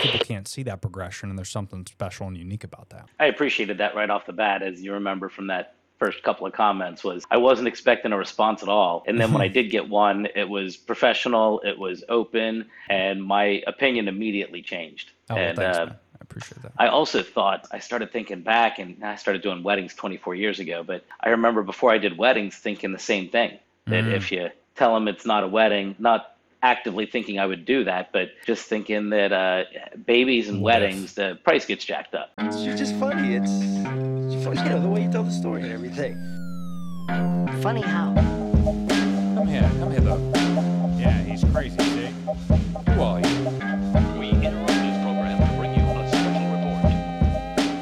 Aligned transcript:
people 0.00 0.20
can't 0.20 0.48
see 0.48 0.62
that 0.64 0.80
progression, 0.80 1.28
and 1.30 1.38
there's 1.38 1.50
something 1.50 1.86
special 1.86 2.26
and 2.26 2.36
unique 2.36 2.64
about 2.64 2.90
that. 2.90 3.08
I 3.18 3.26
appreciated 3.26 3.78
that 3.78 3.94
right 3.94 4.10
off 4.10 4.26
the 4.26 4.32
bat, 4.32 4.62
as 4.62 4.82
you 4.82 4.92
remember 4.92 5.28
from 5.28 5.46
that 5.48 5.74
first 5.98 6.22
couple 6.22 6.46
of 6.46 6.52
comments 6.54 7.04
was 7.04 7.24
I 7.30 7.36
wasn't 7.36 7.68
expecting 7.68 8.10
a 8.12 8.16
response 8.16 8.62
at 8.62 8.70
all. 8.70 9.04
And 9.06 9.20
then 9.20 9.32
when 9.34 9.42
I 9.42 9.48
did 9.58 9.70
get 9.70 9.86
one, 9.88 10.26
it 10.34 10.48
was 10.48 10.76
professional, 10.76 11.60
it 11.60 11.78
was 11.78 12.02
open, 12.08 12.66
and 12.88 13.22
my 13.22 13.62
opinion 13.66 14.08
immediately 14.08 14.62
changed. 14.62 15.10
Oh, 15.28 15.36
and 15.36 15.58
thanks, 15.58 15.76
uh. 15.78 15.92
I 15.92 16.22
appreciate 16.22 16.62
that. 16.62 16.72
I 16.78 16.88
also 16.88 17.22
thought 17.22 17.66
I 17.70 17.80
started 17.80 18.12
thinking 18.12 18.40
back, 18.40 18.78
and 18.78 19.02
I 19.04 19.16
started 19.16 19.42
doing 19.42 19.62
weddings 19.62 19.94
24 19.94 20.34
years 20.36 20.58
ago. 20.58 20.82
But 20.82 21.04
I 21.20 21.30
remember 21.30 21.62
before 21.62 21.90
I 21.90 21.98
did 21.98 22.16
weddings, 22.16 22.56
thinking 22.56 22.92
the 22.92 22.98
same 22.98 23.28
thing 23.28 23.58
that 23.86 24.04
Mm. 24.04 24.12
if 24.14 24.30
you 24.32 24.48
tell 24.76 24.94
them 24.94 25.08
it's 25.08 25.26
not 25.26 25.42
a 25.44 25.48
wedding, 25.48 25.96
not 25.98 26.36
actively 26.62 27.06
thinking 27.06 27.38
I 27.38 27.46
would 27.46 27.64
do 27.64 27.84
that, 27.84 28.12
but 28.12 28.28
just 28.46 28.66
thinking 28.68 29.10
that 29.10 29.32
uh, 29.32 29.64
babies 30.06 30.48
and 30.48 30.60
weddings, 30.62 31.14
the 31.14 31.38
price 31.44 31.64
gets 31.66 31.84
jacked 31.84 32.14
up. 32.14 32.30
You're 32.56 32.76
just 32.76 32.94
funny. 32.96 33.34
It's, 33.34 33.50
it's 33.50 34.44
funny, 34.44 34.60
you 34.62 34.68
know, 34.68 34.80
the 34.82 34.88
way 34.88 35.02
you 35.04 35.10
tell 35.10 35.22
the 35.22 35.30
story 35.30 35.62
and 35.62 35.72
everything. 35.72 36.16
Funny 37.62 37.82
how? 37.82 38.14
Come 39.34 39.46
here, 39.46 39.70
come 39.78 39.90
here, 39.90 40.00
though. 40.00 40.32
Yeah, 40.98 41.22
he's 41.22 41.42
crazy, 41.44 41.78
see? 41.78 42.08
Who 42.92 43.00
are 43.00 43.20
you? 43.20 44.18
We 44.18 44.30
interrupt 44.30 44.68
this 44.68 45.02
program 45.02 45.38
to 45.40 45.56
bring 45.56 45.74
you 45.74 45.82
a 45.82 46.08
special 46.08 46.44
report. 46.52 46.84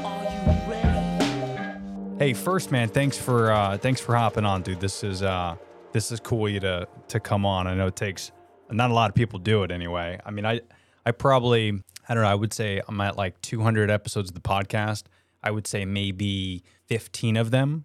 Are 0.05 0.23
you 0.25 0.71
ready? 0.71 2.19
Hey, 2.19 2.33
first 2.33 2.71
man, 2.71 2.89
thanks 2.89 3.19
for 3.19 3.51
uh, 3.51 3.77
thanks 3.79 4.01
for 4.01 4.15
hopping 4.15 4.45
on, 4.45 4.63
dude. 4.63 4.81
This 4.81 5.03
is 5.03 5.23
uh, 5.23 5.57
this 5.93 6.13
is 6.13 6.21
cool 6.21 6.49
you 6.49 6.61
to 6.61 6.87
to 7.09 7.21
come 7.21 7.45
on. 7.45 7.67
I 7.67 7.75
know 7.75 7.89
it 7.89 7.97
takes 7.97 8.31
not 8.71 8.91
a 8.91 8.95
lot 8.95 9.11
of 9.11 9.15
people 9.15 9.39
do 9.39 9.63
it 9.63 9.71
anyway. 9.71 10.19
I 10.25 10.31
mean, 10.31 10.47
I 10.47 10.61
I 11.05 11.13
probably 11.13 11.83
I 12.09 12.15
don't 12.15 12.23
know. 12.23 12.29
I 12.29 12.35
would 12.35 12.53
say 12.53 12.81
I'm 12.87 13.01
at 13.01 13.17
like 13.17 13.41
200 13.43 13.91
episodes 13.91 14.31
of 14.31 14.35
the 14.35 14.41
podcast. 14.41 15.05
I 15.43 15.51
would 15.51 15.67
say 15.67 15.85
maybe 15.85 16.65
15 16.87 17.37
of 17.37 17.51
them 17.51 17.85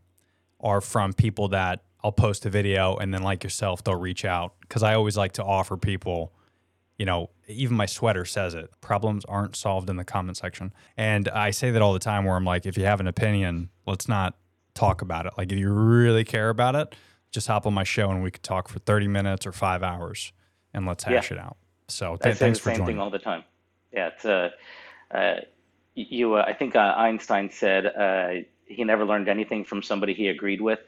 are 0.59 0.81
from 0.81 1.13
people 1.13 1.49
that 1.49 1.83
I'll 2.03 2.11
post 2.11 2.45
a 2.45 2.49
video 2.49 2.95
and 2.95 3.13
then 3.13 3.21
like 3.21 3.43
yourself, 3.43 3.83
they'll 3.83 3.95
reach 3.95 4.25
out 4.25 4.55
because 4.61 4.81
I 4.81 4.95
always 4.95 5.15
like 5.15 5.33
to 5.33 5.43
offer 5.43 5.77
people 5.77 6.33
you 6.97 7.05
know, 7.05 7.29
even 7.47 7.75
my 7.75 7.85
sweater 7.85 8.25
says 8.25 8.53
it. 8.53 8.69
Problems 8.81 9.25
aren't 9.25 9.55
solved 9.55 9.89
in 9.89 9.97
the 9.97 10.03
comment 10.03 10.37
section. 10.37 10.73
And 10.95 11.27
I 11.29 11.51
say 11.51 11.71
that 11.71 11.81
all 11.81 11.93
the 11.93 11.99
time 11.99 12.25
where 12.25 12.35
I'm 12.35 12.45
like, 12.45 12.65
if 12.65 12.77
you 12.77 12.85
have 12.85 12.99
an 12.99 13.07
opinion, 13.07 13.69
let's 13.85 14.07
not 14.07 14.35
talk 14.73 15.01
about 15.01 15.25
it. 15.25 15.33
Like, 15.37 15.51
if 15.51 15.57
you 15.57 15.71
really 15.71 16.23
care 16.23 16.49
about 16.49 16.75
it, 16.75 16.95
just 17.31 17.47
hop 17.47 17.65
on 17.65 17.73
my 17.73 17.83
show 17.83 18.11
and 18.11 18.21
we 18.21 18.31
could 18.31 18.43
talk 18.43 18.67
for 18.67 18.79
30 18.79 19.07
minutes 19.07 19.47
or 19.47 19.51
five 19.51 19.81
hours 19.81 20.31
and 20.73 20.85
let's 20.85 21.03
hash 21.03 21.31
it 21.31 21.37
out. 21.37 21.57
So 21.87 22.13
I 22.13 22.17
th- 22.17 22.35
say 22.35 22.45
thanks 22.45 22.59
the 22.59 22.63
for 22.63 22.69
same 22.69 22.77
joining. 22.79 22.95
thing 22.95 22.99
all 23.01 23.09
the 23.09 23.19
time. 23.19 23.43
Yeah, 23.91 24.07
it's 24.07 24.25
uh, 24.25 24.49
uh, 25.13 25.35
you. 25.95 26.35
Uh, 26.35 26.45
I 26.47 26.53
think 26.53 26.75
uh, 26.75 26.93
Einstein 26.97 27.49
said 27.51 27.85
uh, 27.85 28.29
he 28.65 28.83
never 28.83 29.05
learned 29.05 29.29
anything 29.29 29.63
from 29.65 29.83
somebody 29.83 30.13
he 30.13 30.27
agreed 30.29 30.61
with. 30.61 30.79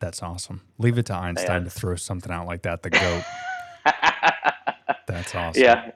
That's 0.00 0.22
awesome. 0.22 0.62
Leave 0.78 0.98
it 0.98 1.06
to 1.06 1.14
Einstein 1.14 1.62
Yeah. 1.62 1.64
to 1.64 1.70
throw 1.70 1.94
something 1.94 2.32
out 2.32 2.46
like 2.46 2.62
that. 2.62 2.82
The 2.82 2.90
goat. 2.90 3.22
That's 5.06 5.34
awesome. 5.34 5.62
Yeah, 5.62 5.90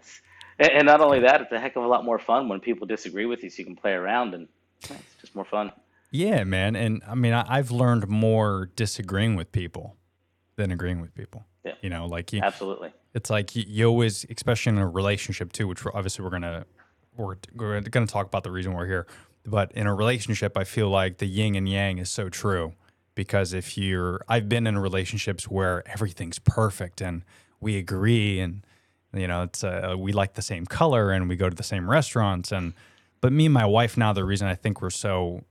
and, 0.59 0.71
and 0.71 0.87
not 0.87 1.01
only 1.01 1.21
that, 1.21 1.41
it's 1.41 1.53
a 1.53 1.59
heck 1.59 1.75
of 1.77 1.85
a 1.85 1.89
lot 1.89 2.05
more 2.05 2.19
fun 2.19 2.49
when 2.49 2.61
people 2.61 2.87
disagree 2.87 3.27
with 3.27 3.43
you, 3.43 3.51
so 3.51 3.59
you 3.61 3.65
can 3.65 3.77
play 3.77 3.93
around 3.93 4.35
and 4.35 4.47
it's 4.83 4.93
just 5.21 5.35
more 5.35 5.45
fun. 5.45 5.73
Yeah, 6.13 6.45
man. 6.45 6.77
And 6.77 7.03
I 7.09 7.15
mean, 7.15 7.33
I've 7.33 7.71
learned 7.71 8.09
more 8.09 8.71
disagreeing 8.77 9.35
with 9.37 9.51
people 9.53 9.97
than 10.57 10.73
agreeing 10.73 11.01
with 11.01 11.15
people. 11.15 11.45
Yeah. 11.65 11.75
You 11.83 11.91
know, 11.91 12.07
like 12.07 12.33
you, 12.33 12.41
Absolutely. 12.43 12.93
it's 13.15 13.31
like 13.31 13.55
you, 13.55 13.65
you 13.67 13.87
always, 13.87 14.27
especially 14.35 14.71
in 14.73 14.79
a 14.79 14.89
relationship 14.89 15.53
too, 15.53 15.69
which 15.69 15.85
we're, 15.85 15.93
obviously 15.95 16.25
we're 16.25 16.31
gonna 16.31 16.65
we're, 17.17 17.37
we're 17.55 17.81
gonna 17.81 18.07
talk 18.07 18.27
about 18.27 18.43
the 18.45 18.51
reason 18.51 18.75
we're 18.75 18.87
here. 18.87 19.07
But 19.45 19.71
in 19.73 19.87
a 19.87 19.95
relationship, 19.95 20.57
I 20.57 20.65
feel 20.65 20.89
like 20.89 21.19
the 21.19 21.27
yin 21.27 21.55
and 21.55 21.69
yang 21.69 21.99
is 21.99 22.11
so 22.11 22.29
true 22.29 22.73
because 23.15 23.53
if 23.53 23.79
you're, 23.79 24.21
I've 24.29 24.49
been 24.49 24.67
in 24.67 24.79
relationships 24.79 25.49
where 25.49 25.89
everything's 25.89 26.39
perfect 26.39 27.01
and 27.01 27.23
we 27.61 27.79
agree 27.79 28.41
and 28.41 28.65
you 29.15 29.27
know 29.27 29.45
it's 29.45 29.65
uh, 29.65 29.95
we 29.97 30.13
like 30.13 30.35
the 30.35 30.43
same 30.43 30.67
color 30.67 31.11
and 31.11 31.29
we 31.29 31.37
go 31.37 31.49
to 31.49 31.57
the 31.57 31.63
same 31.63 31.89
restaurants 31.89 32.53
and 32.53 32.75
but 33.23 33.33
me 33.33 33.47
and 33.47 33.55
my 33.55 33.65
wife 33.65 33.97
now 33.97 34.13
the 34.13 34.25
reason 34.25 34.47
I 34.47 34.55
think 34.55 34.83
we're 34.83 34.91
so 34.91 35.45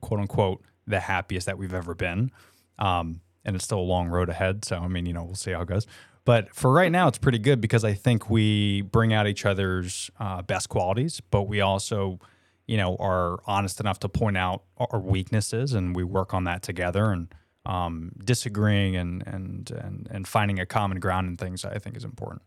quote 0.00 0.20
unquote 0.20 0.62
the 0.86 1.00
happiest 1.00 1.46
that 1.46 1.58
we've 1.58 1.74
ever 1.74 1.94
been. 1.94 2.30
Um, 2.78 3.20
and 3.46 3.54
it's 3.54 3.64
still 3.64 3.78
a 3.78 3.80
long 3.80 4.08
road 4.08 4.28
ahead. 4.28 4.64
So, 4.64 4.76
I 4.76 4.88
mean, 4.88 5.06
you 5.06 5.14
know, 5.14 5.24
we'll 5.24 5.36
see 5.36 5.52
how 5.52 5.62
it 5.62 5.68
goes. 5.68 5.86
But 6.26 6.52
for 6.52 6.72
right 6.72 6.90
now, 6.90 7.06
it's 7.06 7.18
pretty 7.18 7.38
good 7.38 7.60
because 7.60 7.84
I 7.84 7.94
think 7.94 8.28
we 8.28 8.82
bring 8.82 9.14
out 9.14 9.28
each 9.28 9.46
other's 9.46 10.10
uh, 10.18 10.42
best 10.42 10.68
qualities, 10.68 11.22
but 11.30 11.44
we 11.44 11.60
also, 11.60 12.18
you 12.66 12.76
know, 12.76 12.96
are 12.96 13.38
honest 13.46 13.78
enough 13.78 14.00
to 14.00 14.08
point 14.08 14.36
out 14.36 14.64
our 14.78 14.98
weaknesses 14.98 15.72
and 15.72 15.94
we 15.94 16.02
work 16.02 16.34
on 16.34 16.44
that 16.44 16.62
together 16.62 17.12
and 17.12 17.32
um, 17.64 18.10
disagreeing 18.24 18.96
and, 18.96 19.24
and, 19.26 19.70
and, 19.70 20.08
and 20.10 20.26
finding 20.26 20.58
a 20.58 20.66
common 20.66 20.98
ground 20.98 21.28
in 21.28 21.36
things 21.36 21.64
I 21.64 21.78
think 21.78 21.96
is 21.96 22.04
important. 22.04 22.42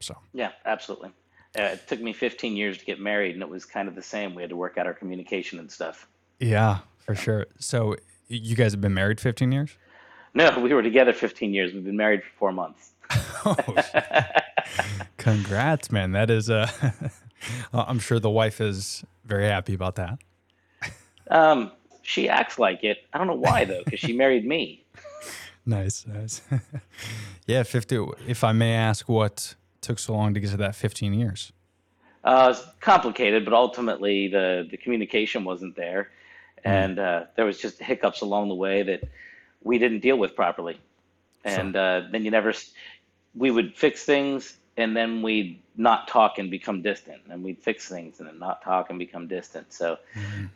So, 0.00 0.14
Yeah, 0.34 0.52
absolutely. 0.66 1.10
Uh, 1.58 1.62
it 1.62 1.86
took 1.86 2.00
me 2.00 2.12
15 2.12 2.56
years 2.56 2.76
to 2.78 2.84
get 2.84 3.00
married, 3.00 3.34
and 3.34 3.42
it 3.42 3.48
was 3.48 3.64
kind 3.64 3.88
of 3.88 3.94
the 3.94 4.02
same. 4.02 4.34
We 4.34 4.42
had 4.42 4.50
to 4.50 4.56
work 4.56 4.76
out 4.76 4.86
our 4.86 4.92
communication 4.92 5.58
and 5.60 5.70
stuff. 5.70 6.08
yeah, 6.40 6.80
for 6.98 7.14
sure. 7.14 7.46
So, 7.58 7.96
you 8.28 8.56
guys 8.56 8.72
have 8.72 8.80
been 8.80 8.94
married 8.94 9.20
15 9.20 9.52
years? 9.52 9.76
No, 10.36 10.58
we 10.58 10.74
were 10.74 10.82
together 10.82 11.12
15 11.12 11.54
years. 11.54 11.72
We've 11.72 11.84
been 11.84 11.96
married 11.96 12.22
for 12.24 12.30
four 12.38 12.52
months. 12.52 12.92
Oh, 13.46 13.54
congrats, 15.18 15.92
man. 15.92 16.12
That 16.12 16.30
is, 16.30 16.48
uh, 16.48 16.66
I'm 17.74 17.98
sure 17.98 18.18
the 18.18 18.30
wife 18.30 18.58
is 18.58 19.04
very 19.26 19.44
happy 19.44 19.74
about 19.74 19.96
that. 19.96 20.18
Um, 21.30 21.70
she 22.00 22.26
acts 22.26 22.58
like 22.58 22.82
it. 22.84 23.04
I 23.12 23.18
don't 23.18 23.26
know 23.26 23.34
why 23.34 23.66
though, 23.66 23.82
because 23.84 24.00
she 24.00 24.14
married 24.14 24.46
me. 24.46 24.86
Nice, 25.66 26.06
nice. 26.06 26.40
yeah, 27.46 27.64
50. 27.64 28.06
If 28.26 28.44
I 28.44 28.52
may 28.52 28.72
ask, 28.72 29.10
what 29.10 29.54
took 29.82 29.98
so 29.98 30.14
long 30.14 30.32
to 30.32 30.40
get 30.40 30.50
to 30.52 30.56
that 30.56 30.74
15 30.74 31.12
years? 31.12 31.52
Uh, 32.24 32.54
it's 32.56 32.66
complicated, 32.80 33.44
but 33.44 33.52
ultimately 33.52 34.28
the 34.28 34.66
the 34.70 34.78
communication 34.78 35.44
wasn't 35.44 35.76
there, 35.76 36.10
and 36.64 36.98
uh, 36.98 37.24
there 37.36 37.44
was 37.44 37.58
just 37.58 37.78
hiccups 37.78 38.22
along 38.22 38.48
the 38.48 38.54
way 38.54 38.82
that 38.82 39.02
we 39.64 39.78
didn't 39.78 40.00
deal 40.00 40.16
with 40.16 40.36
properly, 40.36 40.78
and 41.44 41.74
uh, 41.74 42.02
then 42.12 42.24
you 42.24 42.30
never. 42.30 42.52
We 43.34 43.50
would 43.50 43.76
fix 43.76 44.04
things, 44.04 44.56
and 44.76 44.96
then 44.96 45.20
we'd 45.22 45.60
not 45.76 46.06
talk 46.06 46.38
and 46.38 46.50
become 46.50 46.82
distant, 46.82 47.22
and 47.28 47.42
we'd 47.42 47.58
fix 47.58 47.88
things 47.88 48.20
and 48.20 48.28
then 48.28 48.38
not 48.38 48.62
talk 48.62 48.90
and 48.90 48.98
become 48.98 49.26
distant. 49.26 49.72
So 49.72 49.98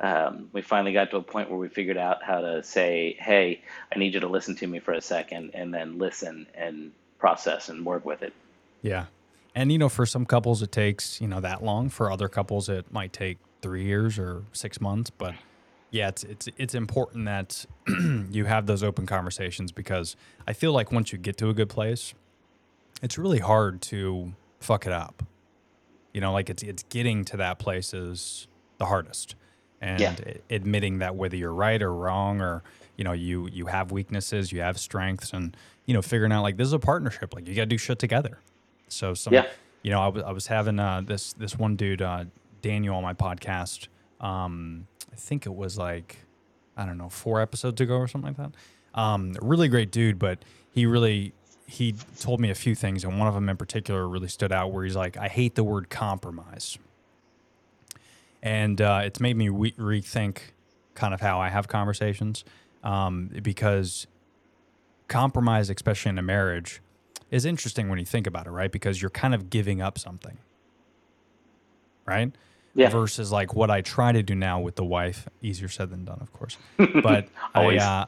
um, 0.00 0.48
we 0.52 0.62
finally 0.62 0.92
got 0.92 1.10
to 1.10 1.16
a 1.16 1.22
point 1.22 1.50
where 1.50 1.58
we 1.58 1.68
figured 1.68 1.96
out 1.96 2.22
how 2.22 2.40
to 2.40 2.62
say, 2.62 3.16
"Hey, 3.18 3.62
I 3.92 3.98
need 3.98 4.14
you 4.14 4.20
to 4.20 4.28
listen 4.28 4.54
to 4.56 4.66
me 4.68 4.78
for 4.78 4.92
a 4.92 5.00
second, 5.00 5.50
and 5.54 5.74
then 5.74 5.98
listen 5.98 6.46
and 6.54 6.92
process 7.18 7.68
and 7.68 7.84
work 7.84 8.04
with 8.04 8.22
it." 8.22 8.32
Yeah. 8.82 9.06
And, 9.54 9.72
you 9.72 9.78
know, 9.78 9.88
for 9.88 10.06
some 10.06 10.24
couples, 10.24 10.62
it 10.62 10.70
takes, 10.70 11.20
you 11.20 11.26
know, 11.26 11.40
that 11.40 11.64
long. 11.64 11.88
For 11.88 12.12
other 12.12 12.28
couples, 12.28 12.68
it 12.68 12.92
might 12.92 13.12
take 13.12 13.38
three 13.60 13.84
years 13.84 14.16
or 14.16 14.44
six 14.52 14.80
months. 14.80 15.10
But 15.10 15.34
yeah, 15.90 16.08
it's, 16.08 16.24
it's, 16.24 16.48
it's 16.58 16.74
important 16.74 17.24
that 17.26 17.64
you 18.30 18.44
have 18.44 18.66
those 18.66 18.82
open 18.82 19.06
conversations 19.06 19.72
because 19.72 20.16
I 20.46 20.52
feel 20.52 20.72
like 20.72 20.92
once 20.92 21.12
you 21.12 21.18
get 21.18 21.36
to 21.38 21.48
a 21.48 21.54
good 21.54 21.68
place, 21.68 22.14
it's 23.02 23.16
really 23.18 23.38
hard 23.38 23.80
to 23.82 24.32
fuck 24.60 24.86
it 24.86 24.92
up. 24.92 25.22
You 26.12 26.20
know, 26.20 26.32
like 26.32 26.50
it's, 26.50 26.62
it's 26.62 26.82
getting 26.84 27.24
to 27.26 27.36
that 27.38 27.58
place 27.58 27.94
is 27.94 28.48
the 28.78 28.86
hardest. 28.86 29.34
And 29.80 30.00
Yeah. 30.00 30.34
admitting 30.50 30.98
that 30.98 31.14
whether 31.14 31.36
you're 31.36 31.52
right 31.54 31.80
or 31.80 31.94
wrong 31.94 32.40
or, 32.40 32.62
you 32.96 33.04
know, 33.04 33.12
you, 33.12 33.48
you 33.52 33.66
have 33.66 33.92
weaknesses, 33.92 34.50
you 34.50 34.60
have 34.60 34.78
strengths 34.78 35.32
and, 35.32 35.56
you 35.86 35.94
know, 35.94 36.02
figuring 36.02 36.32
out 36.32 36.42
like 36.42 36.56
this 36.56 36.66
is 36.66 36.72
a 36.72 36.78
partnership. 36.80 37.32
Like 37.34 37.46
you 37.46 37.54
got 37.54 37.62
to 37.62 37.66
do 37.66 37.78
shit 37.78 37.98
together. 38.00 38.40
So 38.88 39.14
some, 39.14 39.34
Yeah. 39.34 39.46
you 39.82 39.90
know, 39.92 40.00
I 40.00 40.08
was 40.08 40.22
I 40.24 40.32
was 40.32 40.46
having 40.48 40.80
uh, 40.80 41.02
this 41.02 41.32
this 41.34 41.56
one 41.56 41.76
dude 41.76 42.02
uh, 42.02 42.24
Daniel 42.62 42.96
on 42.96 43.02
my 43.04 43.14
podcast. 43.14 43.86
Um, 44.20 44.88
I 45.12 45.16
think 45.16 45.46
it 45.46 45.54
was 45.54 45.78
like 45.78 46.18
I 46.76 46.86
don't 46.86 46.98
know 46.98 47.08
four 47.08 47.40
episodes 47.40 47.80
ago 47.80 47.96
or 47.96 48.08
something 48.08 48.34
like 48.38 48.52
that. 48.52 49.00
Um, 49.00 49.36
really 49.42 49.68
great 49.68 49.90
dude, 49.90 50.18
but 50.18 50.44
he 50.70 50.86
really 50.86 51.32
he 51.66 51.94
told 52.18 52.40
me 52.40 52.50
a 52.50 52.54
few 52.54 52.74
things, 52.74 53.04
and 53.04 53.18
one 53.18 53.28
of 53.28 53.34
them 53.34 53.48
in 53.48 53.56
particular 53.56 54.08
really 54.08 54.28
stood 54.28 54.52
out. 54.52 54.72
Where 54.72 54.84
he's 54.84 54.96
like, 54.96 55.16
I 55.16 55.28
hate 55.28 55.54
the 55.54 55.64
word 55.64 55.90
compromise, 55.90 56.78
and 58.42 58.80
uh, 58.80 59.02
it's 59.04 59.20
made 59.20 59.36
me 59.36 59.48
re- 59.48 59.72
rethink 59.72 60.38
kind 60.94 61.14
of 61.14 61.20
how 61.20 61.40
I 61.40 61.48
have 61.48 61.68
conversations 61.68 62.44
um, 62.82 63.30
because 63.42 64.06
compromise, 65.08 65.70
especially 65.70 66.10
in 66.10 66.18
a 66.18 66.22
marriage, 66.22 66.80
is 67.30 67.44
interesting 67.44 67.88
when 67.88 67.98
you 67.98 68.04
think 68.04 68.26
about 68.26 68.46
it, 68.46 68.50
right? 68.50 68.72
Because 68.72 69.02
you're 69.02 69.10
kind 69.10 69.34
of 69.34 69.50
giving 69.50 69.80
up 69.82 69.98
something, 69.98 70.38
right? 72.06 72.32
Yeah. 72.78 72.90
Versus 72.90 73.32
like 73.32 73.54
what 73.54 73.70
I 73.70 73.80
try 73.80 74.12
to 74.12 74.22
do 74.22 74.34
now 74.34 74.60
with 74.60 74.76
the 74.76 74.84
wife, 74.84 75.28
easier 75.42 75.68
said 75.68 75.90
than 75.90 76.04
done, 76.04 76.18
of 76.20 76.32
course. 76.32 76.56
But. 77.02 77.28
I, 77.54 77.76
uh, 77.76 78.06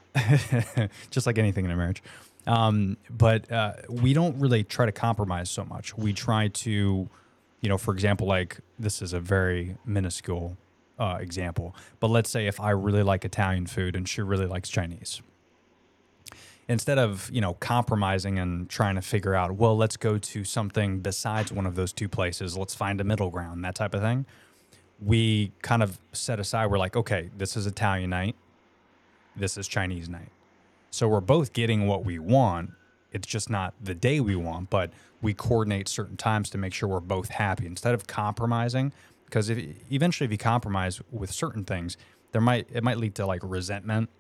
just 1.11 1.26
like 1.26 1.38
anything 1.38 1.64
in 1.64 1.70
a 1.72 1.76
marriage. 1.76 2.02
Um, 2.46 2.96
but 3.11 3.50
uh, 3.50 3.75
we 3.88 4.12
don't 4.12 4.38
really 4.38 4.62
try 4.62 4.87
to 4.87 4.93
compromise 4.93 5.50
so 5.50 5.64
much. 5.64 5.96
We 5.96 6.12
try 6.12 6.49
to 6.49 7.11
you 7.61 7.69
know, 7.69 7.78
for 7.78 7.93
example, 7.93 8.26
like 8.26 8.58
this 8.78 9.02
is 9.02 9.12
a 9.12 9.20
very 9.20 9.76
minuscule 9.84 10.56
uh, 10.99 11.19
example, 11.20 11.75
but 11.99 12.08
let's 12.08 12.31
say 12.31 12.46
if 12.46 12.61
I 12.61 12.70
really 12.70 13.02
like 13.02 13.25
Italian 13.25 13.66
food 13.66 13.96
and 13.96 14.08
she 14.08 14.23
really 14.23 14.46
likes 14.46 14.69
Chinese, 14.69 15.23
instead 16.69 16.99
of 16.99 17.31
you 17.32 17.40
know 17.40 17.55
compromising 17.55 18.38
and 18.38 18.69
trying 18.69 18.94
to 18.94 19.02
figure 19.02 19.34
out, 19.34 19.52
well, 19.52 19.76
let's 19.76 19.96
go 19.96 20.19
to 20.19 20.44
something 20.44 21.00
besides 21.00 21.52
one 21.52 21.66
of 21.66 21.75
those 21.75 21.93
two 21.93 22.08
places, 22.08 22.56
let's 22.56 22.75
find 22.75 23.00
a 23.00 23.05
middle 23.05 23.31
ground, 23.31 23.64
that 23.64 23.75
type 23.75 23.94
of 23.94 24.00
thing. 24.00 24.26
We 25.05 25.52
kind 25.62 25.82
of 25.82 25.99
set 26.12 26.38
aside. 26.41 26.67
We're 26.67 26.79
like, 26.79 26.97
okay, 26.97 27.31
this 27.37 27.56
is 27.56 27.67
Italian 27.67 28.11
night, 28.11 28.37
this 29.35 29.56
is 29.56 29.67
Chinese 29.67 30.08
night. 30.08 30.31
So 30.91 31.08
we're 31.08 31.20
both 31.20 31.52
getting 31.52 31.87
what 31.87 32.05
we 32.05 32.19
want. 32.19 32.73
It's 33.12 33.26
just 33.26 33.49
not 33.49 33.75
the 33.82 33.94
day 33.94 34.20
we 34.20 34.37
want, 34.37 34.70
but 34.70 34.91
we 35.23 35.35
coordinate 35.35 35.88
certain 35.88 36.17
times 36.17 36.50
to 36.50 36.58
make 36.58 36.75
sure 36.75 36.88
we're 36.88 37.00
both 37.00 37.31
happy 37.31 37.67
instead 37.67 37.94
of 37.94 38.06
compromising. 38.06 38.93
Because 39.25 39.49
if 39.49 39.58
eventually, 39.93 40.26
if 40.26 40.32
you 40.32 40.38
compromise 40.38 41.00
with 41.11 41.31
certain 41.31 41.64
things, 41.64 41.97
there 42.32 42.41
might 42.41 42.69
it 42.73 42.82
might 42.82 42.99
lead 42.99 43.14
to 43.17 43.26
like 43.26 43.41
resentment, 43.43 44.11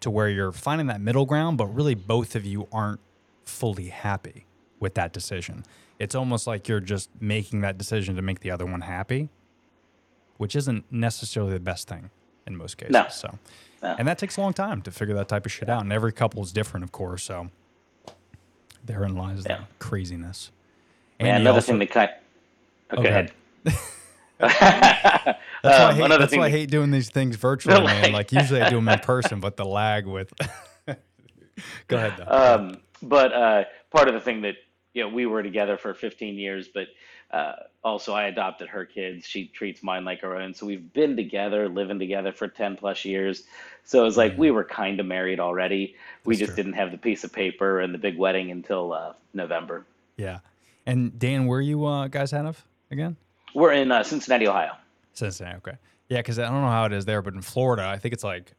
to 0.00 0.10
where 0.10 0.28
you're 0.28 0.52
finding 0.52 0.86
that 0.88 1.00
middle 1.00 1.26
ground, 1.26 1.58
but 1.58 1.66
really 1.66 1.94
both 1.94 2.34
of 2.34 2.44
you 2.44 2.68
aren't 2.72 3.00
fully 3.44 3.88
happy 3.88 4.46
with 4.80 4.94
that 4.94 5.12
decision. 5.12 5.64
It's 5.98 6.14
almost 6.14 6.46
like 6.46 6.68
you're 6.68 6.80
just 6.80 7.10
making 7.20 7.62
that 7.62 7.78
decision 7.78 8.14
to 8.16 8.22
make 8.22 8.40
the 8.40 8.50
other 8.50 8.66
one 8.66 8.82
happy, 8.82 9.28
which 10.38 10.56
isn't 10.56 10.84
necessarily 10.90 11.52
the 11.52 11.60
best 11.60 11.86
thing 11.88 12.10
in 12.46 12.56
most 12.56 12.78
cases. 12.78 12.92
No. 12.92 13.06
So, 13.10 13.38
No. 13.82 13.94
and 13.98 14.08
that 14.08 14.18
takes 14.18 14.36
a 14.36 14.40
long 14.40 14.54
time 14.54 14.80
to 14.82 14.90
figure 14.90 15.14
that 15.14 15.28
type 15.28 15.44
of 15.46 15.52
shit 15.52 15.68
out. 15.68 15.82
And 15.82 15.92
every 15.92 16.12
couple 16.12 16.42
is 16.42 16.52
different, 16.52 16.82
of 16.84 16.90
course. 16.92 17.22
So, 17.24 17.50
therein 18.84 19.14
lies 19.14 19.44
Yeah. 19.48 19.58
the 19.58 19.64
craziness. 19.78 20.50
And 21.20 21.42
another 21.42 21.56
also- 21.58 21.72
thing 21.72 21.78
that 21.80 21.90
kind. 21.90 22.10
Oh, 22.90 22.94
Okay, 22.98 23.02
go 23.02 23.08
ahead. 23.10 23.32
That's, 24.40 25.40
why, 25.62 25.64
I 25.64 25.88
Um, 25.88 25.94
hate, 25.96 26.04
another 26.04 26.18
that's 26.20 26.30
thing 26.30 26.38
why 26.40 26.46
I 26.46 26.50
hate 26.50 26.70
doing 26.70 26.92
these 26.92 27.10
things 27.10 27.34
virtually, 27.48 27.82
man. 27.82 28.12
Like 28.12 28.30
usually 28.30 28.62
I 28.62 28.70
do 28.70 28.76
them 28.76 28.88
in 28.88 29.00
person, 29.00 29.40
but 29.40 29.56
the 29.56 29.64
lag 29.64 30.06
with. 30.06 30.32
Go 31.88 31.96
ahead. 31.96 32.14
Though. 32.18 32.54
Um, 32.54 32.80
but 33.02 33.32
uh, 33.32 33.64
part 33.90 34.06
of 34.06 34.14
the 34.14 34.20
thing 34.20 34.42
that 34.42 34.54
you 34.94 35.02
know 35.02 35.08
we 35.08 35.26
were 35.26 35.42
together 35.42 35.76
for 35.76 35.92
15 35.92 36.36
years, 36.36 36.68
but 36.72 36.86
uh, 37.30 37.52
also 37.84 38.14
I 38.14 38.24
adopted 38.24 38.68
her 38.68 38.84
kids. 38.84 39.26
She 39.26 39.46
treats 39.46 39.82
mine 39.82 40.04
like 40.04 40.20
her 40.20 40.36
own. 40.36 40.54
So 40.54 40.66
we've 40.66 40.92
been 40.92 41.16
together, 41.16 41.68
living 41.68 41.98
together 41.98 42.32
for 42.32 42.48
10 42.48 42.76
plus 42.76 43.04
years. 43.04 43.44
So 43.84 44.04
it's 44.06 44.16
like 44.16 44.36
we 44.36 44.50
were 44.50 44.64
kind 44.64 45.00
of 45.00 45.06
married 45.06 45.40
already. 45.40 45.94
We 46.24 46.34
Mm. 46.34 46.38
That's 46.38 46.40
just 46.40 46.48
true. 46.54 46.64
didn't 46.64 46.74
have 46.74 46.90
the 46.90 46.98
piece 46.98 47.24
of 47.24 47.32
paper 47.32 47.80
and 47.80 47.92
the 47.92 47.98
big 47.98 48.18
wedding 48.18 48.50
until 48.50 48.92
uh, 48.92 49.12
November. 49.34 49.86
Yeah. 50.16 50.40
And 50.86 51.18
Dan, 51.18 51.46
where 51.46 51.60
you 51.60 51.84
uh, 51.84 52.08
guys 52.08 52.32
out 52.32 52.46
of 52.46 52.64
again? 52.90 53.16
We're 53.54 53.72
in 53.72 53.92
uh, 53.92 54.02
Cincinnati, 54.02 54.46
Ohio. 54.46 54.72
Cincinnati. 55.12 55.56
Okay. 55.58 55.76
Yeah, 56.08 56.18
because 56.18 56.38
I 56.38 56.44
don't 56.44 56.62
know 56.62 56.68
how 56.68 56.86
it 56.86 56.92
is 56.92 57.04
there, 57.04 57.20
but 57.22 57.34
in 57.34 57.42
Florida, 57.42 57.86
I 57.86 57.98
think 57.98 58.14
it's 58.14 58.24
like 58.24 58.52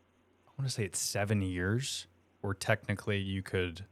I 0.48 0.52
want 0.62 0.70
to 0.70 0.74
say 0.74 0.84
it's 0.84 1.00
seven 1.00 1.42
years, 1.42 2.06
where 2.42 2.54
technically 2.54 3.18
you 3.18 3.42
could. 3.42 3.86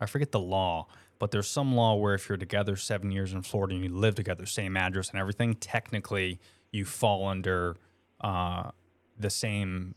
I 0.00 0.06
forget 0.06 0.32
the 0.32 0.40
law, 0.40 0.88
but 1.24 1.30
there's 1.30 1.48
some 1.48 1.74
law 1.74 1.94
where 1.94 2.12
if 2.12 2.28
you're 2.28 2.36
together 2.36 2.76
seven 2.76 3.10
years 3.10 3.32
in 3.32 3.40
Florida 3.40 3.74
and 3.74 3.82
you 3.82 3.88
live 3.88 4.14
together, 4.14 4.44
same 4.44 4.76
address 4.76 5.08
and 5.08 5.18
everything, 5.18 5.54
technically 5.54 6.38
you 6.70 6.84
fall 6.84 7.26
under 7.26 7.76
uh, 8.20 8.70
the 9.18 9.30
same 9.30 9.94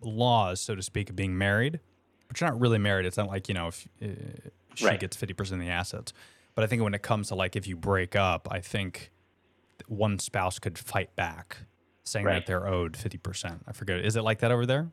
laws, 0.00 0.62
so 0.62 0.74
to 0.74 0.82
speak, 0.82 1.10
of 1.10 1.16
being 1.16 1.36
married. 1.36 1.80
But 2.28 2.40
you're 2.40 2.48
not 2.48 2.58
really 2.58 2.78
married. 2.78 3.04
It's 3.04 3.18
not 3.18 3.28
like 3.28 3.46
you 3.46 3.52
know 3.54 3.66
if 3.68 3.86
uh, 4.02 4.06
she 4.74 4.86
Right. 4.86 4.98
gets 4.98 5.18
fifty 5.18 5.34
percent 5.34 5.60
of 5.60 5.66
the 5.66 5.70
assets. 5.70 6.14
But 6.54 6.64
I 6.64 6.66
think 6.66 6.82
when 6.82 6.94
it 6.94 7.02
comes 7.02 7.28
to 7.28 7.34
like 7.34 7.56
if 7.56 7.66
you 7.66 7.76
break 7.76 8.16
up, 8.16 8.48
I 8.50 8.60
think 8.60 9.10
one 9.86 10.18
spouse 10.18 10.58
could 10.58 10.78
fight 10.78 11.14
back, 11.14 11.58
saying 12.04 12.24
that 12.24 12.46
they're 12.46 12.66
owed 12.66 12.96
fifty 12.96 13.18
percent. 13.18 13.62
I 13.68 13.72
forget. 13.72 13.98
Is 14.02 14.16
it 14.16 14.22
like 14.22 14.38
that 14.38 14.50
over 14.50 14.64
there? 14.64 14.88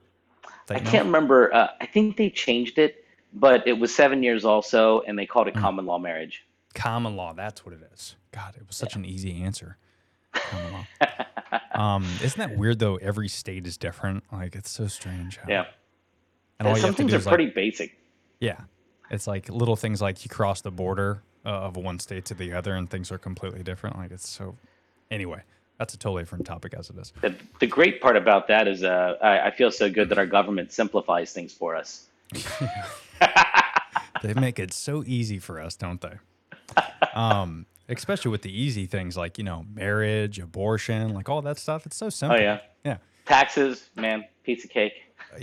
That 0.68 0.76
I 0.76 0.80
can't 0.82 1.06
remember. 1.06 1.54
Uh, 1.54 1.70
I 1.80 1.86
think 1.86 2.18
they 2.18 2.30
changed 2.30 2.78
it, 2.78 3.01
but 3.34 3.68
it 3.68 3.74
was 3.74 3.94
seven 3.94 4.24
years 4.24 4.46
also, 4.46 5.02
and 5.02 5.18
they 5.18 5.26
called 5.26 5.48
it 5.48 5.56
common 5.56 5.86
law 5.86 5.98
marriage. 5.98 6.46
Common 6.74 7.16
law. 7.16 7.34
That's 7.34 7.66
what 7.66 7.74
it 7.74 7.82
is. 7.94 8.16
God, 8.32 8.56
it 8.56 8.66
was 8.68 8.76
such 8.76 8.96
an 8.96 9.06
easy 9.06 9.42
answer. 9.44 9.78
Common 10.34 10.74
law. 10.74 10.86
um, 11.74 12.04
isn't 12.24 12.38
that 12.40 12.58
weird 12.58 12.80
though? 12.80 12.96
Every 12.98 13.28
state 13.28 13.68
is 13.68 13.78
different. 13.78 14.24
Like 14.32 14.56
it's 14.56 14.70
so 14.70 14.88
strange. 14.88 15.38
how- 15.38 15.50
Yeah. 15.50 15.66
And 16.60 16.78
Some 16.78 16.94
things 16.94 17.12
are 17.14 17.18
is 17.18 17.26
like, 17.26 17.34
pretty 17.36 17.50
basic. 17.52 17.98
yeah. 18.40 18.62
It's 19.10 19.26
like 19.28 19.50
little 19.50 19.76
things 19.76 20.02
like 20.02 20.24
you 20.24 20.30
cross 20.30 20.62
the 20.62 20.72
border 20.72 21.22
uh, 21.46 21.50
of 21.50 21.76
one 21.76 22.00
state 22.00 22.24
to 22.26 22.34
the 22.34 22.54
other, 22.54 22.76
and 22.76 22.90
things 22.90 23.12
are 23.12 23.18
completely 23.18 23.64
different. 23.64 23.98
Like 23.98 24.12
it's 24.12 24.30
so. 24.30 24.56
Anyway, 25.10 25.42
that's 25.80 25.94
a 25.94 25.98
totally 25.98 26.22
different 26.22 26.46
topic 26.46 26.74
as 26.78 26.90
it 26.90 26.98
is. 26.98 27.12
The, 27.22 27.36
the 27.60 27.68
great 27.68 28.00
part 28.00 28.16
about 28.16 28.48
that 28.48 28.68
is 28.70 28.84
uh, 28.84 29.18
I, 29.22 29.48
I 29.48 29.52
feel 29.52 29.70
so 29.72 29.90
good 29.90 30.08
that 30.10 30.18
our 30.18 30.26
government 30.28 30.72
simplifies 30.72 31.34
things 31.34 31.52
for 31.52 31.76
us. 31.76 32.08
They 34.22 34.34
make 34.36 34.60
it 34.60 34.72
so 34.74 35.04
easy 35.06 35.40
for 35.40 35.60
us, 35.60 35.76
don't 35.76 36.00
they? 36.00 36.20
Um, 37.14 37.66
especially 37.90 38.32
with 38.32 38.44
the 38.44 38.52
easy 38.52 38.86
things 38.86 39.18
like 39.18 39.38
you 39.38 39.44
know 39.44 39.66
marriage, 39.74 40.40
abortion, 40.40 41.14
like 41.14 41.28
all 41.28 41.42
that 41.42 41.58
stuff. 41.58 41.86
It's 41.86 41.98
so 41.98 42.10
simple. 42.10 42.38
Oh, 42.38 42.42
yeah. 42.42 42.60
yeah, 42.86 42.98
Taxes, 43.26 43.90
man, 43.96 44.26
piece 44.44 44.64
of 44.64 44.70
cake. 44.70 44.94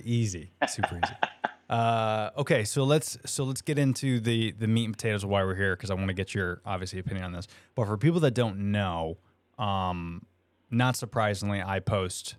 easy, 0.05 0.50
super 0.69 1.00
easy. 1.05 1.14
Uh, 1.69 2.31
okay, 2.38 2.64
so 2.64 2.82
let's 2.82 3.19
so 3.26 3.44
let's 3.44 3.61
get 3.61 3.79
into 3.79 4.20
the 4.20 4.52
the 4.52 4.67
meat 4.67 4.87
and 4.87 4.96
potatoes 4.96 5.23
of 5.23 5.29
why 5.29 5.44
we're 5.44 5.55
here 5.55 5.76
because 5.76 5.90
I 5.90 5.94
want 5.94 6.08
to 6.08 6.14
get 6.14 6.35
your 6.35 6.62
obviously 6.64 6.99
opinion 6.99 7.26
on 7.26 7.32
this. 7.32 7.46
But 7.75 7.87
for 7.87 7.99
people 7.99 8.20
that 8.20 8.31
don't 8.31 8.73
know, 8.73 9.19
um, 9.58 10.23
not 10.70 10.96
surprisingly, 10.96 11.61
I 11.61 11.81
post 11.81 12.37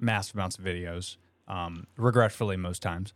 massive 0.00 0.36
amounts 0.36 0.56
of 0.56 0.64
videos. 0.64 1.18
Um, 1.46 1.88
regretfully, 1.98 2.56
most 2.56 2.80
times, 2.80 3.12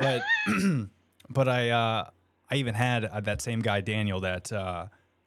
but 0.00 0.22
but 1.30 1.48
I 1.48 1.70
uh, 1.70 2.10
I 2.50 2.54
even 2.56 2.74
had 2.74 3.04
uh, 3.04 3.20
that 3.20 3.40
same 3.40 3.60
guy 3.60 3.80
Daniel 3.80 4.20
that 4.20 4.52
uh, 4.52 4.86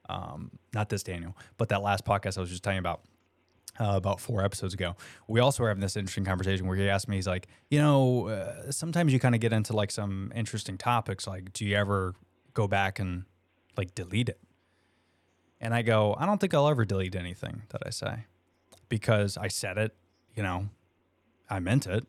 um, 0.10 0.52
not 0.74 0.90
this 0.90 1.04
Daniel, 1.04 1.38
but 1.58 1.70
that 1.70 1.82
last 1.82 2.06
podcast 2.06 2.38
I 2.38 2.42
was 2.42 2.50
just 2.50 2.64
telling 2.64 2.78
you 2.78 2.82
about 2.82 3.02
uh, 3.80 3.94
about 3.96 4.20
four 4.20 4.44
episodes 4.44 4.74
ago. 4.74 4.96
We 5.28 5.40
also 5.40 5.64
were 5.64 5.70
having 5.70 5.82
this 5.82 5.96
interesting 5.96 6.26
conversation 6.26 6.68
where 6.68 6.78
he 6.78 6.90
asked 6.90 7.08
me, 7.08 7.16
he's 7.16 7.28
like, 7.28 7.48
you 7.70 7.80
know, 7.80 8.28
uh, 8.28 8.72
sometimes 8.72 9.14
you 9.14 9.20
kind 9.20 9.36
of 9.36 9.42
get 9.42 9.54
into 9.54 9.74
like 9.74 9.92
some 9.92 10.32
interesting 10.36 10.78
topics. 10.78 11.26
Like, 11.28 11.54
do 11.54 11.66
you 11.66 11.76
ever 11.76 12.14
go 12.54 12.68
back 12.68 13.00
and 13.00 13.24
like 13.78 13.96
delete 13.96 14.30
it? 14.30 14.40
And 15.60 15.74
I 15.74 15.82
go, 15.82 16.16
I 16.20 16.26
don't 16.26 16.40
think 16.40 16.54
I'll 16.54 16.68
ever 16.68 16.84
delete 16.84 17.16
anything 17.16 17.64
that 17.70 17.82
I 17.86 17.90
say 17.90 18.26
because 18.90 19.38
I 19.38 19.48
said 19.48 19.78
it, 19.78 19.96
you 20.36 20.44
know, 20.44 20.70
I 21.50 21.60
meant 21.60 21.88
it, 21.88 22.06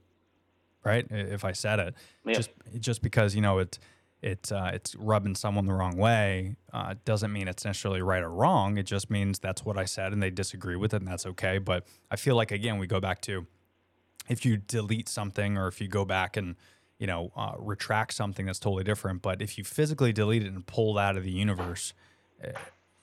right? 0.84 1.06
If 1.10 1.44
I 1.44 1.52
said 1.52 1.78
it, 1.80 1.94
Yeah. 2.24 2.34
just 2.34 2.50
just 2.78 3.02
because 3.02 3.34
you 3.34 3.40
know 3.40 3.58
it 3.58 3.78
it 4.22 4.50
uh, 4.52 4.70
it's 4.72 4.94
rubbing 4.94 5.34
someone 5.34 5.66
the 5.66 5.72
wrong 5.74 5.96
way 5.96 6.56
uh, 6.72 6.94
doesn't 7.04 7.32
mean 7.32 7.46
it's 7.48 7.64
necessarily 7.64 8.02
right 8.02 8.22
or 8.22 8.30
wrong. 8.30 8.78
It 8.78 8.84
just 8.86 9.10
means 9.10 9.38
that's 9.38 9.64
what 9.64 9.76
I 9.76 9.84
said 9.84 10.12
and 10.12 10.22
they 10.22 10.30
disagree 10.30 10.76
with 10.76 10.94
it, 10.94 10.98
and 11.02 11.08
that's 11.08 11.26
okay. 11.26 11.58
But 11.58 11.86
I 12.10 12.16
feel 12.16 12.36
like 12.36 12.50
again 12.52 12.78
we 12.78 12.86
go 12.86 13.00
back 13.00 13.20
to 13.22 13.46
if 14.28 14.44
you 14.46 14.56
delete 14.56 15.08
something 15.08 15.58
or 15.58 15.68
if 15.68 15.80
you 15.80 15.88
go 15.88 16.04
back 16.04 16.36
and 16.36 16.56
you 16.98 17.06
know 17.06 17.32
uh, 17.36 17.52
retract 17.58 18.14
something 18.14 18.46
that's 18.46 18.58
totally 18.58 18.84
different. 18.84 19.20
But 19.22 19.42
if 19.42 19.58
you 19.58 19.64
physically 19.64 20.12
delete 20.12 20.42
it 20.42 20.52
and 20.52 20.64
pull 20.66 20.96
it 20.96 21.00
out 21.02 21.16
of 21.16 21.24
the 21.24 21.30
universe, 21.32 21.92
uh, 22.42 22.48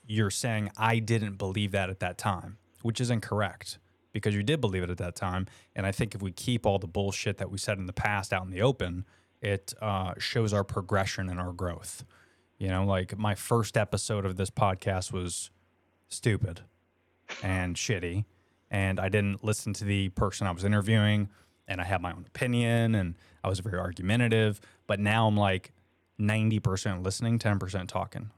you're 0.06 0.30
saying 0.30 0.70
I 0.76 0.98
didn't 0.98 1.36
believe 1.38 1.70
that 1.72 1.88
at 1.90 2.00
that 2.00 2.18
time, 2.18 2.58
which 2.82 3.00
is 3.00 3.10
incorrect 3.10 3.78
because 4.12 4.34
you 4.34 4.42
did 4.42 4.60
believe 4.60 4.82
it 4.82 4.90
at 4.90 4.98
that 4.98 5.16
time. 5.16 5.46
And 5.74 5.86
I 5.86 5.92
think 5.92 6.14
if 6.14 6.22
we 6.22 6.32
keep 6.32 6.66
all 6.66 6.78
the 6.78 6.86
bullshit 6.86 7.38
that 7.38 7.50
we 7.50 7.58
said 7.58 7.78
in 7.78 7.86
the 7.86 7.92
past 7.92 8.32
out 8.32 8.44
in 8.44 8.50
the 8.50 8.62
open, 8.62 9.04
it 9.40 9.74
uh, 9.80 10.14
shows 10.18 10.52
our 10.52 10.64
progression 10.64 11.28
and 11.28 11.40
our 11.40 11.52
growth. 11.52 12.04
You 12.58 12.68
know, 12.68 12.84
like 12.84 13.18
my 13.18 13.34
first 13.34 13.76
episode 13.76 14.24
of 14.24 14.36
this 14.36 14.50
podcast 14.50 15.12
was 15.12 15.50
stupid 16.08 16.60
and 17.42 17.76
shitty. 17.76 18.24
And 18.70 19.00
I 19.00 19.08
didn't 19.08 19.44
listen 19.44 19.72
to 19.74 19.84
the 19.84 20.08
person 20.10 20.46
I 20.46 20.50
was 20.52 20.64
interviewing, 20.64 21.28
and 21.68 21.80
I 21.80 21.84
had 21.84 22.00
my 22.00 22.12
own 22.12 22.24
opinion, 22.26 22.94
and 22.94 23.16
I 23.44 23.48
was 23.48 23.60
very 23.60 23.78
argumentative. 23.78 24.60
But 24.86 24.98
now 24.98 25.26
I'm 25.26 25.36
like 25.36 25.72
90% 26.18 27.04
listening, 27.04 27.38
10% 27.38 27.88
talking 27.88 28.30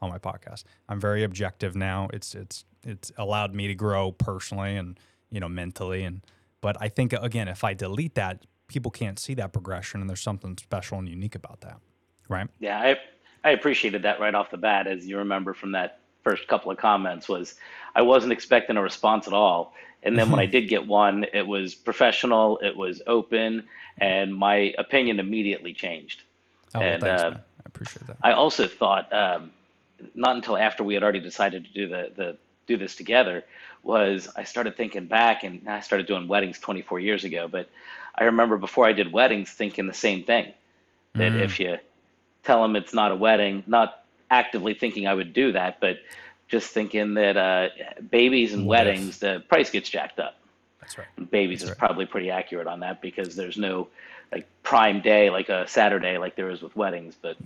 on 0.00 0.10
my 0.10 0.18
podcast. 0.18 0.64
I'm 0.88 1.00
very 1.00 1.24
objective 1.24 1.74
now. 1.74 2.08
It's 2.12 2.34
it's 2.34 2.64
it's 2.84 3.12
allowed 3.16 3.54
me 3.54 3.66
to 3.66 3.74
grow 3.74 4.12
personally 4.12 4.76
and 4.76 4.98
you 5.30 5.40
know 5.40 5.48
mentally 5.48 6.04
and 6.04 6.24
but 6.60 6.76
I 6.80 6.88
think 6.88 7.12
again 7.12 7.48
if 7.48 7.64
I 7.64 7.74
delete 7.74 8.14
that 8.14 8.44
people 8.68 8.90
can't 8.90 9.18
see 9.18 9.34
that 9.34 9.52
progression 9.52 10.00
and 10.00 10.08
there's 10.08 10.20
something 10.20 10.56
special 10.56 10.98
and 10.98 11.08
unique 11.08 11.34
about 11.34 11.62
that. 11.62 11.78
Right? 12.28 12.48
Yeah, 12.60 12.78
I 12.78 12.96
I 13.42 13.50
appreciated 13.50 14.02
that 14.02 14.20
right 14.20 14.34
off 14.34 14.50
the 14.50 14.58
bat, 14.58 14.86
as 14.86 15.06
you 15.06 15.18
remember 15.18 15.54
from 15.54 15.72
that 15.72 16.00
first 16.22 16.46
couple 16.46 16.70
of 16.70 16.76
comments. 16.78 17.28
Was 17.28 17.54
I 17.96 18.02
wasn't 18.02 18.32
expecting 18.32 18.76
a 18.76 18.82
response 18.82 19.26
at 19.26 19.32
all, 19.32 19.74
and 20.02 20.16
then 20.16 20.30
when 20.30 20.38
I 20.38 20.46
did 20.46 20.68
get 20.68 20.86
one, 20.86 21.24
it 21.32 21.46
was 21.46 21.74
professional, 21.74 22.58
it 22.58 22.76
was 22.76 23.00
open, 23.06 23.64
and 23.98 24.34
my 24.34 24.74
opinion 24.78 25.18
immediately 25.18 25.72
changed. 25.72 26.22
Oh, 26.74 26.80
well, 26.80 26.88
And, 26.88 27.02
thanks, 27.02 27.22
uh. 27.22 27.30
I 27.30 27.62
appreciate 27.64 28.06
that. 28.06 28.16
I 28.22 28.32
also 28.32 28.66
thought 28.66 29.10
um, 29.12 29.50
not 30.14 30.36
until 30.36 30.56
after 30.56 30.84
we 30.84 30.94
had 30.94 31.02
already 31.02 31.20
decided 31.20 31.64
to 31.64 31.72
do 31.72 31.88
the 31.88 32.12
the 32.14 32.36
do 32.66 32.76
this 32.76 32.94
together 32.94 33.44
was 33.82 34.28
I 34.36 34.44
started 34.44 34.76
thinking 34.76 35.06
back 35.06 35.44
and 35.44 35.68
I 35.68 35.80
started 35.80 36.06
doing 36.06 36.28
weddings 36.28 36.58
24 36.58 37.00
years 37.00 37.24
ago, 37.24 37.48
but 37.48 37.68
I 38.14 38.24
remember 38.24 38.56
before 38.56 38.86
I 38.86 38.92
did 38.92 39.12
weddings 39.12 39.50
thinking 39.50 39.86
the 39.86 39.94
same 39.94 40.24
thing 40.24 40.52
that 41.14 41.34
if 41.34 41.58
you 41.58 41.78
tell 42.44 42.62
them 42.62 42.76
it's 42.76 42.94
not 42.94 43.12
a 43.12 43.16
wedding, 43.16 43.62
not 43.66 44.04
actively 44.30 44.74
thinking 44.74 45.06
I 45.06 45.14
would 45.14 45.32
do 45.32 45.52
that, 45.52 45.80
but 45.80 45.98
just 46.48 46.70
thinking 46.70 47.14
that 47.14 47.36
uh, 47.36 47.68
babies 48.10 48.52
and 48.52 48.62
if? 48.62 48.68
weddings, 48.68 49.18
the 49.18 49.42
price 49.48 49.70
gets 49.70 49.88
jacked 49.88 50.18
up. 50.18 50.36
That's 50.80 50.96
right. 50.96 51.30
Babies 51.30 51.62
is 51.62 51.70
probably 51.72 52.06
pretty 52.06 52.30
accurate 52.30 52.66
on 52.66 52.80
that 52.80 53.02
because 53.02 53.36
there's 53.36 53.58
no 53.58 53.88
like 54.32 54.46
prime 54.62 55.00
day 55.00 55.30
like 55.30 55.48
a 55.48 55.66
Saturday 55.68 56.18
like 56.18 56.36
there 56.36 56.50
is 56.50 56.62
with 56.62 56.74
weddings, 56.76 57.14
but 57.20 57.36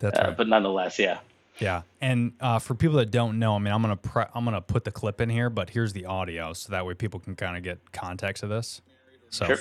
That's 0.00 0.18
uh, 0.18 0.22
right. 0.28 0.36
but 0.36 0.48
nonetheless, 0.48 0.98
yeah. 0.98 1.18
Yeah, 1.60 1.82
and 2.00 2.32
uh, 2.40 2.58
for 2.58 2.74
people 2.74 2.96
that 2.98 3.10
don't 3.10 3.38
know, 3.38 3.54
I 3.54 3.58
mean, 3.58 3.72
I'm 3.72 3.82
gonna 3.82 3.96
pre- 3.96 4.24
I'm 4.34 4.44
gonna 4.44 4.60
put 4.62 4.84
the 4.84 4.90
clip 4.90 5.20
in 5.20 5.28
here, 5.28 5.50
but 5.50 5.70
here's 5.70 5.92
the 5.92 6.06
audio, 6.06 6.52
so 6.52 6.72
that 6.72 6.86
way 6.86 6.94
people 6.94 7.20
can 7.20 7.34
kind 7.36 7.56
of 7.56 7.62
get 7.62 7.92
context 7.92 8.42
of 8.42 8.48
this. 8.48 8.80
So 9.28 9.46
Sure. 9.46 9.58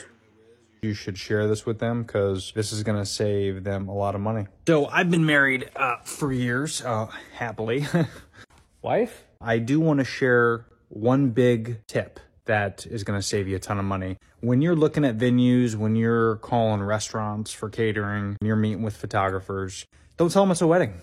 you 0.81 0.93
should 0.93 1.17
share 1.17 1.47
this 1.47 1.65
with 1.65 1.79
them 1.79 2.03
because 2.03 2.51
this 2.55 2.71
is 2.71 2.83
gonna 2.83 3.05
save 3.05 3.63
them 3.63 3.87
a 3.89 3.93
lot 3.93 4.15
of 4.15 4.21
money. 4.21 4.47
So 4.67 4.87
I've 4.87 5.11
been 5.11 5.25
married 5.25 5.69
uh, 5.75 5.97
for 6.03 6.31
years, 6.31 6.81
uh, 6.83 7.07
happily. 7.33 7.85
Wife, 8.81 9.25
I 9.41 9.59
do 9.59 9.79
want 9.79 9.99
to 9.99 10.05
share 10.05 10.65
one 10.87 11.31
big 11.31 11.85
tip 11.87 12.19
that 12.45 12.85
is 12.87 13.03
going 13.03 13.19
to 13.19 13.21
save 13.25 13.47
you 13.47 13.55
a 13.57 13.59
ton 13.59 13.77
of 13.77 13.85
money. 13.85 14.17
When 14.39 14.61
you're 14.61 14.75
looking 14.75 15.03
at 15.05 15.17
venues, 15.17 15.75
when 15.75 15.95
you're 15.95 16.37
calling 16.37 16.81
restaurants 16.81 17.51
for 17.51 17.69
catering, 17.69 18.37
when 18.39 18.47
you're 18.47 18.55
meeting 18.55 18.81
with 18.81 18.95
photographers, 18.95 19.85
don't 20.17 20.31
tell 20.31 20.43
them 20.43 20.51
it's 20.51 20.61
a 20.61 20.67
wedding. 20.67 20.93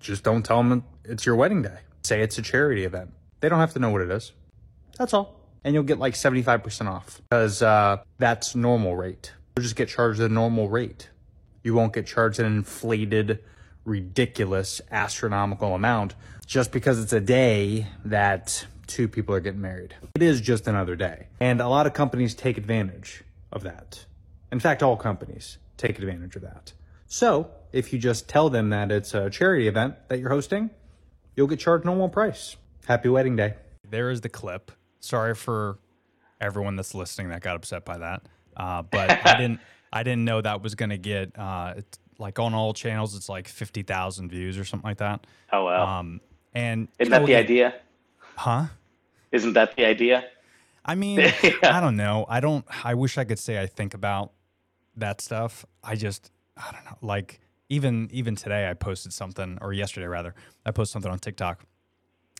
Just 0.00 0.24
don't 0.24 0.42
tell 0.42 0.62
them 0.62 0.84
it's 1.04 1.26
your 1.26 1.36
wedding 1.36 1.62
day. 1.62 1.78
Say 2.02 2.22
it's 2.22 2.38
a 2.38 2.42
charity 2.42 2.84
event. 2.84 3.12
They 3.40 3.48
don't 3.48 3.60
have 3.60 3.74
to 3.74 3.78
know 3.78 3.90
what 3.90 4.02
it 4.02 4.10
is. 4.10 4.32
That's 4.98 5.14
all. 5.14 5.36
And 5.62 5.74
you'll 5.74 5.84
get 5.84 5.98
like 5.98 6.14
75% 6.14 6.88
off 6.88 7.20
because 7.28 7.62
uh, 7.62 7.98
that's 8.18 8.54
normal 8.54 8.96
rate. 8.96 9.32
You'll 9.56 9.62
just 9.62 9.76
get 9.76 9.88
charged 9.88 10.18
the 10.18 10.28
normal 10.28 10.68
rate. 10.68 11.10
You 11.62 11.74
won't 11.74 11.92
get 11.92 12.06
charged 12.06 12.40
an 12.40 12.46
inflated, 12.46 13.44
ridiculous, 13.84 14.80
astronomical 14.90 15.74
amount 15.74 16.14
just 16.46 16.72
because 16.72 16.98
it's 17.02 17.12
a 17.12 17.20
day 17.20 17.86
that 18.04 18.66
two 18.86 19.06
people 19.06 19.34
are 19.34 19.40
getting 19.40 19.60
married. 19.60 19.94
It 20.16 20.22
is 20.22 20.40
just 20.40 20.66
another 20.66 20.96
day. 20.96 21.28
And 21.38 21.60
a 21.60 21.68
lot 21.68 21.86
of 21.86 21.92
companies 21.92 22.34
take 22.34 22.58
advantage 22.58 23.22
of 23.52 23.62
that. 23.62 24.04
In 24.50 24.60
fact, 24.60 24.82
all 24.82 24.96
companies 24.96 25.58
take 25.76 25.98
advantage 25.98 26.36
of 26.36 26.42
that. 26.42 26.72
So 27.06 27.50
if 27.72 27.92
you 27.92 27.98
just 27.98 28.28
tell 28.28 28.50
them 28.50 28.70
that 28.70 28.90
it's 28.90 29.14
a 29.14 29.30
charity 29.30 29.68
event 29.68 29.94
that 30.08 30.18
you're 30.18 30.30
hosting, 30.30 30.70
you'll 31.36 31.46
get 31.46 31.58
charged 31.58 31.84
normal 31.84 32.08
price. 32.08 32.56
Happy 32.86 33.08
wedding 33.08 33.36
day. 33.36 33.54
There 33.88 34.10
is 34.10 34.20
the 34.20 34.28
clip. 34.28 34.72
Sorry 35.00 35.34
for 35.34 35.78
everyone 36.40 36.76
that's 36.76 36.94
listening 36.94 37.28
that 37.28 37.40
got 37.42 37.56
upset 37.56 37.84
by 37.84 37.98
that. 37.98 38.22
Uh, 38.56 38.82
but 38.82 39.10
I 39.26 39.36
didn't 39.38 39.60
I 39.92 40.02
didn't 40.02 40.24
know 40.24 40.40
that 40.40 40.62
was 40.62 40.74
gonna 40.74 40.98
get 40.98 41.36
uh, 41.38 41.74
it's 41.76 41.98
like 42.18 42.38
on 42.38 42.54
all 42.54 42.72
channels 42.74 43.14
it's 43.16 43.28
like 43.28 43.48
fifty 43.48 43.82
thousand 43.82 44.30
views 44.30 44.58
or 44.58 44.64
something 44.64 44.88
like 44.88 44.98
that. 44.98 45.26
Oh 45.52 45.64
well. 45.66 45.86
Um, 45.86 46.20
and 46.54 46.88
Isn't 46.98 47.10
that 47.12 47.18
the 47.20 47.24
again- 47.34 47.44
idea? 47.44 47.74
Huh? 48.36 48.64
Isn't 49.32 49.52
that 49.52 49.76
the 49.76 49.84
idea? 49.84 50.24
I 50.84 50.94
mean, 50.94 51.20
I 51.62 51.78
don't 51.80 51.96
know. 51.96 52.26
I 52.28 52.40
don't. 52.40 52.64
I 52.84 52.94
wish 52.94 53.18
I 53.18 53.24
could 53.24 53.38
say 53.38 53.60
I 53.60 53.66
think 53.66 53.94
about 53.94 54.32
that 54.96 55.20
stuff. 55.20 55.64
I 55.84 55.94
just, 55.94 56.32
I 56.56 56.72
don't 56.72 56.84
know. 56.84 56.96
Like 57.02 57.40
even 57.70 58.10
even 58.12 58.36
today, 58.36 58.68
I 58.68 58.74
posted 58.74 59.14
something, 59.14 59.58
or 59.62 59.72
yesterday 59.72 60.06
rather, 60.06 60.34
I 60.66 60.70
posted 60.72 60.92
something 60.92 61.10
on 61.10 61.18
TikTok. 61.18 61.64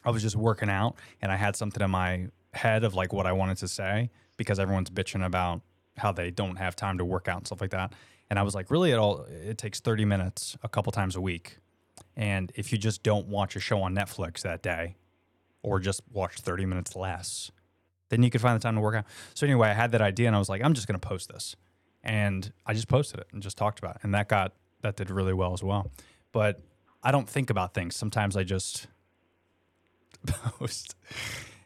I 0.05 0.11
was 0.11 0.23
just 0.23 0.37
working 0.37 0.69
out, 0.69 0.97
and 1.23 1.33
I 1.33 1.37
had 1.37 1.57
something 1.57 1.83
in 1.83 1.91
my 1.91 2.29
head 2.53 2.85
of 2.85 2.95
like 2.95 3.13
what 3.15 3.27
I 3.27 3.33
wanted 3.33 3.57
to 3.59 3.69
say 3.69 4.11
because 4.37 4.59
everyone's 4.59 4.91
bitching 4.91 5.25
about 5.25 5.63
how 5.97 6.13
they 6.13 6.31
don't 6.31 6.57
have 6.57 6.77
time 6.77 6.99
to 6.99 7.05
work 7.05 7.29
out 7.29 7.39
and 7.39 7.47
stuff 7.47 7.61
like 7.63 7.71
that. 7.71 7.95
And 8.29 8.39
I 8.39 8.43
was 8.43 8.55
like, 8.55 8.71
really, 8.71 8.91
it 8.91 8.99
all 8.99 9.25
it 9.31 9.57
takes 9.57 9.81
thirty 9.81 10.05
minutes 10.05 10.59
a 10.63 10.69
couple 10.69 10.93
times 10.93 11.17
a 11.17 11.21
week, 11.21 11.59
and 12.17 12.53
if 12.55 12.73
you 12.73 12.79
just 12.79 13.03
don't 13.03 13.29
watch 13.29 13.57
a 13.57 13.61
show 13.61 13.81
on 13.81 13.95
Netflix 13.95 14.43
that 14.43 14.63
day, 14.63 14.97
or 15.63 15.79
just 15.79 16.03
watch 16.13 16.41
thirty 16.41 16.67
minutes 16.67 16.95
less, 16.95 17.51
then 18.11 18.23
you 18.23 18.31
could 18.31 18.41
find 18.41 18.57
the 18.57 18.63
time 18.63 18.75
to 18.75 18.81
work 18.81 18.97
out. 18.97 19.05
So 19.35 19.47
anyway, 19.47 19.69
I 19.69 19.75
had 19.75 19.93
that 19.93 20.03
idea 20.03 20.27
and 20.27 20.37
I 20.37 20.39
was 20.39 20.49
like, 20.49 20.63
I'm 20.63 20.75
just 20.75 20.87
going 20.87 20.99
to 20.99 21.07
post 21.07 21.29
this. 21.33 21.57
And 22.03 22.53
I 22.67 22.75
just 22.75 22.89
posted 22.89 23.21
it 23.21 23.27
and 23.33 23.43
just 23.43 23.57
talked 23.57 23.79
about 23.79 23.97
it. 23.97 24.01
And 24.03 24.15
that 24.15 24.29
got, 24.29 24.53
that 24.83 24.97
did 24.97 25.11
really 25.11 25.35
well 25.35 25.53
as 25.53 25.63
well. 25.63 25.91
But 26.33 26.61
I 27.03 27.13
don't 27.13 27.29
think 27.29 27.51
about 27.51 27.75
things. 27.75 27.97
Sometimes 27.97 28.37
I 28.37 28.43
just 28.43 28.87
post. 30.27 30.95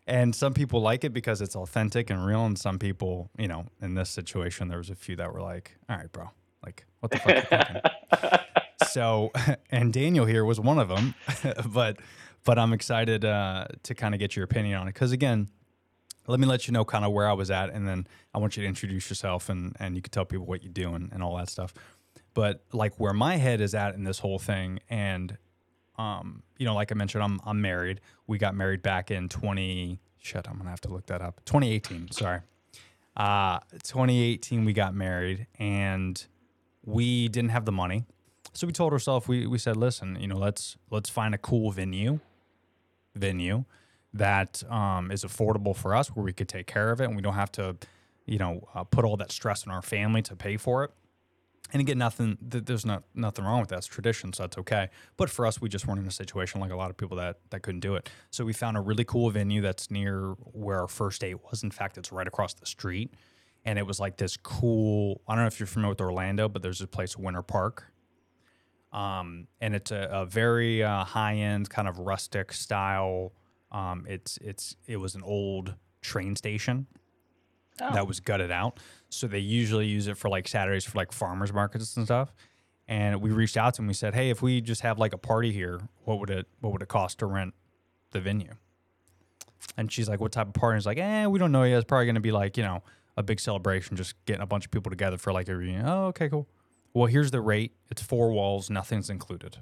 And 0.07 0.35
some 0.35 0.53
people 0.53 0.81
like 0.81 1.05
it 1.05 1.13
because 1.13 1.41
it's 1.41 1.57
authentic 1.57 2.11
and 2.11 2.25
real. 2.25 2.45
And 2.45 2.59
some 2.59 2.79
people, 2.79 3.31
you 3.39 3.49
know, 3.49 3.67
in 3.81 3.95
this 3.95 4.11
situation, 4.11 4.69
there 4.69 4.79
was 4.79 4.91
a 4.91 4.95
few 4.95 5.17
that 5.17 5.33
were 5.33 5.41
like, 5.41 5.77
all 5.89 5.97
right, 5.97 6.13
bro, 6.13 6.31
like, 6.65 6.85
what 7.01 7.11
the 7.11 7.19
fuck? 7.19 7.37
you 7.37 7.43
thinking?" 7.43 8.41
so, 8.89 9.33
and 9.71 9.93
Daniel 9.93 10.27
here 10.27 10.45
was 10.45 10.61
one 10.61 10.79
of 10.79 10.89
them. 10.89 11.15
but, 11.69 11.99
but 12.45 12.59
I'm 12.59 12.73
excited 12.73 13.25
uh, 13.25 13.67
to 13.83 13.95
kind 13.95 14.15
of 14.15 14.21
get 14.21 14.37
your 14.37 14.45
opinion 14.45 14.79
on 14.79 14.89
it. 14.89 14.95
Because 14.95 15.13
again, 15.13 15.49
let 16.27 16.41
me 16.41 16.47
let 16.47 16.67
you 16.67 16.73
know 16.73 16.85
kind 16.85 17.05
of 17.05 17.13
where 17.13 17.29
I 17.29 17.33
was 17.33 17.51
at, 17.51 17.71
and 17.71 17.87
then 17.87 18.07
I 18.35 18.39
want 18.39 18.57
you 18.57 18.63
to 18.63 18.69
introduce 18.69 19.11
yourself 19.11 19.49
and 19.49 19.77
and 19.79 19.95
you 19.95 20.03
can 20.03 20.11
tell 20.11 20.25
people 20.25 20.47
what 20.47 20.63
you 20.63 20.71
do 20.71 20.95
and, 20.95 21.13
and 21.13 21.23
all 21.23 21.37
that 21.37 21.49
stuff. 21.51 21.75
But 22.35 22.65
like 22.73 22.99
where 22.99 23.13
my 23.13 23.37
head 23.37 23.61
is 23.61 23.75
at 23.75 23.95
in 23.95 24.05
this 24.05 24.19
whole 24.19 24.39
thing, 24.39 24.81
and 24.91 25.37
um, 25.97 26.43
you 26.59 26.67
know, 26.67 26.75
like 26.75 26.93
I 26.93 26.95
mentioned, 26.95 27.23
I'm 27.23 27.41
I'm 27.45 27.61
married. 27.61 28.01
We 28.27 28.39
got 28.39 28.55
married 28.55 28.83
back 28.83 29.11
in 29.11 29.29
20. 29.29 30.01
Shit, 30.19 30.49
I'm 30.49 30.59
gonna 30.59 30.71
have 30.71 30.81
to 30.83 30.89
look 30.89 31.07
that 31.07 31.23
up. 31.23 31.41
2018. 31.45 32.11
Sorry. 32.11 32.41
Uh, 33.17 33.61
2018 33.85 34.65
we 34.65 34.73
got 34.73 34.95
married, 34.95 35.47
and 35.59 36.27
we 36.85 37.29
didn't 37.29 37.51
have 37.51 37.65
the 37.65 37.73
money, 37.73 38.05
so 38.53 38.67
we 38.67 38.73
told 38.73 38.93
ourselves 38.93 39.27
we 39.29 39.47
we 39.47 39.59
said, 39.59 39.77
listen, 39.77 40.17
you 40.21 40.29
know, 40.29 40.37
let's 40.37 40.77
let's 40.91 41.11
find 41.11 41.35
a 41.35 41.39
cool 41.39 41.71
venue 41.71 42.21
venue 43.15 43.65
that 44.13 44.63
um, 44.71 45.11
is 45.11 45.25
affordable 45.25 45.75
for 45.75 45.95
us 45.95 46.09
where 46.09 46.25
we 46.25 46.33
could 46.33 46.49
take 46.49 46.67
care 46.67 46.91
of 46.91 47.01
it 47.01 47.05
and 47.05 47.17
we 47.17 47.23
don't 47.23 47.35
have 47.35 47.51
to 47.53 47.77
you 48.27 48.39
know 48.39 48.67
uh, 48.75 48.85
put 48.85 49.05
all 49.05 49.17
that 49.17 49.31
stress 49.31 49.67
on 49.67 49.73
our 49.73 49.83
family 49.83 50.23
to 50.23 50.35
pay 50.37 50.57
for 50.57 50.85
it 50.85 50.91
and 51.73 51.81
again 51.81 51.99
nothing 51.99 52.39
th- 52.51 52.65
there's 52.65 52.87
not 52.87 53.05
nothing 53.15 53.45
wrong 53.45 53.61
with 53.61 53.71
that. 53.71 53.79
It's 53.79 53.87
tradition 53.87 54.33
so 54.33 54.45
that's 54.45 54.59
okay. 54.59 54.91
But 55.17 55.31
for 55.31 55.47
us 55.47 55.61
we 55.61 55.69
just 55.69 55.87
weren't 55.87 56.01
in 56.01 56.07
a 56.07 56.13
situation 56.13 56.61
like 56.61 56.71
a 56.71 56.77
lot 56.77 56.91
of 56.91 56.97
people 56.97 57.17
that 57.19 57.39
that 57.51 57.63
couldn't 57.63 57.81
do 57.81 57.95
it. 57.95 58.09
So 58.31 58.45
we 58.45 58.53
found 58.53 58.77
a 58.77 58.81
really 58.81 59.05
cool 59.05 59.31
venue 59.31 59.61
that's 59.61 59.91
near 59.91 60.35
where 60.53 60.81
our 60.81 60.89
first 60.89 61.21
date 61.21 61.43
was. 61.45 61.63
In 61.63 61.71
fact 61.71 61.99
it's 61.99 62.13
right 62.13 62.27
across 62.27 62.55
the 62.55 62.67
street. 62.67 63.15
And 63.67 63.79
it 63.79 63.87
was 63.87 63.99
like 63.99 64.19
this 64.19 64.37
cool 64.37 65.23
i 65.27 65.35
don't 65.35 65.45
know 65.45 65.47
if 65.47 65.59
you're 65.59 65.67
familiar 65.67 65.93
with 65.93 66.01
orlando 66.01 66.49
but 66.49 66.63
there's 66.63 66.81
a 66.81 66.87
place 66.87 67.17
winter 67.17 67.43
park. 67.43 67.85
Um, 68.93 69.49
and 69.61 69.75
it's 69.75 69.91
a, 69.91 70.09
a 70.13 70.27
very 70.27 70.85
uh, 70.85 71.03
high 71.03 71.35
end 71.35 71.69
kind 71.69 71.89
of 71.89 71.99
rustic 71.99 72.53
style. 72.53 73.33
Um, 73.73 74.07
it's 74.09 74.39
it's 74.39 74.77
it 74.87 74.99
was 74.99 75.17
an 75.17 75.23
old 75.25 75.75
train 76.01 76.37
station 76.37 76.87
that 77.79 78.07
was 78.07 78.21
gutted 78.21 78.51
out, 78.51 78.79
so 79.09 79.27
they 79.27 79.39
usually 79.39 79.87
use 79.87 80.07
it 80.07 80.17
for 80.17 80.29
like 80.29 80.47
Saturdays 80.49 80.85
for 80.85 80.97
like 80.97 81.13
farmers 81.13 81.53
markets 81.53 81.97
and 81.97 82.07
stuff. 82.07 82.33
And 82.87 83.21
we 83.23 83.31
reached 83.31 83.57
out 83.57 83.75
to 83.75 83.79
them. 83.79 83.87
We 83.87 83.95
said, 83.95 84.15
"Hey, 84.15 84.31
if 84.31 84.43
we 84.43 84.61
just 84.61 84.83
have 84.83 84.99
like 84.99 85.13
a 85.13 85.19
party 85.19 85.53
here, 85.53 85.81
what 86.05 86.21
would 86.21 86.31
it 86.31 86.47
what 86.61 86.73
would 86.73 86.83
it 86.83 86.89
cost 86.89 87.19
to 87.21 87.27
rent 87.27 87.55
the 88.11 88.21
venue?" 88.21 88.53
And 89.77 89.91
she's 89.91 90.09
like, 90.09 90.21
"What 90.21 90.33
type 90.33 90.49
of 90.49 90.55
party?" 90.55 90.77
He's 90.77 90.87
like, 90.87 90.99
"Eh, 90.99 91.27
we 91.27 91.39
don't 91.39 91.53
know 91.53 91.65
yet. 91.65 91.77
It's 91.79 91.85
probably 91.85 92.07
going 92.07 92.15
to 92.17 92.21
be 92.21 92.33
like 92.33 92.57
you 92.57 92.63
know 92.63 92.83
a 93.17 93.23
big 93.23 93.41
celebration, 93.41 93.97
just 93.97 94.23
getting 94.27 94.43
a 94.43 94.47
bunch 94.47 94.67
of 94.67 94.71
people 94.71 94.91
together 94.91 95.17
for 95.17 95.33
like 95.33 95.49
a 95.49 95.57
reunion." 95.57 95.87
Oh, 95.87 96.07
okay, 96.07 96.29
cool. 96.29 96.47
Well, 96.93 97.07
here's 97.07 97.31
the 97.33 97.41
rate. 97.41 97.73
It's 97.91 98.03
four 98.03 98.31
walls, 98.31 98.71
nothing's 98.71 99.11
included. 99.11 99.59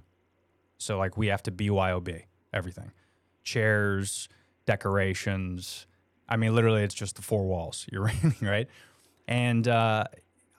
So 0.76 0.98
like 0.98 1.16
we 1.16 1.28
have 1.28 1.42
to 1.44 1.52
BYOB 1.52 2.24
everything. 2.52 2.90
Chairs, 3.44 4.28
decorations. 4.66 5.86
I 6.32 6.36
mean, 6.38 6.54
literally 6.54 6.82
it's 6.82 6.94
just 6.94 7.16
the 7.16 7.22
four 7.22 7.44
walls. 7.44 7.86
You're 7.92 8.04
renting, 8.04 8.48
right? 8.48 8.68
And 9.28 9.68
uh, 9.68 10.04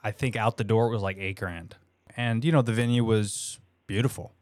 I 0.03 0.11
think 0.11 0.35
out 0.35 0.57
the 0.57 0.63
door 0.63 0.87
it 0.87 0.91
was 0.91 1.01
like 1.01 1.17
eight 1.17 1.39
grand. 1.39 1.75
And 2.15 2.45
you 2.45 2.51
know, 2.51 2.61
the 2.61 2.73
venue 2.73 3.03
was 3.03 3.59
beautiful. 3.87 4.35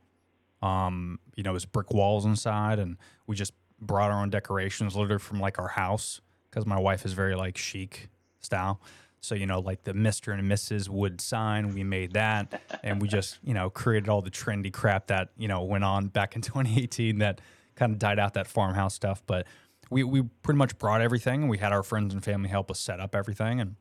Um, 0.61 1.19
you 1.35 1.43
know, 1.43 1.51
it 1.51 1.53
was 1.53 1.65
brick 1.65 1.91
walls 1.91 2.25
inside 2.25 2.79
and 2.79 2.97
we 3.27 3.35
just 3.35 3.53
brought 3.79 4.11
our 4.11 4.21
own 4.21 4.29
decorations 4.29 4.95
literally 4.95 5.19
from 5.19 5.39
like 5.39 5.57
our 5.57 5.69
house 5.69 6.19
because 6.49 6.65
my 6.65 6.77
wife 6.77 7.05
is 7.05 7.13
very 7.13 7.35
like 7.35 7.57
chic 7.57 8.09
style. 8.41 8.81
So, 9.21 9.33
you 9.33 9.45
know, 9.45 9.59
like 9.59 9.83
the 9.83 9.93
Mr. 9.93 10.37
and 10.37 10.51
Mrs. 10.51 10.89
Wood 10.89 11.21
sign, 11.21 11.73
we 11.73 11.83
made 11.83 12.13
that. 12.13 12.61
And 12.83 13.01
we 13.01 13.07
just, 13.07 13.37
you 13.43 13.53
know, 13.53 13.69
created 13.69 14.09
all 14.09 14.21
the 14.21 14.31
trendy 14.31 14.73
crap 14.73 15.07
that, 15.07 15.29
you 15.37 15.47
know, 15.47 15.63
went 15.63 15.83
on 15.83 16.07
back 16.07 16.35
in 16.35 16.41
2018 16.41 17.19
that 17.19 17.39
kind 17.75 17.93
of 17.93 17.99
died 17.99 18.19
out 18.19 18.33
that 18.33 18.47
farmhouse 18.47 18.93
stuff. 18.93 19.23
But 19.25 19.47
we, 19.91 20.03
we 20.03 20.23
pretty 20.41 20.57
much 20.57 20.77
brought 20.79 21.01
everything. 21.01 21.41
And 21.41 21.49
we 21.51 21.59
had 21.59 21.71
our 21.71 21.83
friends 21.83 22.13
and 22.13 22.23
family 22.23 22.49
help 22.49 22.71
us 22.71 22.79
set 22.79 22.99
up 22.99 23.13
everything. 23.13 23.59
And 23.61 23.75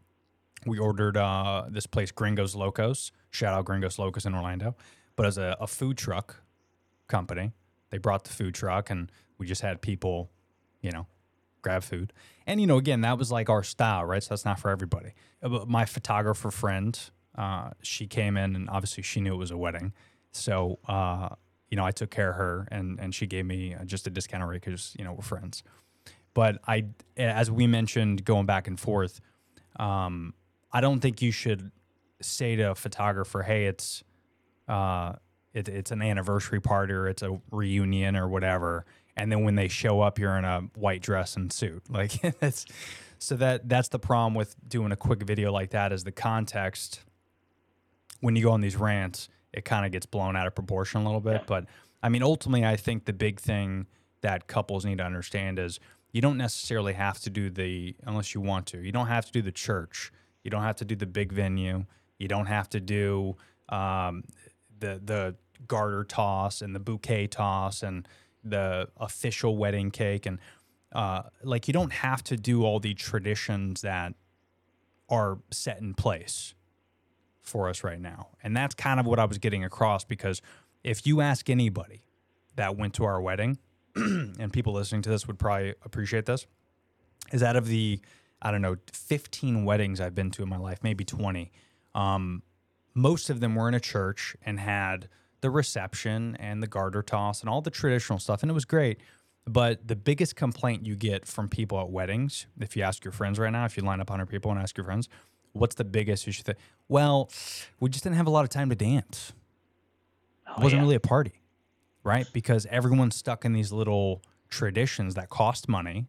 we 0.67 0.79
ordered 0.79 1.17
uh, 1.17 1.65
this 1.71 1.87
place, 1.87 2.11
Gringos 2.11 2.55
Locos. 2.55 3.13
Shout 3.31 3.55
out 3.55 3.65
Gringos 3.65 3.99
Locos 3.99 4.27
in 4.27 4.35
Orlando. 4.35 4.77
But 5.17 5.25
as 5.25 5.39
a, 5.39 5.57
a 5.59 5.67
food 5.67 5.97
truck 5.97 6.43
company, 7.09 7.53
They 7.91 7.99
brought 7.99 8.25
the 8.25 8.31
food 8.31 8.55
truck, 8.55 8.91
and 8.91 9.11
we 9.39 9.47
just 9.47 9.63
had 9.63 9.81
people, 9.81 10.31
you 10.81 10.93
know, 10.93 11.07
grab 11.63 11.83
food. 11.83 12.13
And 12.47 12.61
you 12.61 12.67
know, 12.67 12.79
again, 12.79 13.01
that 13.03 13.19
was 13.19 13.31
like 13.33 13.49
our 13.51 13.63
style, 13.63 14.05
right? 14.05 14.23
So 14.23 14.29
that's 14.31 14.45
not 14.45 14.59
for 14.61 14.71
everybody. 14.71 15.13
Uh, 15.43 15.49
But 15.49 15.69
my 15.69 15.85
photographer 15.85 16.51
friend, 16.51 16.99
uh, 17.37 17.71
she 17.83 18.07
came 18.07 18.37
in, 18.37 18.57
and 18.57 18.69
obviously 18.71 19.03
she 19.03 19.21
knew 19.21 19.35
it 19.35 19.39
was 19.39 19.51
a 19.51 19.57
wedding, 19.57 19.93
so 20.33 20.79
uh, 20.89 21.31
you 21.69 21.77
know, 21.77 21.85
I 21.85 21.93
took 21.93 22.11
care 22.11 22.31
of 22.31 22.37
her, 22.37 22.69
and 22.71 22.99
and 23.01 23.15
she 23.15 23.27
gave 23.27 23.45
me 23.45 23.75
uh, 23.75 23.85
just 23.85 24.07
a 24.07 24.11
discount 24.11 24.49
rate 24.49 24.63
because 24.63 24.95
you 24.99 25.05
know 25.05 25.13
we're 25.13 25.23
friends. 25.23 25.63
But 26.35 26.59
I, 26.67 26.87
as 27.17 27.51
we 27.51 27.67
mentioned, 27.67 28.25
going 28.25 28.47
back 28.47 28.69
and 28.69 28.79
forth, 28.79 29.21
um, 29.77 30.35
I 30.73 30.81
don't 30.81 31.01
think 31.01 31.23
you 31.23 31.33
should 31.33 31.71
say 32.23 32.57
to 32.57 32.71
a 32.71 32.75
photographer, 32.75 33.43
"Hey, 33.43 33.67
it's 33.67 34.05
uh, 34.69 35.15
it, 35.53 35.69
it's 35.69 35.91
an 35.91 36.03
anniversary 36.03 36.61
party 36.61 36.93
or 36.93 37.09
it's 37.09 37.23
a 37.23 37.41
reunion 37.51 38.17
or 38.17 38.29
whatever," 38.29 38.85
and 39.17 39.31
then 39.31 39.45
when 39.45 39.57
they 39.57 39.69
show 39.69 40.01
up, 40.01 40.19
you're 40.19 40.37
in 40.37 40.45
a 40.45 40.61
white 40.77 41.03
dress 41.03 41.37
and 41.37 41.53
suit. 41.53 41.83
Like 41.91 42.13
that's 42.41 42.67
so 43.19 43.37
that 43.37 43.69
that's 43.69 43.89
the 43.89 43.99
problem 43.99 44.35
with 44.35 44.57
doing 44.69 44.93
a 44.93 44.97
quick 44.97 45.23
video 45.23 45.53
like 45.53 45.71
that 45.71 45.93
is 45.93 46.05
the 46.05 46.13
context. 46.13 47.03
When 48.21 48.37
you 48.37 48.45
go 48.45 48.53
on 48.53 48.61
these 48.61 48.77
rants, 48.77 49.29
it 49.53 49.65
kind 49.65 49.85
of 49.85 49.93
gets 49.93 50.07
blown 50.07 50.37
out 50.37 50.47
of 50.47 50.55
proportion 50.55 51.01
a 51.01 51.05
little 51.05 51.21
bit. 51.21 51.47
But 51.47 51.65
I 52.03 52.09
mean, 52.09 52.23
ultimately, 52.23 52.67
I 52.67 52.77
think 52.77 53.05
the 53.05 53.13
big 53.13 53.41
thing 53.41 53.87
that 54.23 54.47
couples 54.47 54.85
need 54.85 54.99
to 54.99 55.05
understand 55.05 55.59
is 55.59 55.81
you 56.13 56.21
don't 56.21 56.37
necessarily 56.37 56.93
have 56.95 57.21
to 57.21 57.31
do 57.31 57.51
the 57.51 57.95
unless 58.05 58.35
you 58.35 58.41
want 58.41 58.67
to. 58.67 58.79
You 58.79 58.93
don't 58.93 59.07
have 59.07 59.27
to 59.27 59.33
do 59.33 59.43
the 59.43 59.53
church. 59.53 60.13
You 60.43 60.51
don't 60.51 60.63
have 60.63 60.77
to 60.77 60.85
do 60.85 60.97
the 60.97 61.07
big 61.07 61.33
venue. 61.33 61.85
You 62.19 62.29
don't 62.29 62.47
have 62.47 62.69
to 62.71 62.81
do 62.81 63.37
um, 63.69 64.25
the 64.79 65.01
the 65.05 65.37
garter 65.67 66.05
toss 66.05 66.63
and 66.63 66.75
the 66.75 66.81
bouquet 66.81 67.27
toss 67.27 67.83
and 67.83 68.09
the 68.43 68.89
official 68.97 69.57
wedding 69.57 69.91
cake 69.91 70.25
and 70.25 70.39
uh, 70.93 71.23
like 71.45 71.69
you 71.69 71.75
don't 71.75 71.93
have 71.93 72.23
to 72.25 72.37
do 72.37 72.65
all 72.65 72.81
the 72.81 72.95
traditions 72.95 73.83
that 73.83 74.15
are 75.09 75.39
set 75.51 75.81
in 75.81 75.95
place 75.95 76.55
for 77.43 77.69
us 77.69 77.85
right 77.85 78.01
now. 78.01 78.29
And 78.43 78.57
that's 78.57 78.75
kind 78.75 78.99
of 78.99 79.07
what 79.07 79.19
I 79.19 79.25
was 79.25 79.39
getting 79.39 79.65
across 79.65 80.05
because 80.05 80.41
if 80.83 81.07
you 81.07 81.21
ask 81.21 81.51
anybody 81.51 82.03
that 82.57 82.77
went 82.77 82.95
to 82.95 83.05
our 83.05 83.21
wedding, 83.21 83.59
and 83.97 84.53
people 84.53 84.73
listening 84.73 85.03
to 85.03 85.11
this 85.11 85.27
would 85.27 85.39
probably 85.39 85.75
appreciate 85.85 86.27
this, 86.27 86.47
is 87.33 87.43
out 87.43 87.57
of 87.57 87.67
the, 87.67 88.01
I 88.43 88.51
don't 88.51 88.63
know, 88.63 88.77
15 88.93 89.65
weddings 89.65 90.01
I've 90.01 90.15
been 90.15 90.31
to 90.33 90.43
in 90.43 90.49
my 90.49 90.59
life, 90.59 90.79
maybe 90.83 91.05
20, 91.05 91.51
um, 91.95 92.43
most 92.95 93.31
of 93.31 93.41
them 93.41 93.55
were 93.55 93.69
in 93.69 93.75
a 93.75 93.81
church 93.81 94.37
and 94.45 94.59
had 94.61 95.09
the 95.41 95.51
reception 95.51 96.37
and 96.37 96.63
the 96.63 96.67
garter 96.67 97.03
toss 97.03 97.41
and 97.41 97.49
all 97.49 97.61
the 97.61 97.71
traditional 97.71 98.19
stuff. 98.19 98.43
And 98.43 98.51
it 98.51 98.55
was 98.55 98.65
great. 98.65 99.01
But 99.47 99.89
the 99.89 99.97
biggest 99.97 100.37
complaint 100.37 100.87
you 100.87 100.95
get 100.97 101.27
from 101.27 101.49
people 101.49 101.81
at 101.81 101.91
weddings, 101.91 102.47
if 102.61 102.77
you 102.77 102.83
ask 102.83 103.05
your 103.05 103.13
friends 103.13 103.39
right 103.39 103.51
now, 103.51 103.65
if 103.65 103.77
you 103.77 103.83
line 103.83 104.01
up 104.01 104.11
100 104.11 104.27
people 104.27 104.51
and 104.51 104.61
ask 104.61 104.77
your 104.77 104.85
friends, 104.85 105.09
what's 105.53 105.75
the 105.75 105.85
biggest 105.85 106.29
issue? 106.29 106.43
That, 106.45 106.59
well, 106.89 107.31
we 107.81 107.89
just 107.89 108.05
didn't 108.05 108.17
have 108.17 108.27
a 108.27 108.31
lot 108.31 108.45
of 108.45 108.51
time 108.51 108.69
to 108.69 108.77
dance. 108.77 109.33
Oh, 110.47 110.55
it 110.59 110.63
wasn't 110.63 110.81
yeah. 110.81 110.85
really 110.85 110.95
a 110.97 111.01
party, 111.01 111.40
right? 112.05 112.27
Because 112.33 112.67
everyone's 112.67 113.17
stuck 113.17 113.45
in 113.45 113.53
these 113.53 113.73
little 113.73 114.23
traditions 114.49 115.15
that 115.15 115.29
cost 115.29 115.69
money 115.69 116.07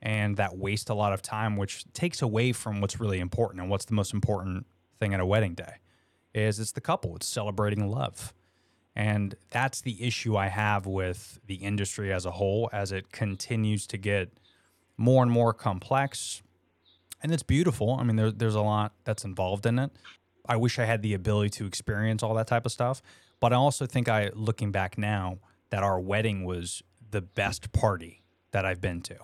and 0.00 0.36
that 0.36 0.56
waste 0.56 0.90
a 0.90 0.94
lot 0.94 1.12
of 1.12 1.22
time, 1.22 1.56
which 1.56 1.84
takes 1.92 2.22
away 2.22 2.52
from 2.52 2.80
what's 2.80 3.00
really 3.00 3.20
important. 3.20 3.60
And 3.60 3.70
what's 3.70 3.84
the 3.84 3.94
most 3.94 4.12
important 4.12 4.66
thing 4.98 5.14
at 5.14 5.20
a 5.20 5.26
wedding 5.26 5.54
day 5.54 5.74
is 6.34 6.58
it's 6.58 6.72
the 6.72 6.80
couple, 6.80 7.16
it's 7.16 7.26
celebrating 7.26 7.88
love. 7.88 8.32
And 8.94 9.34
that's 9.50 9.80
the 9.80 10.04
issue 10.04 10.36
I 10.36 10.48
have 10.48 10.86
with 10.86 11.38
the 11.46 11.54
industry 11.54 12.12
as 12.12 12.26
a 12.26 12.32
whole 12.32 12.68
as 12.72 12.92
it 12.92 13.10
continues 13.10 13.86
to 13.88 13.96
get 13.96 14.30
more 14.96 15.22
and 15.22 15.32
more 15.32 15.54
complex. 15.54 16.42
And 17.22 17.32
it's 17.32 17.42
beautiful. 17.42 17.96
I 17.98 18.02
mean, 18.02 18.16
there, 18.16 18.30
there's 18.30 18.54
a 18.54 18.60
lot 18.60 18.92
that's 19.04 19.24
involved 19.24 19.64
in 19.66 19.78
it. 19.78 19.92
I 20.46 20.56
wish 20.56 20.78
I 20.78 20.84
had 20.84 21.02
the 21.02 21.14
ability 21.14 21.50
to 21.50 21.66
experience 21.66 22.22
all 22.22 22.34
that 22.34 22.48
type 22.48 22.66
of 22.66 22.72
stuff. 22.72 23.00
But 23.42 23.52
I 23.52 23.56
also 23.56 23.86
think 23.86 24.08
I, 24.08 24.30
looking 24.34 24.70
back 24.70 24.96
now, 24.96 25.38
that 25.70 25.82
our 25.82 25.98
wedding 25.98 26.44
was 26.44 26.80
the 27.10 27.20
best 27.20 27.72
party 27.72 28.22
that 28.52 28.64
I've 28.64 28.80
been 28.80 29.00
to. 29.02 29.16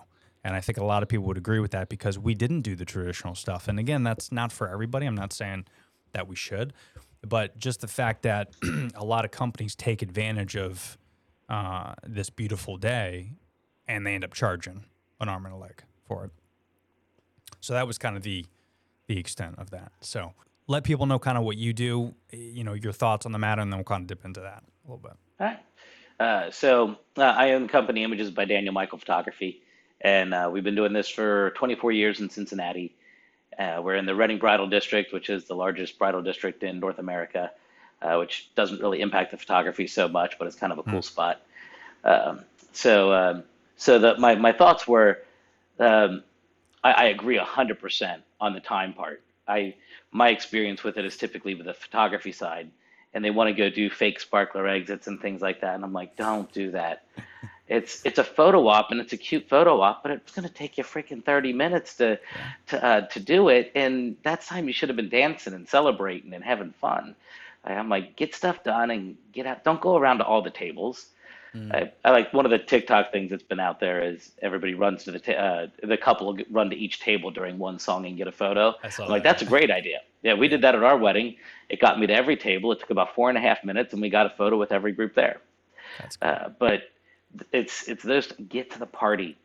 And 0.43 0.57
I 0.57 0.59
think 0.59 0.77
a 0.77 0.83
lot 0.83 1.03
of 1.03 1.07
people 1.07 1.25
would 1.27 1.37
agree 1.37 1.61
with 1.61 1.71
that 1.71 1.87
because 1.87 2.19
we 2.19 2.33
didn't 2.33 2.63
do 2.63 2.75
the 2.75 2.83
traditional 2.83 3.33
stuff. 3.33 3.69
And 3.69 3.79
again, 3.79 4.03
that's 4.03 4.29
not 4.29 4.51
for 4.51 4.67
everybody. 4.67 5.05
I'm 5.05 5.15
not 5.15 5.31
saying 5.31 5.67
that 6.11 6.27
we 6.27 6.35
should, 6.35 6.73
but 7.25 7.57
just 7.57 7.79
the 7.79 7.87
fact 7.87 8.23
that 8.23 8.53
a 8.93 9.05
lot 9.05 9.23
of 9.23 9.31
companies 9.31 9.73
take 9.73 10.01
advantage 10.01 10.57
of 10.57 10.97
uh, 11.47 11.93
this 12.05 12.29
beautiful 12.29 12.75
day 12.75 13.31
and 13.87 14.05
they 14.05 14.15
end 14.15 14.25
up 14.25 14.33
charging 14.33 14.83
an 15.21 15.29
arm 15.29 15.45
and 15.45 15.53
a 15.53 15.57
leg 15.57 15.81
for 16.05 16.25
it. 16.25 16.31
So 17.61 17.71
that 17.71 17.87
was 17.87 17.97
kind 17.97 18.17
of 18.17 18.23
the 18.23 18.45
the 19.07 19.17
extent 19.17 19.55
of 19.57 19.71
that. 19.71 19.93
So 20.01 20.33
let 20.69 20.83
people 20.83 21.07
know 21.07 21.17
kind 21.17 21.35
of 21.37 21.43
what 21.43 21.57
you 21.57 21.73
do, 21.73 22.13
you 22.31 22.63
know, 22.63 22.73
your 22.73 22.93
thoughts 22.93 23.25
on 23.25 23.31
the 23.31 23.39
matter, 23.39 23.59
and 23.61 23.73
then 23.73 23.79
we'll 23.79 23.83
kind 23.83 24.03
of 24.03 24.07
dip 24.07 24.23
into 24.23 24.39
that 24.41 24.63
a 24.85 24.87
little 24.87 25.01
bit. 25.01 25.13
All 25.39 25.47
right. 25.47 25.59
Uh, 26.19 26.51
so 26.51 26.95
uh, 27.17 27.23
I 27.23 27.53
own 27.53 27.67
company 27.67 28.03
Images 28.03 28.29
by 28.29 28.45
Daniel 28.45 28.71
Michael 28.71 28.99
Photography, 28.99 29.63
and 29.99 30.31
uh, 30.31 30.47
we've 30.53 30.63
been 30.63 30.75
doing 30.75 30.93
this 30.93 31.09
for 31.09 31.49
24 31.55 31.91
years 31.91 32.19
in 32.19 32.29
Cincinnati. 32.29 32.95
Uh, 33.57 33.81
we're 33.83 33.95
in 33.95 34.05
the 34.05 34.13
Reading 34.13 34.37
Bridal 34.37 34.67
District, 34.67 35.11
which 35.11 35.31
is 35.31 35.45
the 35.45 35.55
largest 35.55 35.97
bridal 35.97 36.21
district 36.21 36.61
in 36.61 36.79
North 36.79 36.99
America, 36.99 37.51
uh, 38.03 38.17
which 38.17 38.51
doesn't 38.53 38.79
really 38.79 39.01
impact 39.01 39.31
the 39.31 39.37
photography 39.37 39.87
so 39.87 40.07
much, 40.07 40.37
but 40.37 40.45
it's 40.45 40.55
kind 40.55 40.71
of 40.71 40.77
a 40.77 40.83
cool 40.83 41.01
spot. 41.01 41.41
Um, 42.03 42.41
so, 42.73 43.11
um, 43.11 43.43
so 43.75 43.97
the, 43.97 44.17
my 44.19 44.35
my 44.35 44.51
thoughts 44.51 44.87
were, 44.87 45.19
um, 45.79 46.23
I, 46.83 46.91
I 46.91 47.03
agree 47.05 47.39
100% 47.39 48.21
on 48.39 48.53
the 48.53 48.59
time 48.59 48.93
part. 48.93 49.23
I 49.49 49.75
my 50.11 50.29
experience 50.29 50.83
with 50.83 50.97
it 50.97 51.05
is 51.05 51.17
typically 51.17 51.55
with 51.55 51.65
the 51.65 51.73
photography 51.73 52.31
side, 52.31 52.69
and 53.13 53.23
they 53.23 53.31
want 53.31 53.49
to 53.49 53.53
go 53.53 53.69
do 53.69 53.89
fake 53.89 54.19
sparkler 54.19 54.67
exits 54.67 55.07
and 55.07 55.19
things 55.21 55.41
like 55.41 55.61
that, 55.61 55.75
and 55.75 55.83
I'm 55.83 55.93
like, 55.93 56.15
don't 56.15 56.51
do 56.53 56.71
that. 56.71 57.03
It's 57.69 58.03
it's 58.03 58.17
a 58.17 58.23
photo 58.23 58.67
op 58.67 58.89
and 58.89 58.99
it's 58.99 59.13
a 59.13 59.17
cute 59.17 59.47
photo 59.47 59.79
op, 59.81 60.01
but 60.01 60.11
it's 60.11 60.31
gonna 60.31 60.49
take 60.49 60.79
you 60.79 60.83
freaking 60.83 61.23
30 61.23 61.53
minutes 61.53 61.97
to 61.97 62.19
to 62.69 62.83
uh, 62.83 63.01
to 63.01 63.19
do 63.19 63.49
it, 63.49 63.71
and 63.75 64.17
that's 64.23 64.47
time 64.47 64.65
you 64.65 64.73
should 64.73 64.89
have 64.89 64.95
been 64.95 65.09
dancing 65.09 65.53
and 65.53 65.67
celebrating 65.69 66.33
and 66.33 66.43
having 66.43 66.71
fun. 66.71 67.15
I'm 67.63 67.89
like, 67.89 68.15
get 68.15 68.33
stuff 68.33 68.63
done 68.63 68.89
and 68.89 69.17
get 69.33 69.45
out. 69.45 69.63
Don't 69.63 69.81
go 69.81 69.97
around 69.97 70.19
to 70.19 70.25
all 70.25 70.41
the 70.41 70.49
tables. 70.49 71.07
I, 71.55 71.91
I 72.05 72.11
like 72.11 72.31
one 72.33 72.45
of 72.45 72.51
the 72.51 72.59
TikTok 72.59 73.11
things 73.11 73.31
that's 73.31 73.43
been 73.43 73.59
out 73.59 73.79
there 73.79 74.03
is 74.03 74.31
everybody 74.41 74.75
runs 74.75 75.03
to 75.05 75.11
the 75.11 75.19
ta- 75.19 75.31
uh, 75.31 75.67
the 75.83 75.97
couple 75.97 76.37
run 76.51 76.69
to 76.69 76.75
each 76.75 76.99
table 76.99 77.31
during 77.31 77.57
one 77.57 77.79
song 77.79 78.05
and 78.05 78.15
get 78.17 78.27
a 78.27 78.31
photo. 78.31 78.75
I 78.83 78.89
saw 78.89 79.05
I'm 79.05 79.09
like, 79.09 79.23
that's 79.23 79.41
a 79.41 79.45
great 79.45 79.71
idea. 79.71 79.99
Yeah, 80.21 80.35
we 80.35 80.47
did 80.47 80.61
that 80.61 80.75
at 80.75 80.83
our 80.83 80.97
wedding. 80.97 81.37
It 81.69 81.79
got 81.81 81.99
me 81.99 82.07
to 82.07 82.13
every 82.13 82.37
table. 82.37 82.71
It 82.71 82.79
took 82.79 82.91
about 82.91 83.15
four 83.15 83.29
and 83.29 83.37
a 83.37 83.41
half 83.41 83.63
minutes, 83.63 83.93
and 83.93 84.01
we 84.01 84.09
got 84.09 84.25
a 84.27 84.29
photo 84.31 84.57
with 84.57 84.71
every 84.71 84.91
group 84.91 85.15
there. 85.15 85.41
That's 85.99 86.17
cool. 86.17 86.29
Uh, 86.29 86.49
but 86.59 86.83
it's 87.51 87.87
it's 87.87 88.03
those 88.03 88.31
get 88.47 88.71
to 88.71 88.79
the 88.79 88.85
party, 88.85 89.37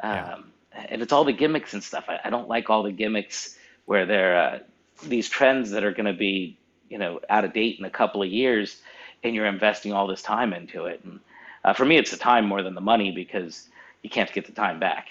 um, 0.00 0.10
Yeah. 0.10 0.86
and 0.88 1.02
it's 1.02 1.12
all 1.12 1.24
the 1.24 1.32
gimmicks 1.32 1.74
and 1.74 1.82
stuff. 1.82 2.04
I, 2.08 2.18
I 2.24 2.30
don't 2.30 2.48
like 2.48 2.70
all 2.70 2.82
the 2.82 2.92
gimmicks 2.92 3.56
where 3.86 4.06
they're 4.06 4.36
uh, 4.36 4.58
these 5.04 5.28
trends 5.28 5.70
that 5.70 5.84
are 5.84 5.92
going 5.92 6.06
to 6.06 6.12
be 6.18 6.56
you 6.88 6.98
know 6.98 7.20
out 7.30 7.44
of 7.44 7.52
date 7.52 7.78
in 7.78 7.84
a 7.84 7.90
couple 7.90 8.22
of 8.22 8.28
years, 8.28 8.80
and 9.22 9.34
you're 9.34 9.46
investing 9.46 9.92
all 9.92 10.06
this 10.06 10.22
time 10.22 10.52
into 10.52 10.86
it. 10.86 11.00
And 11.04 11.20
uh, 11.64 11.72
for 11.72 11.84
me, 11.84 11.96
it's 11.96 12.10
the 12.10 12.16
time 12.16 12.46
more 12.46 12.62
than 12.62 12.74
the 12.74 12.80
money 12.80 13.10
because 13.10 13.68
you 14.02 14.10
can't 14.10 14.32
get 14.32 14.46
the 14.46 14.52
time 14.52 14.78
back. 14.78 15.08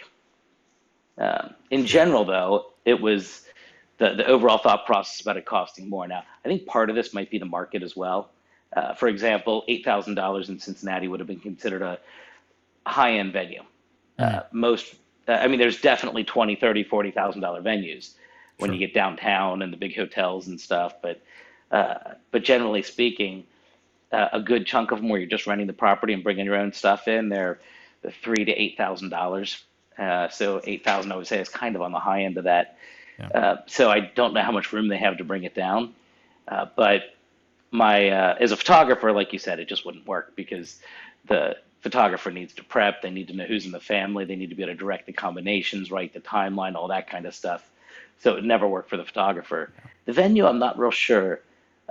Um, 1.17 1.55
in 1.71 1.85
general, 1.85 2.25
though, 2.25 2.67
it 2.85 3.01
was 3.01 3.43
the, 3.97 4.13
the 4.15 4.25
overall 4.25 4.57
thought 4.57 4.85
process 4.85 5.21
about 5.21 5.37
it 5.37 5.45
costing 5.45 5.89
more. 5.89 6.07
Now, 6.07 6.23
I 6.43 6.47
think 6.47 6.65
part 6.65 6.89
of 6.89 6.95
this 6.95 7.13
might 7.13 7.29
be 7.29 7.37
the 7.37 7.45
market 7.45 7.83
as 7.83 7.95
well. 7.95 8.29
Uh, 8.75 8.93
for 8.93 9.07
example, 9.07 9.63
$8,000 9.69 10.49
in 10.49 10.59
Cincinnati 10.59 11.07
would 11.07 11.19
have 11.19 11.27
been 11.27 11.39
considered 11.39 11.81
a 11.81 11.99
high 12.85 13.13
end 13.13 13.33
venue. 13.33 13.63
Uh, 14.17 14.41
most, 14.51 14.95
uh, 15.27 15.33
I 15.33 15.47
mean, 15.47 15.59
there's 15.59 15.81
definitely 15.81 16.23
20, 16.23 16.55
30, 16.55 16.85
$40,000 16.85 17.63
venues 17.63 18.11
when 18.57 18.71
you 18.71 18.79
get 18.79 18.93
downtown 18.93 19.61
and 19.61 19.73
the 19.73 19.77
big 19.77 19.95
hotels 19.95 20.47
and 20.47 20.59
stuff. 20.59 20.95
But, 21.01 21.21
uh, 21.71 22.15
but 22.31 22.43
generally 22.43 22.83
speaking, 22.83 23.43
uh, 24.13 24.29
a 24.33 24.39
good 24.39 24.65
chunk 24.65 24.91
of 24.91 24.99
them 24.99 25.09
where 25.09 25.19
you're 25.19 25.29
just 25.29 25.47
renting 25.47 25.67
the 25.67 25.73
property 25.73 26.13
and 26.13 26.23
bringing 26.23 26.45
your 26.45 26.55
own 26.55 26.71
stuff 26.71 27.07
in, 27.07 27.29
they're 27.29 27.59
the 28.03 28.11
three 28.11 28.45
to 28.45 28.51
eight 28.51 28.77
thousand 28.77 29.09
dollars. 29.09 29.63
Uh, 29.97 30.29
so 30.29 30.61
eight 30.65 30.83
thousand, 30.83 31.11
I 31.11 31.15
would 31.15 31.27
say, 31.27 31.39
is 31.39 31.49
kind 31.49 31.75
of 31.75 31.81
on 31.81 31.91
the 31.91 31.99
high 31.99 32.23
end 32.23 32.37
of 32.37 32.45
that. 32.45 32.77
Uh, 33.33 33.57
so 33.67 33.89
I 33.89 33.99
don't 33.99 34.33
know 34.33 34.41
how 34.41 34.51
much 34.51 34.71
room 34.73 34.87
they 34.87 34.97
have 34.97 35.17
to 35.17 35.23
bring 35.23 35.43
it 35.43 35.55
down. 35.55 35.93
Uh, 36.47 36.67
but 36.75 37.15
my 37.71 38.09
uh, 38.09 38.35
as 38.39 38.51
a 38.51 38.57
photographer, 38.57 39.11
like 39.11 39.33
you 39.33 39.39
said, 39.39 39.59
it 39.59 39.67
just 39.67 39.85
wouldn't 39.85 40.07
work 40.07 40.35
because 40.35 40.79
the 41.27 41.57
photographer 41.81 42.31
needs 42.31 42.53
to 42.53 42.63
prep. 42.63 43.01
They 43.01 43.09
need 43.09 43.27
to 43.29 43.35
know 43.35 43.45
who's 43.45 43.65
in 43.65 43.71
the 43.71 43.79
family. 43.79 44.25
They 44.25 44.35
need 44.35 44.49
to 44.49 44.55
be 44.55 44.63
able 44.63 44.73
to 44.73 44.77
direct 44.79 45.05
the 45.05 45.13
combinations, 45.13 45.91
write 45.91 46.13
the 46.13 46.19
timeline, 46.19 46.75
all 46.75 46.87
that 46.89 47.09
kind 47.09 47.25
of 47.25 47.33
stuff. 47.33 47.69
So 48.19 48.35
it 48.35 48.43
never 48.43 48.67
worked 48.67 48.89
for 48.89 48.97
the 48.97 49.05
photographer. 49.05 49.71
The 50.05 50.13
venue, 50.13 50.45
I'm 50.45 50.59
not 50.59 50.77
real 50.77 50.91
sure. 50.91 51.41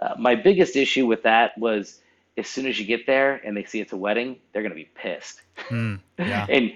Uh, 0.00 0.14
my 0.18 0.34
biggest 0.34 0.76
issue 0.76 1.06
with 1.06 1.24
that 1.24 1.56
was 1.58 2.00
as 2.36 2.48
soon 2.48 2.66
as 2.66 2.78
you 2.78 2.86
get 2.86 3.06
there 3.06 3.40
and 3.44 3.56
they 3.56 3.64
see 3.64 3.80
it's 3.80 3.92
a 3.92 3.96
wedding, 3.96 4.36
they're 4.52 4.62
going 4.62 4.70
to 4.70 4.76
be 4.76 4.90
pissed. 4.94 5.42
Hmm, 5.56 5.96
yeah. 6.18 6.46
and 6.50 6.72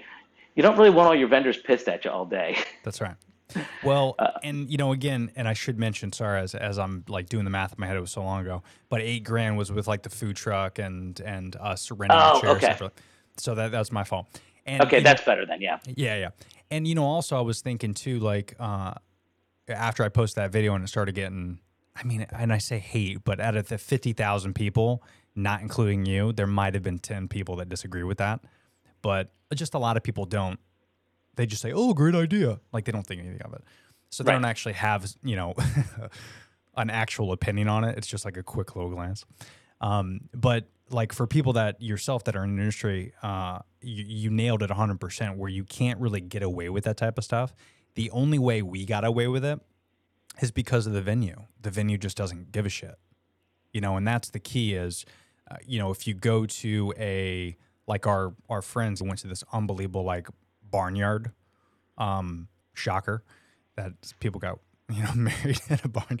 you 0.55 0.63
don't 0.63 0.77
really 0.77 0.89
want 0.89 1.07
all 1.07 1.15
your 1.15 1.27
vendors 1.27 1.57
pissed 1.57 1.87
at 1.87 2.05
you 2.05 2.11
all 2.11 2.25
day. 2.25 2.57
That's 2.83 3.01
right. 3.01 3.15
Well, 3.83 4.15
and 4.43 4.69
you 4.69 4.77
know, 4.77 4.91
again, 4.91 5.31
and 5.37 5.47
I 5.47 5.53
should 5.53 5.79
mention, 5.79 6.11
sorry, 6.11 6.41
as 6.41 6.53
as 6.53 6.77
I'm 6.77 7.05
like 7.07 7.29
doing 7.29 7.45
the 7.45 7.49
math 7.49 7.71
in 7.71 7.77
my 7.79 7.87
head, 7.87 7.95
it 7.95 8.01
was 8.01 8.11
so 8.11 8.21
long 8.21 8.41
ago, 8.41 8.61
but 8.89 9.01
eight 9.01 9.23
grand 9.23 9.57
was 9.57 9.71
with 9.71 9.87
like 9.87 10.03
the 10.03 10.09
food 10.09 10.35
truck 10.35 10.79
and 10.79 11.17
and 11.21 11.55
us 11.55 11.89
renting 11.89 12.19
Oh, 12.21 12.41
chairs. 12.41 12.57
okay. 12.57 12.65
separately. 12.67 13.01
So 13.37 13.55
that 13.55 13.71
that's 13.71 13.91
my 13.91 14.03
fault. 14.03 14.27
And 14.65 14.81
okay, 14.83 14.97
you 14.97 15.03
know- 15.03 15.09
that's 15.09 15.23
better 15.23 15.45
then. 15.45 15.61
Yeah. 15.61 15.79
yeah, 15.85 16.17
yeah. 16.17 16.29
And 16.69 16.85
you 16.85 16.93
know, 16.93 17.05
also 17.05 17.37
I 17.37 17.41
was 17.41 17.61
thinking 17.61 17.93
too, 17.93 18.19
like 18.19 18.53
uh 18.59 18.95
after 19.69 20.03
I 20.03 20.09
posted 20.09 20.43
that 20.43 20.51
video 20.51 20.75
and 20.75 20.83
it 20.83 20.87
started 20.87 21.15
getting 21.15 21.59
I 21.95 22.03
mean, 22.03 22.27
and 22.31 22.51
I 22.53 22.57
say 22.57 22.77
hate, 22.79 23.23
but 23.23 23.39
out 23.39 23.55
of 23.55 23.69
the 23.69 23.77
fifty 23.77 24.11
thousand 24.11 24.55
people, 24.55 25.01
not 25.37 25.61
including 25.61 26.05
you, 26.05 26.33
there 26.33 26.47
might 26.47 26.73
have 26.73 26.83
been 26.83 26.99
ten 26.99 27.27
people 27.27 27.55
that 27.57 27.69
disagree 27.69 28.03
with 28.03 28.17
that. 28.17 28.41
But 29.01 29.29
just 29.53 29.73
a 29.73 29.79
lot 29.79 29.95
of 29.97 30.03
people 30.03 30.25
don't. 30.25 30.59
They 31.35 31.45
just 31.45 31.61
say, 31.61 31.71
Oh, 31.71 31.93
great 31.93 32.15
idea. 32.15 32.59
Like 32.73 32.85
they 32.85 32.91
don't 32.91 33.05
think 33.05 33.21
anything 33.21 33.41
of 33.43 33.53
it. 33.53 33.63
So 34.09 34.23
they 34.23 34.29
Right. 34.31 34.35
don't 34.35 34.45
actually 34.45 34.73
have, 34.73 35.05
you 35.23 35.35
know, 35.35 35.53
an 36.75 36.89
actual 36.89 37.31
opinion 37.31 37.67
on 37.67 37.83
it. 37.83 37.97
It's 37.97 38.07
just 38.07 38.25
like 38.25 38.37
a 38.37 38.43
quick 38.43 38.75
low 38.75 38.89
glance. 38.89 39.25
Um, 39.81 40.21
but 40.33 40.65
like 40.89 41.13
for 41.13 41.27
people 41.27 41.53
that 41.53 41.81
yourself 41.81 42.23
that 42.25 42.35
are 42.35 42.43
in 42.43 42.55
the 42.55 42.61
industry, 42.61 43.13
uh, 43.21 43.59
you, 43.81 44.03
you 44.07 44.29
nailed 44.31 44.63
it 44.63 44.69
100% 44.69 45.35
where 45.37 45.49
you 45.49 45.63
can't 45.63 45.99
really 45.99 46.21
get 46.21 46.41
away 46.43 46.69
with 46.69 46.85
that 46.85 46.97
type 46.97 47.17
of 47.17 47.23
stuff. 47.23 47.53
The 47.95 48.09
only 48.11 48.39
way 48.39 48.61
we 48.61 48.85
got 48.85 49.03
away 49.03 49.27
with 49.27 49.43
it 49.45 49.59
is 50.41 50.51
because 50.51 50.87
of 50.87 50.93
the 50.93 51.01
venue. 51.01 51.43
The 51.61 51.69
venue 51.71 51.97
just 51.97 52.15
doesn't 52.17 52.51
give 52.51 52.65
a 52.65 52.69
shit, 52.69 52.95
you 53.73 53.81
know, 53.81 53.97
and 53.97 54.07
that's 54.07 54.29
the 54.29 54.39
key 54.39 54.73
is, 54.75 55.05
uh, 55.49 55.57
you 55.65 55.79
know, 55.79 55.91
if 55.91 56.07
you 56.07 56.13
go 56.13 56.45
to 56.45 56.93
a, 56.97 57.55
like 57.87 58.05
our, 58.05 58.33
our 58.49 58.61
friends 58.61 59.01
went 59.01 59.19
to 59.19 59.27
this 59.27 59.43
unbelievable 59.53 60.03
like 60.03 60.27
barnyard, 60.69 61.31
um, 61.97 62.47
shocker 62.73 63.23
that 63.75 63.93
people 64.19 64.39
got 64.39 64.59
you 64.93 65.03
know 65.03 65.13
married 65.13 65.59
in 65.69 65.79
a 65.83 65.87
barn. 65.87 66.19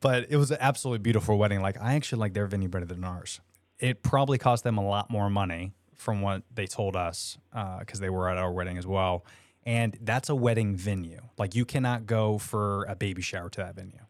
But 0.00 0.26
it 0.30 0.36
was 0.36 0.50
an 0.50 0.58
absolutely 0.60 1.02
beautiful 1.02 1.38
wedding. 1.38 1.60
Like 1.60 1.80
i 1.80 1.94
actually 1.94 2.20
like 2.20 2.34
their 2.34 2.46
venue 2.46 2.68
better 2.68 2.86
than 2.86 3.04
ours. 3.04 3.40
It 3.78 4.02
probably 4.02 4.38
cost 4.38 4.64
them 4.64 4.76
a 4.76 4.86
lot 4.86 5.10
more 5.10 5.30
money 5.30 5.72
from 5.94 6.20
what 6.20 6.42
they 6.52 6.66
told 6.66 6.96
us 6.96 7.38
because 7.78 8.00
they 8.00 8.10
were 8.10 8.28
at 8.28 8.38
our 8.38 8.52
wedding 8.52 8.76
as 8.76 8.86
well. 8.86 9.24
And 9.64 9.96
that's 10.00 10.28
a 10.28 10.34
wedding 10.34 10.76
venue. 10.76 11.20
Like 11.36 11.54
you 11.54 11.64
cannot 11.64 12.06
go 12.06 12.38
for 12.38 12.84
a 12.84 12.96
baby 12.96 13.22
shower 13.22 13.50
to 13.50 13.60
that 13.60 13.76
venue 13.76 14.07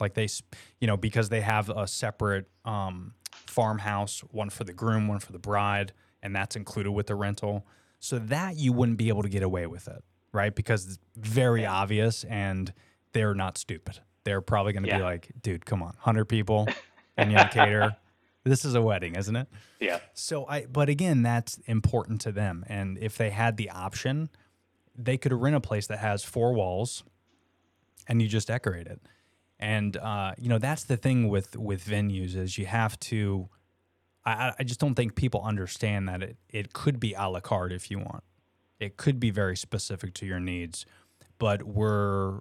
like 0.00 0.14
they 0.14 0.28
you 0.80 0.86
know 0.86 0.96
because 0.96 1.28
they 1.28 1.40
have 1.40 1.68
a 1.68 1.86
separate 1.86 2.48
um, 2.64 3.14
farmhouse 3.32 4.20
one 4.30 4.50
for 4.50 4.64
the 4.64 4.72
groom 4.72 5.08
one 5.08 5.18
for 5.18 5.32
the 5.32 5.38
bride 5.38 5.92
and 6.22 6.34
that's 6.34 6.56
included 6.56 6.92
with 6.92 7.06
the 7.06 7.14
rental. 7.14 7.66
So 7.98 8.18
that 8.18 8.56
you 8.56 8.72
wouldn't 8.72 8.96
be 8.96 9.08
able 9.08 9.22
to 9.22 9.28
get 9.28 9.42
away 9.42 9.66
with 9.66 9.88
it 9.88 10.02
right? 10.32 10.54
Because 10.54 10.86
it's 10.86 10.98
very 11.16 11.66
obvious 11.66 12.24
and 12.24 12.72
they're 13.12 13.34
not 13.34 13.58
stupid. 13.58 13.98
They're 14.24 14.40
probably 14.40 14.72
going 14.72 14.84
to 14.84 14.96
be 14.96 15.02
like 15.02 15.30
dude 15.42 15.66
come 15.66 15.82
on 15.82 15.88
100 15.88 16.26
people 16.26 16.68
and 17.16 17.32
you 17.32 17.38
cater. 17.50 17.96
This 18.44 18.64
is 18.64 18.74
a 18.74 18.82
wedding 18.82 19.16
isn't 19.16 19.34
it? 19.36 19.48
Yeah. 19.80 20.00
so 20.14 20.46
I, 20.46 20.66
but 20.66 20.88
again, 20.88 21.22
that's 21.22 21.58
important 21.66 22.20
to 22.22 22.32
them. 22.32 22.64
And 22.68 22.98
if 22.98 23.16
they 23.16 23.30
had 23.30 23.56
the 23.56 23.70
option, 23.70 24.30
they 24.96 25.16
could 25.16 25.32
rent 25.32 25.56
a 25.56 25.60
place 25.60 25.86
that 25.88 25.98
has 25.98 26.22
four 26.22 26.52
walls, 26.52 27.02
and 28.06 28.20
you 28.20 28.28
just 28.28 28.48
decorate 28.48 28.86
it. 28.86 29.00
And 29.60 29.96
uh, 29.98 30.32
you 30.38 30.48
know 30.48 30.58
that's 30.58 30.84
the 30.84 30.96
thing 30.96 31.28
with 31.28 31.54
with 31.56 31.84
venues 31.84 32.34
is 32.34 32.58
you 32.58 32.66
have 32.66 32.98
to. 33.00 33.48
I, 34.24 34.52
I- 34.58 34.64
just 34.64 34.80
don't 34.80 34.94
think 34.94 35.14
people 35.14 35.42
understand 35.42 36.08
that 36.08 36.22
it 36.22 36.36
it 36.48 36.72
could 36.72 36.98
be 36.98 37.12
a 37.14 37.28
la 37.28 37.40
carte 37.40 37.72
if 37.72 37.90
you 37.90 37.98
want. 37.98 38.24
It 38.80 38.96
could 38.96 39.20
be 39.20 39.30
very 39.30 39.56
specific 39.56 40.14
to 40.14 40.26
your 40.26 40.40
needs, 40.40 40.86
but 41.38 41.62
we're 41.64 42.40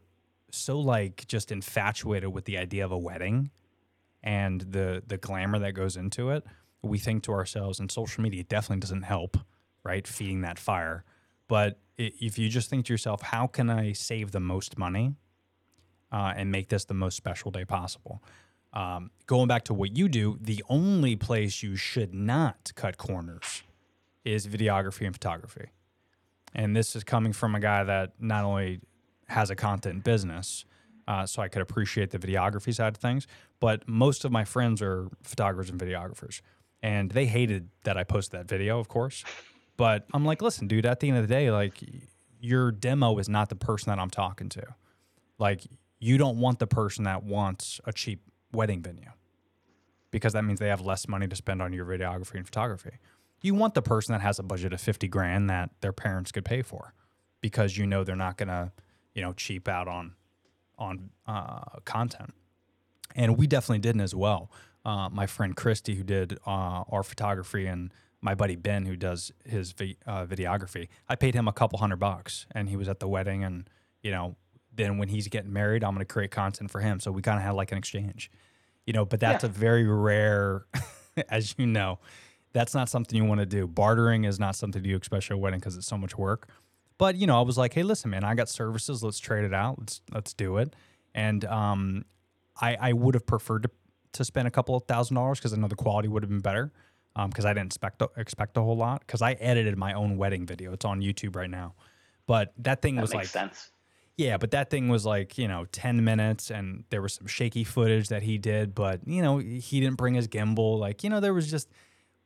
so 0.51 0.79
like 0.79 1.27
just 1.27 1.51
infatuated 1.51 2.29
with 2.29 2.45
the 2.45 2.57
idea 2.57 2.85
of 2.85 2.91
a 2.93 2.97
wedding 2.97 3.51
and 4.23 4.61
the 4.61 5.03
the 5.05 5.17
glamour 5.17 5.59
that 5.59 5.73
goes 5.73 5.97
into 5.97 6.29
it, 6.29 6.45
we 6.81 6.97
think 6.99 7.23
to 7.23 7.33
ourselves, 7.33 7.79
and 7.79 7.91
social 7.91 8.23
media 8.23 8.43
definitely 8.43 8.79
doesn't 8.79 9.03
help, 9.03 9.37
right? 9.83 10.07
Feeding 10.07 10.41
that 10.41 10.57
fire. 10.59 11.03
But 11.49 11.79
if 11.97 12.37
you 12.39 12.47
just 12.49 12.69
think 12.69 12.85
to 12.85 12.93
yourself, 12.93 13.21
how 13.21 13.47
can 13.47 13.69
I 13.69 13.91
save 13.93 14.31
the 14.31 14.39
most 14.39 14.77
money 14.77 15.15
uh, 16.11 16.33
and 16.35 16.51
make 16.51 16.69
this 16.69 16.85
the 16.85 16.93
most 16.93 17.15
special 17.15 17.51
day 17.51 17.65
possible? 17.65 18.23
Um, 18.73 19.11
going 19.25 19.47
back 19.47 19.63
to 19.65 19.73
what 19.73 19.95
you 19.97 20.07
do, 20.07 20.37
the 20.41 20.63
only 20.69 21.15
place 21.15 21.63
you 21.63 21.75
should 21.75 22.13
not 22.13 22.71
cut 22.75 22.97
corners 22.97 23.63
is 24.23 24.47
videography 24.47 25.05
and 25.05 25.15
photography. 25.15 25.69
And 26.53 26.75
this 26.75 26.95
is 26.95 27.03
coming 27.03 27.33
from 27.33 27.55
a 27.55 27.59
guy 27.59 27.83
that 27.83 28.13
not 28.19 28.43
only 28.43 28.81
has 29.27 29.49
a 29.49 29.55
content 29.55 30.03
business, 30.03 30.65
uh, 31.07 31.25
so 31.25 31.41
I 31.41 31.47
could 31.47 31.61
appreciate 31.61 32.11
the 32.11 32.19
videography 32.19 32.73
side 32.73 32.95
of 32.95 32.97
things, 32.97 33.25
but 33.59 33.87
most 33.87 34.25
of 34.25 34.31
my 34.31 34.45
friends 34.45 34.81
are 34.81 35.09
photographers 35.23 35.71
and 35.71 35.79
videographers. 35.79 36.41
And 36.81 37.11
they 37.11 37.25
hated 37.25 37.69
that 37.83 37.97
I 37.97 38.03
posted 38.03 38.39
that 38.39 38.47
video, 38.47 38.79
of 38.79 38.87
course. 38.87 39.23
But 39.75 40.05
I'm 40.13 40.23
like, 40.23 40.41
listen, 40.41 40.67
dude, 40.67 40.85
at 40.85 40.99
the 40.99 41.09
end 41.09 41.17
of 41.17 41.27
the 41.27 41.33
day, 41.33 41.51
like, 41.51 41.81
your 42.39 42.71
demo 42.71 43.17
is 43.17 43.27
not 43.27 43.49
the 43.49 43.55
person 43.55 43.89
that 43.89 43.99
I'm 43.99 44.09
talking 44.09 44.49
to. 44.49 44.63
Like, 45.39 45.63
you 45.99 46.17
don't 46.17 46.37
want 46.37 46.59
the 46.59 46.67
person 46.67 47.03
that 47.03 47.23
wants 47.23 47.79
a 47.85 47.93
cheap 47.93 48.21
wedding 48.51 48.81
venue 48.81 49.11
because 50.11 50.33
that 50.33 50.43
means 50.43 50.59
they 50.59 50.69
have 50.69 50.81
less 50.81 51.07
money 51.07 51.27
to 51.27 51.35
spend 51.35 51.61
on 51.61 51.73
your 51.73 51.85
videography 51.85 52.35
and 52.35 52.45
photography. 52.45 52.97
You 53.41 53.53
want 53.53 53.73
the 53.73 53.81
person 53.81 54.13
that 54.13 54.21
has 54.21 54.39
a 54.39 54.43
budget 54.43 54.73
of 54.73 54.81
50 54.81 55.07
grand 55.07 55.49
that 55.49 55.69
their 55.81 55.93
parents 55.93 56.31
could 56.31 56.45
pay 56.45 56.61
for 56.61 56.93
because 57.41 57.77
you 57.77 57.85
know 57.85 58.03
they're 58.03 58.15
not 58.15 58.37
going 58.37 58.49
to, 58.49 58.71
you 59.13 59.21
know, 59.21 59.33
cheap 59.33 59.67
out 59.67 59.87
on 59.87 60.15
on 60.77 61.09
uh, 61.27 61.79
content. 61.83 62.33
And 63.13 63.37
we 63.37 63.47
definitely 63.47 63.79
didn't 63.79 64.01
as 64.01 64.15
well. 64.15 64.49
Uh, 64.85 65.09
my 65.09 65.27
friend 65.27 65.55
Christy, 65.55 65.95
who 65.95 66.03
did 66.03 66.39
uh, 66.47 66.83
our 66.89 67.03
photography, 67.03 67.65
and 67.65 67.93
my 68.21 68.33
buddy 68.33 68.55
Ben, 68.55 68.85
who 68.85 68.95
does 68.95 69.31
his 69.43 69.73
vi- 69.73 69.97
uh, 70.07 70.25
videography, 70.25 70.87
I 71.09 71.15
paid 71.15 71.35
him 71.35 71.49
a 71.49 71.51
couple 71.51 71.79
hundred 71.79 71.97
bucks, 71.97 72.45
and 72.51 72.69
he 72.69 72.77
was 72.77 72.87
at 72.87 73.01
the 73.01 73.09
wedding. 73.09 73.43
And 73.43 73.69
you 74.01 74.11
know, 74.11 74.37
then 74.79 74.97
when 74.97 75.09
he's 75.09 75.27
getting 75.27 75.51
married, 75.51 75.83
I'm 75.83 75.93
going 75.93 76.05
to 76.05 76.11
create 76.11 76.31
content 76.31 76.71
for 76.71 76.79
him. 76.79 76.99
So 76.99 77.11
we 77.11 77.21
kind 77.21 77.37
of 77.37 77.43
had 77.43 77.51
like 77.51 77.71
an 77.71 77.77
exchange, 77.77 78.31
you 78.85 78.93
know. 78.93 79.05
But 79.05 79.19
that's 79.19 79.43
a 79.43 79.47
very 79.47 79.85
rare, 79.85 80.65
as 81.29 81.53
you 81.57 81.67
know, 81.67 81.99
that's 82.53 82.73
not 82.73 82.89
something 82.89 83.15
you 83.15 83.25
want 83.25 83.41
to 83.41 83.45
do. 83.45 83.67
Bartering 83.67 84.23
is 84.23 84.39
not 84.39 84.55
something 84.55 84.81
to 84.81 84.89
do, 84.89 84.97
especially 84.99 85.35
a 85.35 85.37
wedding, 85.37 85.59
because 85.59 85.75
it's 85.77 85.87
so 85.87 85.97
much 85.97 86.17
work. 86.17 86.47
But 86.97 87.15
you 87.15 87.27
know, 87.27 87.37
I 87.37 87.41
was 87.41 87.57
like, 87.57 87.73
hey, 87.73 87.83
listen, 87.83 88.09
man, 88.09 88.23
I 88.23 88.35
got 88.35 88.49
services. 88.49 89.03
Let's 89.03 89.19
trade 89.19 89.45
it 89.45 89.53
out. 89.53 89.79
Let's 89.79 90.01
let's 90.13 90.33
do 90.33 90.57
it. 90.57 90.75
And 91.13 91.43
um, 91.45 92.05
I 92.59 92.77
I 92.79 92.93
would 92.93 93.15
have 93.15 93.25
preferred 93.25 93.63
to 93.63 93.71
to 94.13 94.25
spend 94.25 94.47
a 94.47 94.51
couple 94.51 94.75
of 94.75 94.83
thousand 94.85 95.15
dollars 95.15 95.39
because 95.39 95.53
I 95.53 95.57
know 95.57 95.67
the 95.67 95.75
quality 95.75 96.07
would 96.07 96.23
have 96.23 96.29
been 96.29 96.39
better. 96.39 96.71
Because 97.27 97.43
I 97.43 97.49
didn't 97.53 97.65
expect 97.65 98.01
expect 98.15 98.55
a 98.55 98.61
whole 98.61 98.77
lot. 98.77 99.01
Because 99.01 99.21
I 99.21 99.33
edited 99.33 99.77
my 99.77 99.91
own 99.91 100.15
wedding 100.15 100.45
video. 100.45 100.71
It's 100.71 100.85
on 100.85 101.01
YouTube 101.01 101.35
right 101.35 101.49
now. 101.49 101.73
But 102.27 102.53
that 102.59 102.81
thing 102.81 102.95
That 102.95 103.01
was 103.01 103.11
makes 103.11 103.35
like 103.35 103.43
sense. 103.49 103.71
Yeah, 104.19 104.35
but 104.35 104.51
that 104.51 104.69
thing 104.69 104.89
was 104.89 105.05
like, 105.05 105.37
you 105.37 105.47
know, 105.47 105.65
10 105.71 106.03
minutes 106.03 106.51
and 106.51 106.83
there 106.89 107.01
was 107.01 107.13
some 107.13 107.25
shaky 107.25 107.63
footage 107.63 108.09
that 108.09 108.21
he 108.21 108.37
did, 108.37 108.75
but, 108.75 108.99
you 109.07 109.21
know, 109.21 109.37
he 109.37 109.79
didn't 109.79 109.95
bring 109.95 110.13
his 110.13 110.27
gimbal. 110.27 110.77
Like, 110.77 111.05
you 111.05 111.09
know, 111.09 111.21
there 111.21 111.33
was 111.33 111.49
just, 111.49 111.69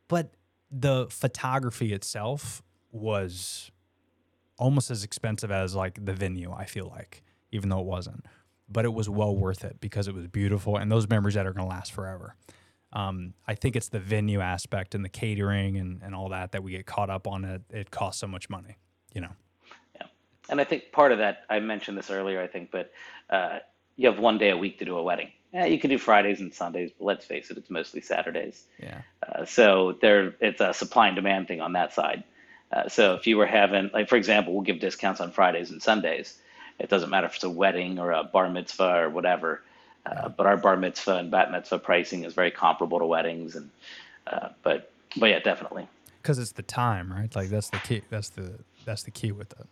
but 0.08 0.34
the 0.72 1.06
photography 1.12 1.94
itself 1.94 2.64
was 2.92 3.70
almost 4.58 4.90
as 4.90 5.04
expensive 5.04 5.52
as 5.52 5.76
like 5.76 6.04
the 6.04 6.14
venue, 6.14 6.52
I 6.52 6.66
feel 6.66 6.88
like, 6.88 7.22
even 7.52 7.70
though 7.70 7.82
it 7.82 7.86
wasn't. 7.86 8.26
But 8.68 8.86
it 8.86 8.94
was 8.96 9.08
well 9.08 9.36
worth 9.36 9.64
it 9.64 9.80
because 9.80 10.08
it 10.08 10.16
was 10.16 10.26
beautiful 10.26 10.78
and 10.78 10.92
those 10.92 11.08
memories 11.08 11.36
that 11.36 11.46
are 11.46 11.54
going 11.54 11.68
to 11.68 11.70
last 11.70 11.92
forever. 11.92 12.36
Um, 12.92 13.36
I 13.48 13.54
think 13.54 13.76
it's 13.76 13.90
the 13.90 14.00
venue 14.00 14.40
aspect 14.40 14.96
and 14.96 15.06
the 15.06 15.10
catering 15.10 15.78
and, 15.78 16.02
and 16.02 16.16
all 16.16 16.30
that 16.30 16.54
that 16.54 16.64
we 16.64 16.72
get 16.72 16.88
caught 16.88 17.12
up 17.12 17.28
on. 17.28 17.46
It, 17.46 17.62
it 17.70 17.92
costs 17.92 18.20
so 18.20 18.26
much 18.26 18.50
money, 18.50 18.78
you 19.14 19.22
know? 19.22 19.34
And 20.50 20.60
I 20.60 20.64
think 20.64 20.92
part 20.92 21.12
of 21.12 21.20
that, 21.20 21.44
I 21.50 21.60
mentioned 21.60 21.98
this 21.98 22.10
earlier, 22.10 22.42
I 22.42 22.48
think, 22.48 22.72
but 22.72 22.92
uh, 23.30 23.60
you 23.96 24.10
have 24.10 24.20
one 24.20 24.38
day 24.38 24.50
a 24.50 24.58
week 24.58 24.80
to 24.80 24.86
do 24.86 24.98
a 24.98 25.04
wedding. 25.04 25.32
Yeah, 25.54 25.66
you 25.66 25.80
can 25.80 25.90
do 25.90 25.98
Fridays 25.98 26.40
and 26.40 26.54
Sundays, 26.54 26.92
but 26.98 27.06
let's 27.06 27.26
face 27.26 27.52
it, 27.52 27.58
it's 27.58 27.70
mostly 27.70 28.02
Saturdays. 28.02 28.64
Yeah. 28.80 29.02
Uh, 29.28 29.46
so 29.46 29.98
there, 30.02 30.36
it's 30.40 30.60
a 30.60 30.74
supply 30.74 31.08
and 31.08 31.16
demand 31.16 31.48
thing 31.48 31.62
on 31.62 31.74
that 31.74 31.94
side. 31.94 32.24
Uh, 32.72 32.90
so 32.90 33.14
if 33.14 33.28
you 33.28 33.38
were 33.38 33.46
having, 33.46 33.92
like 33.94 34.10
for 34.10 34.16
example, 34.16 34.54
we'll 34.54 34.64
give 34.64 34.80
discounts 34.80 35.22
on 35.22 35.32
Fridays 35.32 35.70
and 35.70 35.82
Sundays. 35.82 36.38
It 36.80 36.90
doesn't 36.90 37.12
matter 37.12 37.28
if 37.28 37.36
it's 37.36 37.44
a 37.44 37.50
wedding 37.50 38.00
or 38.00 38.12
a 38.12 38.24
bar 38.24 38.50
mitzvah 38.50 39.04
or 39.04 39.10
whatever. 39.10 39.62
Uh, 40.06 40.28
but 40.30 40.48
our 40.48 40.58
bar 40.58 40.76
mitzvah 40.76 41.18
and 41.18 41.32
bat 41.32 41.52
mitzvah 41.52 41.80
pricing 41.80 42.26
is 42.26 42.34
very 42.34 42.52
comparable 42.52 43.00
to 43.00 43.06
weddings, 43.06 43.56
and 43.56 43.70
uh, 44.28 44.50
but 44.62 44.92
but 45.16 45.30
yeah, 45.30 45.40
definitely. 45.40 45.88
because 46.22 46.40
it's 46.40 46.54
the 46.54 46.64
time, 46.64 47.12
right? 47.12 47.34
Like 47.36 47.50
that's 47.50 47.70
the 47.70 47.78
key. 47.78 48.02
That's 48.10 48.30
the 48.30 48.60
that's 48.86 49.04
the 49.04 49.12
key 49.12 49.32
with 49.32 49.52
it. 49.54 49.68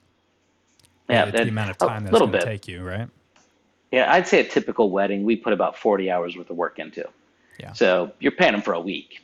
Yeah, 1.10 1.26
it's 1.26 1.38
the 1.38 1.48
amount 1.48 1.72
of 1.72 1.76
a 1.78 1.80
time 1.80 2.04
that's 2.04 2.14
little 2.14 2.28
going 2.28 2.40
to 2.40 2.46
bit. 2.46 2.52
take 2.52 2.68
you, 2.68 2.84
right? 2.84 3.10
Yeah, 3.92 4.12
I'd 4.12 4.28
say 4.28 4.40
a 4.40 4.44
typical 4.44 4.90
wedding 4.90 5.26
we 5.26 5.36
put 5.36 5.52
about 5.54 5.78
40 5.78 6.10
hours 6.10 6.38
worth 6.38 6.50
of 6.50 6.56
work 6.56 6.80
into. 6.80 7.08
Yeah. 7.60 7.74
So 7.74 8.12
you're 8.20 8.32
paying 8.32 8.54
them 8.54 8.62
for 8.62 8.74
a 8.74 8.80
week. 8.80 9.22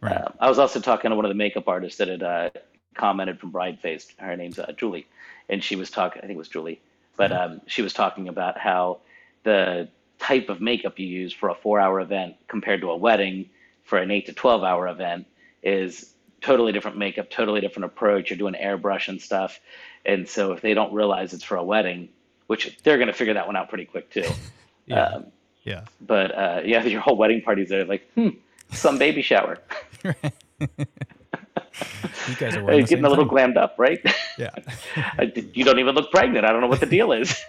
Right. 0.00 0.16
Um, 0.16 0.32
I 0.40 0.48
was 0.48 0.58
also 0.58 0.80
talking 0.80 1.10
to 1.10 1.16
one 1.16 1.24
of 1.24 1.28
the 1.28 1.34
makeup 1.34 1.68
artists 1.68 1.98
that 1.98 2.08
had 2.08 2.22
uh, 2.22 2.50
commented 2.94 3.38
from 3.38 3.50
Bride 3.50 3.78
Face. 3.80 4.08
Her 4.18 4.36
name's 4.36 4.58
uh, 4.58 4.72
Julie, 4.76 5.06
and 5.48 5.62
she 5.62 5.76
was 5.76 5.90
talking. 5.90 6.20
I 6.22 6.26
think 6.26 6.36
it 6.36 6.38
was 6.38 6.48
Julie, 6.48 6.80
but 7.16 7.32
um, 7.32 7.60
she 7.66 7.82
was 7.82 7.92
talking 7.92 8.28
about 8.28 8.58
how 8.58 8.98
the 9.44 9.88
type 10.18 10.48
of 10.48 10.60
makeup 10.60 10.98
you 10.98 11.06
use 11.06 11.32
for 11.32 11.50
a 11.50 11.54
four-hour 11.54 12.00
event 12.00 12.36
compared 12.48 12.80
to 12.80 12.90
a 12.90 12.96
wedding 12.96 13.48
for 13.84 13.98
an 13.98 14.10
eight 14.10 14.26
to 14.26 14.32
twelve-hour 14.32 14.88
event 14.88 15.26
is 15.62 16.12
totally 16.40 16.72
different 16.72 16.96
makeup, 16.96 17.30
totally 17.30 17.60
different 17.60 17.86
approach. 17.86 18.30
You're 18.30 18.38
doing 18.38 18.54
airbrush 18.54 19.08
and 19.08 19.20
stuff, 19.20 19.60
and 20.06 20.28
so 20.28 20.52
if 20.52 20.60
they 20.60 20.72
don't 20.74 20.92
realize 20.92 21.32
it's 21.34 21.44
for 21.44 21.56
a 21.56 21.64
wedding, 21.64 22.08
which 22.46 22.78
they're 22.84 22.96
going 22.96 23.08
to 23.08 23.12
figure 23.12 23.34
that 23.34 23.46
one 23.46 23.56
out 23.56 23.68
pretty 23.68 23.84
quick 23.86 24.10
too. 24.10 24.24
Yeah. 24.88 25.02
Um, 25.06 25.26
Yeah. 25.64 25.80
but 26.00 26.30
uh, 26.38 26.60
yeah, 26.64 26.84
your 26.84 27.00
whole 27.00 27.16
wedding 27.16 27.42
party's 27.42 27.68
there, 27.70 27.84
like, 27.84 28.08
hmm, 28.14 28.28
some 28.70 28.98
baby 28.98 29.20
shower. 29.22 29.58
You 32.28 32.34
guys 32.36 32.56
are 32.56 32.60
Hey, 32.60 32.62
wearing 32.64 32.80
the 32.82 32.88
getting 32.88 33.04
a 33.04 33.08
little 33.08 33.24
thing. 33.28 33.34
glammed 33.36 33.56
up, 33.56 33.74
right? 33.78 34.00
Yeah. 34.38 34.50
You 35.52 35.64
don't 35.64 35.78
even 35.78 35.94
look 35.94 36.10
pregnant. 36.10 36.44
I 36.46 36.52
don't 36.52 36.60
know 36.60 36.66
what 36.68 36.80
the 36.80 36.86
deal 36.86 37.12
is. 37.12 37.44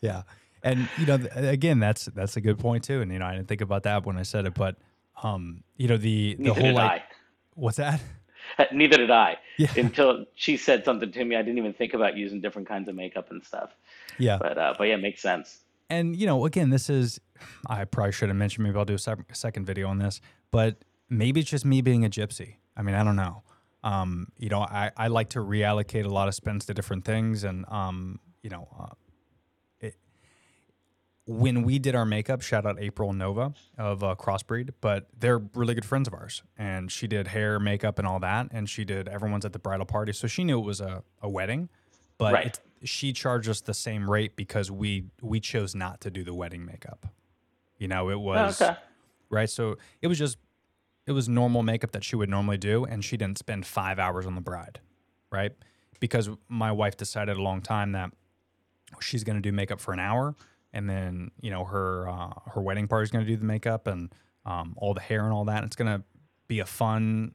Yeah. 0.00 0.22
And 0.62 0.88
you 0.98 1.06
know, 1.06 1.18
again, 1.34 1.78
that's 1.78 2.06
that's 2.06 2.36
a 2.36 2.40
good 2.40 2.58
point 2.58 2.84
too. 2.84 3.00
And 3.02 3.12
you 3.12 3.18
know, 3.18 3.26
I 3.26 3.34
didn't 3.36 3.48
think 3.48 3.60
about 3.60 3.84
that 3.84 4.04
when 4.04 4.16
I 4.16 4.22
said 4.22 4.46
it, 4.46 4.54
but 4.54 4.76
um, 5.22 5.62
you 5.76 5.88
know, 5.88 5.96
the 5.96 6.34
the 6.36 6.42
Neither 6.44 6.60
whole 6.60 6.72
like, 6.74 7.02
what's 7.54 7.76
that? 7.76 8.00
Neither 8.72 8.96
did 8.98 9.10
I. 9.10 9.38
Yeah. 9.58 9.72
Until 9.76 10.26
she 10.34 10.56
said 10.56 10.84
something 10.84 11.10
to 11.12 11.24
me, 11.24 11.36
I 11.36 11.42
didn't 11.42 11.58
even 11.58 11.72
think 11.72 11.94
about 11.94 12.16
using 12.16 12.40
different 12.40 12.68
kinds 12.68 12.88
of 12.88 12.94
makeup 12.94 13.30
and 13.30 13.42
stuff. 13.44 13.70
Yeah. 14.18 14.38
But 14.38 14.58
uh, 14.58 14.74
but 14.76 14.84
yeah, 14.84 14.94
it 14.94 15.02
makes 15.02 15.20
sense. 15.22 15.60
and 15.90 16.16
you 16.16 16.26
know, 16.26 16.44
again, 16.46 16.70
this 16.70 16.90
is 16.90 17.20
I 17.66 17.84
probably 17.84 18.12
should 18.12 18.28
have 18.28 18.36
mentioned. 18.36 18.64
Maybe 18.64 18.78
I'll 18.78 18.84
do 18.84 18.94
a 18.94 18.98
sec- 18.98 19.34
second 19.34 19.66
video 19.66 19.88
on 19.88 19.98
this, 19.98 20.20
but 20.50 20.76
maybe 21.08 21.40
it's 21.40 21.50
just 21.50 21.64
me 21.64 21.80
being 21.80 22.04
a 22.04 22.10
gypsy. 22.10 22.56
I 22.76 22.82
mean, 22.82 22.94
I 22.94 23.04
don't 23.04 23.16
know. 23.16 23.42
Um, 23.84 24.28
you 24.36 24.48
know, 24.48 24.60
I, 24.60 24.90
I 24.96 25.06
like 25.08 25.28
to 25.30 25.38
reallocate 25.38 26.04
a 26.04 26.08
lot 26.08 26.26
of 26.28 26.34
spends 26.34 26.66
to 26.66 26.74
different 26.74 27.04
things, 27.04 27.44
and 27.44 27.64
um, 27.68 28.18
you 28.42 28.50
know, 28.50 28.68
uh, 28.78 28.86
when 31.26 31.62
we 31.62 31.78
did 31.78 31.94
our 31.96 32.04
makeup, 32.06 32.40
shout 32.40 32.64
out 32.66 32.80
April 32.80 33.12
Nova 33.12 33.52
of 33.76 34.02
uh, 34.04 34.14
Crossbreed, 34.16 34.70
but 34.80 35.08
they're 35.18 35.38
really 35.54 35.74
good 35.74 35.84
friends 35.84 36.06
of 36.06 36.14
ours, 36.14 36.42
and 36.56 36.90
she 36.90 37.06
did 37.08 37.26
hair, 37.28 37.58
makeup, 37.58 37.98
and 37.98 38.06
all 38.06 38.20
that, 38.20 38.46
and 38.52 38.70
she 38.70 38.84
did 38.84 39.08
everyone's 39.08 39.44
at 39.44 39.52
the 39.52 39.58
bridal 39.58 39.86
party, 39.86 40.12
so 40.12 40.28
she 40.28 40.44
knew 40.44 40.58
it 40.58 40.64
was 40.64 40.80
a, 40.80 41.02
a 41.20 41.28
wedding, 41.28 41.68
but 42.16 42.32
Right. 42.32 42.46
it, 42.46 42.60
she 42.88 43.12
charged 43.12 43.48
us 43.48 43.60
the 43.60 43.74
same 43.74 44.08
rate 44.08 44.36
because 44.36 44.70
we 44.70 45.06
we 45.20 45.40
chose 45.40 45.74
not 45.74 46.00
to 46.02 46.10
do 46.10 46.22
the 46.22 46.34
wedding 46.34 46.64
makeup. 46.64 47.06
You 47.78 47.88
know, 47.88 48.08
it 48.10 48.20
was 48.20 48.62
okay. 48.62 48.76
right. 49.28 49.50
So 49.50 49.78
it 50.02 50.06
was 50.06 50.18
just 50.18 50.38
it 51.06 51.12
was 51.12 51.28
normal 51.28 51.62
makeup 51.62 51.90
that 51.92 52.04
she 52.04 52.14
would 52.16 52.28
normally 52.30 52.58
do, 52.58 52.84
and 52.84 53.04
she 53.04 53.16
didn't 53.16 53.38
spend 53.38 53.66
five 53.66 53.98
hours 53.98 54.26
on 54.26 54.34
the 54.36 54.40
bride, 54.40 54.80
right? 55.32 55.52
Because 55.98 56.30
my 56.48 56.70
wife 56.70 56.96
decided 56.96 57.36
a 57.36 57.42
long 57.42 57.60
time 57.62 57.92
that 57.92 58.12
she's 59.00 59.24
going 59.24 59.36
to 59.36 59.42
do 59.42 59.50
makeup 59.52 59.80
for 59.80 59.92
an 59.92 59.98
hour, 60.00 60.34
and 60.76 60.90
then 60.90 61.30
you 61.40 61.50
know 61.50 61.64
her 61.64 62.06
uh, 62.06 62.32
her 62.50 62.60
wedding 62.60 62.86
party 62.86 63.04
is 63.04 63.10
going 63.10 63.24
to 63.24 63.30
do 63.30 63.36
the 63.36 63.46
makeup 63.46 63.86
and 63.86 64.14
um, 64.44 64.74
all 64.76 64.92
the 64.92 65.00
hair 65.00 65.24
and 65.24 65.32
all 65.32 65.46
that. 65.46 65.64
It's 65.64 65.74
going 65.74 65.90
to 65.90 66.04
be 66.48 66.60
a 66.60 66.66
fun, 66.66 67.34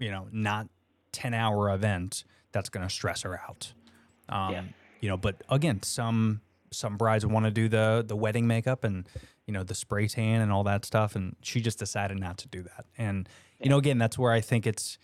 you 0.00 0.10
know, 0.10 0.26
not 0.32 0.68
ten 1.12 1.32
hour 1.32 1.72
event 1.72 2.24
that's 2.50 2.68
going 2.68 2.86
to 2.86 2.92
stress 2.92 3.22
her 3.22 3.40
out. 3.40 3.72
Um, 4.28 4.52
Yeah. 4.52 4.62
You 5.00 5.08
know, 5.08 5.16
but 5.16 5.42
again, 5.48 5.82
some 5.82 6.40
some 6.72 6.96
brides 6.96 7.24
want 7.24 7.46
to 7.46 7.52
do 7.52 7.68
the 7.68 8.04
the 8.06 8.16
wedding 8.16 8.46
makeup 8.46 8.84
and 8.84 9.08
you 9.46 9.54
know 9.54 9.62
the 9.62 9.74
spray 9.74 10.08
tan 10.08 10.40
and 10.40 10.52
all 10.52 10.64
that 10.64 10.84
stuff, 10.84 11.14
and 11.14 11.36
she 11.42 11.60
just 11.60 11.78
decided 11.78 12.18
not 12.18 12.36
to 12.38 12.48
do 12.48 12.62
that. 12.64 12.84
And 12.98 13.28
you 13.60 13.70
know, 13.70 13.78
again, 13.78 13.98
that's 13.98 14.18
where 14.18 14.32
I 14.32 14.40
think 14.40 14.66
it's 14.66 14.98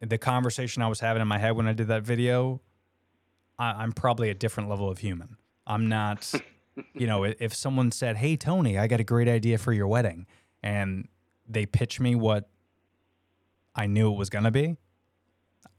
the 0.00 0.18
conversation 0.18 0.82
I 0.82 0.88
was 0.88 1.00
having 1.00 1.20
in 1.20 1.28
my 1.28 1.38
head 1.38 1.52
when 1.56 1.68
I 1.68 1.74
did 1.74 1.88
that 1.88 2.02
video. 2.04 2.62
I, 3.58 3.82
I'm 3.82 3.92
probably 3.92 4.30
a 4.30 4.34
different 4.34 4.68
level 4.70 4.88
of 4.88 4.98
human. 4.98 5.36
I'm 5.66 5.88
not, 5.88 6.30
you 6.94 7.06
know, 7.06 7.24
if 7.24 7.54
someone 7.54 7.90
said, 7.90 8.16
"Hey 8.16 8.36
Tony, 8.36 8.78
I 8.78 8.86
got 8.86 9.00
a 9.00 9.04
great 9.04 9.28
idea 9.28 9.58
for 9.58 9.72
your 9.72 9.86
wedding," 9.86 10.26
and 10.62 11.08
they 11.48 11.66
pitch 11.66 12.00
me 12.00 12.14
what 12.14 12.48
I 13.74 13.86
knew 13.86 14.12
it 14.12 14.16
was 14.16 14.30
gonna 14.30 14.50
be, 14.50 14.76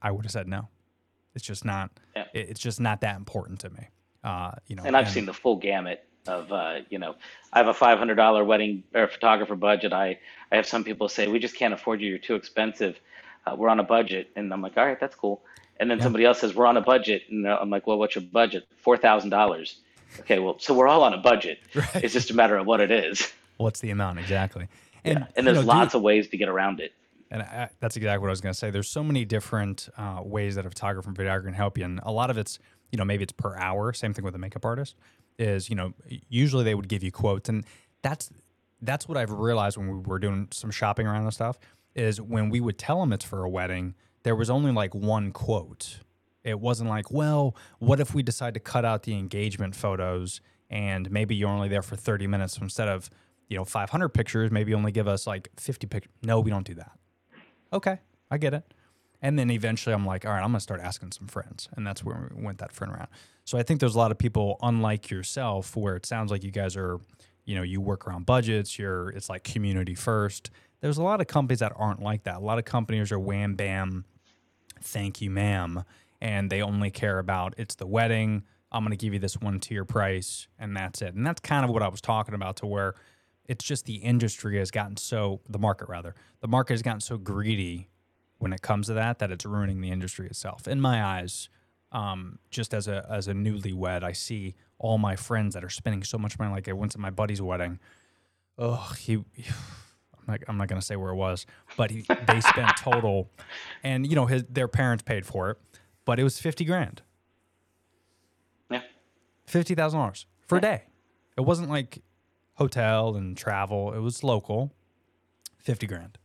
I 0.02 0.12
would 0.12 0.26
have 0.26 0.32
said 0.32 0.48
no. 0.48 0.70
It's 1.34 1.44
just 1.46 1.66
not. 1.66 1.92
Yeah. 2.16 2.26
It's 2.34 2.60
just 2.60 2.80
not 2.80 3.02
that 3.02 3.18
important 3.18 3.60
to 3.62 3.70
me. 3.70 3.90
Uh, 4.24 4.52
you 4.68 4.76
know, 4.76 4.84
And 4.86 4.96
I've 4.96 5.10
seen 5.10 5.26
the 5.26 5.34
full 5.34 5.58
gamut 5.58 6.04
of, 6.28 6.52
uh, 6.52 6.80
you 6.90 6.98
know, 6.98 7.16
I 7.54 7.60
have 7.60 7.68
a 7.68 7.74
five 7.74 7.98
hundred 8.00 8.16
dollar 8.16 8.44
wedding 8.44 8.84
or 8.94 9.08
photographer 9.08 9.56
budget. 9.56 9.94
I 9.94 10.18
I 10.52 10.56
have 10.56 10.66
some 10.66 10.84
people 10.84 11.10
say 11.10 11.28
we 11.28 11.40
just 11.40 11.56
can't 11.56 11.74
afford 11.74 12.02
you. 12.02 12.10
You're 12.10 12.18
too 12.20 12.36
expensive. 12.36 13.00
Uh, 13.46 13.56
we're 13.56 13.70
on 13.70 13.80
a 13.80 13.84
budget, 13.84 14.32
and 14.36 14.52
I'm 14.52 14.62
like, 14.62 14.78
all 14.78 14.86
right, 14.86 15.00
that's 15.00 15.16
cool. 15.16 15.44
And 15.80 15.92
then 15.92 16.00
somebody 16.00 16.24
else 16.26 16.40
says 16.40 16.56
we're 16.56 16.66
on 16.66 16.78
a 16.78 16.82
budget, 16.82 17.24
and 17.30 17.46
I'm 17.48 17.70
like, 17.70 17.86
well, 17.86 17.98
what's 17.98 18.16
your 18.16 18.24
budget? 18.24 18.66
Four 18.78 18.98
thousand 18.98 19.30
dollars. 19.30 19.82
Okay, 20.22 20.40
well, 20.40 20.58
so 20.60 20.74
we're 20.74 20.88
all 20.88 21.04
on 21.04 21.14
a 21.14 21.18
budget. 21.18 21.60
Right. 21.76 22.04
It's 22.04 22.14
just 22.14 22.32
a 22.32 22.34
matter 22.34 22.56
of 22.58 22.66
what 22.66 22.80
it 22.82 22.92
is. 22.92 23.32
what's 23.58 23.80
the 23.80 23.90
amount 23.92 24.20
exactly? 24.20 24.68
And 25.04 25.20
Yeah. 25.20 25.26
And 25.36 25.46
you 25.46 25.54
there's 25.54 25.66
know, 25.66 25.72
do- 25.74 25.78
lots 25.80 25.94
of 25.94 26.02
ways 26.02 26.28
to 26.30 26.38
get 26.38 26.50
around 26.50 26.80
it. 26.80 26.94
And 27.32 27.42
I, 27.42 27.70
that's 27.80 27.98
exactly 27.98 28.22
what 28.22 28.28
I 28.28 28.32
was 28.32 28.42
going 28.42 28.54
to 28.54 28.58
say. 28.58 28.70
There's 28.70 28.88
so 28.88 29.04
many 29.04 29.26
different 29.26 29.90
uh, 29.98 30.22
ways 30.24 30.56
that 30.56 30.66
a 30.66 30.70
photographer 30.70 31.10
and 31.10 31.18
videographer 31.18 31.46
can 31.46 31.54
help 31.54 31.78
you, 31.78 31.84
and 31.84 32.00
a 32.04 32.12
lot 32.12 32.30
of 32.30 32.38
it's, 32.38 32.60
you 32.92 32.98
know, 32.98 33.04
maybe 33.04 33.24
it's 33.24 33.34
per 33.34 33.58
hour. 33.58 33.92
Same 33.94 34.14
thing 34.14 34.24
with 34.24 34.36
a 34.36 34.38
makeup 34.38 34.64
artist. 34.64 34.96
Is 35.38 35.70
you 35.70 35.76
know, 35.76 35.94
usually 36.30 36.64
they 36.64 36.76
would 36.76 36.88
give 36.88 37.04
you 37.04 37.12
quotes, 37.12 37.50
and 37.50 37.66
that's 38.04 38.30
that's 38.82 39.08
what 39.10 39.18
I've 39.18 39.32
realized 39.32 39.76
when 39.76 39.88
we 39.88 39.98
were 40.00 40.20
doing 40.20 40.48
some 40.52 40.70
shopping 40.72 41.08
around 41.08 41.24
and 41.24 41.34
stuff. 41.34 41.58
Is 41.96 42.22
when 42.22 42.50
we 42.50 42.62
would 42.62 42.78
tell 42.78 43.00
them 43.00 43.12
it's 43.12 43.26
for 43.26 43.44
a 43.44 43.50
wedding, 43.50 43.96
there 44.24 44.36
was 44.36 44.50
only 44.50 44.72
like 44.72 44.94
one 44.94 45.32
quote. 45.32 46.00
It 46.46 46.60
wasn't 46.60 46.90
like, 46.90 47.12
well, 47.12 47.56
what 47.80 48.00
if 48.00 48.14
we 48.14 48.24
decide 48.24 48.54
to 48.54 48.62
cut 48.62 48.86
out 48.86 49.04
the 49.04 49.14
engagement 49.14 49.76
photos 49.76 50.40
and 50.70 51.12
maybe 51.12 51.36
you're 51.36 51.50
only 51.50 51.68
there 51.68 51.82
for 51.82 51.98
30 51.98 52.28
minutes 52.28 52.58
instead 52.58 52.88
of, 52.88 53.10
you 53.50 53.58
know, 53.58 53.66
500 53.66 54.10
pictures, 54.10 54.52
maybe 54.52 54.74
only 54.74 54.92
give 54.94 55.08
us 55.08 55.28
like 55.28 55.50
50 55.58 55.88
pictures. 55.88 56.14
No, 56.24 56.40
we 56.40 56.50
don't 56.50 56.66
do 56.66 56.76
that 56.76 56.92
okay, 57.76 58.00
I 58.32 58.38
get 58.38 58.54
it. 58.54 58.74
And 59.22 59.38
then 59.40 59.50
eventually 59.50 59.94
I'm 59.94 60.06
like, 60.06 60.26
all 60.26 60.32
right, 60.32 60.42
I'm 60.42 60.52
going 60.52 60.56
to 60.56 60.60
start 60.62 60.82
asking 60.82 61.12
some 61.12 61.28
friends. 61.28 61.68
And 61.76 61.86
that's 61.86 62.04
where 62.04 62.32
we 62.36 62.44
went 62.44 62.60
that 62.60 62.72
friend 62.72 62.94
round. 62.94 63.08
So 63.44 63.58
I 63.58 63.64
think 63.64 63.80
there's 63.80 63.96
a 63.96 63.98
lot 63.98 64.12
of 64.12 64.18
people, 64.18 64.58
unlike 64.62 65.10
yourself, 65.10 65.76
where 65.76 65.96
it 65.96 66.06
sounds 66.06 66.32
like 66.32 66.44
you 66.44 66.52
guys 66.52 66.76
are, 66.76 67.00
you 67.46 67.56
know, 67.56 67.64
you 67.64 67.82
work 67.82 68.08
around 68.08 68.26
budgets, 68.26 68.78
you're, 68.78 69.10
it's 69.10 69.30
like 69.30 69.44
community 69.44 69.96
first. 69.96 70.52
There's 70.82 70.98
a 70.98 71.04
lot 71.04 71.22
of 71.22 71.28
companies 71.28 71.60
that 71.60 71.74
aren't 71.76 72.02
like 72.02 72.24
that. 72.24 72.38
A 72.38 72.40
lot 72.40 72.60
of 72.60 72.66
companies 72.66 73.12
are 73.12 73.20
wham 73.20 73.56
bam, 73.56 74.06
thank 74.82 75.22
you, 75.22 75.30
ma'am. 75.30 75.84
And 76.22 76.50
they 76.50 76.62
only 76.62 76.92
care 76.92 77.20
about 77.20 77.56
it's 77.58 77.76
the 77.76 77.88
wedding. 77.88 78.44
I'm 78.72 78.84
going 78.84 78.92
to 78.92 78.98
give 78.98 79.14
you 79.14 79.20
this 79.20 79.36
one 79.38 79.60
tier 79.60 79.86
price 79.86 80.48
and 80.60 80.76
that's 80.76 81.02
it. 81.02 81.14
And 81.14 81.26
that's 81.26 81.40
kind 81.40 81.64
of 81.64 81.72
what 81.72 81.84
I 81.84 81.88
was 81.88 82.02
talking 82.02 82.34
about 82.34 82.58
to 82.58 82.66
where 82.66 82.96
it's 83.48 83.64
just 83.64 83.86
the 83.86 83.96
industry 83.96 84.58
has 84.58 84.72
gotten 84.72 84.98
so 84.98 85.42
the 85.50 85.60
market 85.60 85.88
rather 85.88 86.16
the 86.42 86.48
market 86.48 86.74
has 86.74 86.82
gotten 86.82 87.00
so 87.00 87.18
greedy 87.18 87.90
when 88.38 88.54
it 88.54 88.62
comes 88.62 88.88
to 88.88 88.94
that 88.94 89.20
that 89.20 89.32
it's 89.32 89.46
ruining 89.46 89.82
the 89.82 89.90
industry 89.90 90.28
itself 90.28 90.68
in 90.68 90.82
my 90.82 91.04
eyes 91.04 91.50
um, 91.92 92.40
just 92.50 92.74
as 92.74 92.88
a 92.88 93.06
as 93.10 93.28
a 93.28 93.34
newlywed 93.34 94.04
i 94.04 94.12
see 94.12 94.56
all 94.80 94.98
my 94.98 95.16
friends 95.16 95.54
that 95.54 95.64
are 95.64 95.70
spending 95.70 96.04
so 96.04 96.18
much 96.18 96.38
money 96.40 96.52
like 96.52 96.68
i 96.68 96.74
went 96.74 96.92
to 96.92 97.00
my 97.00 97.10
buddy's 97.10 97.42
wedding 97.42 97.80
oh 98.58 98.94
he, 99.00 99.16
I'm 99.16 100.26
not, 100.28 100.40
I'm 100.48 100.58
not 100.58 100.68
going 100.68 100.82
to 100.82 100.86
say 100.86 100.96
where 100.96 101.12
it 101.12 101.16
was 101.16 101.46
but 101.78 101.92
he, 101.92 102.06
they 102.28 102.42
spent 102.42 102.76
total 102.78 103.30
and 103.84 104.08
you 104.08 104.16
know 104.16 104.26
his 104.26 104.44
their 104.50 104.68
parents 104.68 105.04
paid 105.04 105.26
for 105.26 105.52
it 105.52 105.58
but 106.06 106.20
it 106.20 106.24
was 106.24 106.40
50 106.40 106.64
grand 106.66 107.02
Yeah. 108.70 108.82
fifty 109.46 109.76
thousand 109.76 110.00
dollars 110.00 110.26
for 110.48 110.58
a 110.58 110.62
day. 110.62 110.84
It 111.38 111.42
wasn't 111.42 111.70
like 111.70 112.02
hotel 112.56 113.16
and 113.16 113.36
travel. 113.38 113.94
It 113.94 114.00
was 114.00 114.24
local, 114.24 114.74
fifty 115.58 115.88
grand. 115.88 116.18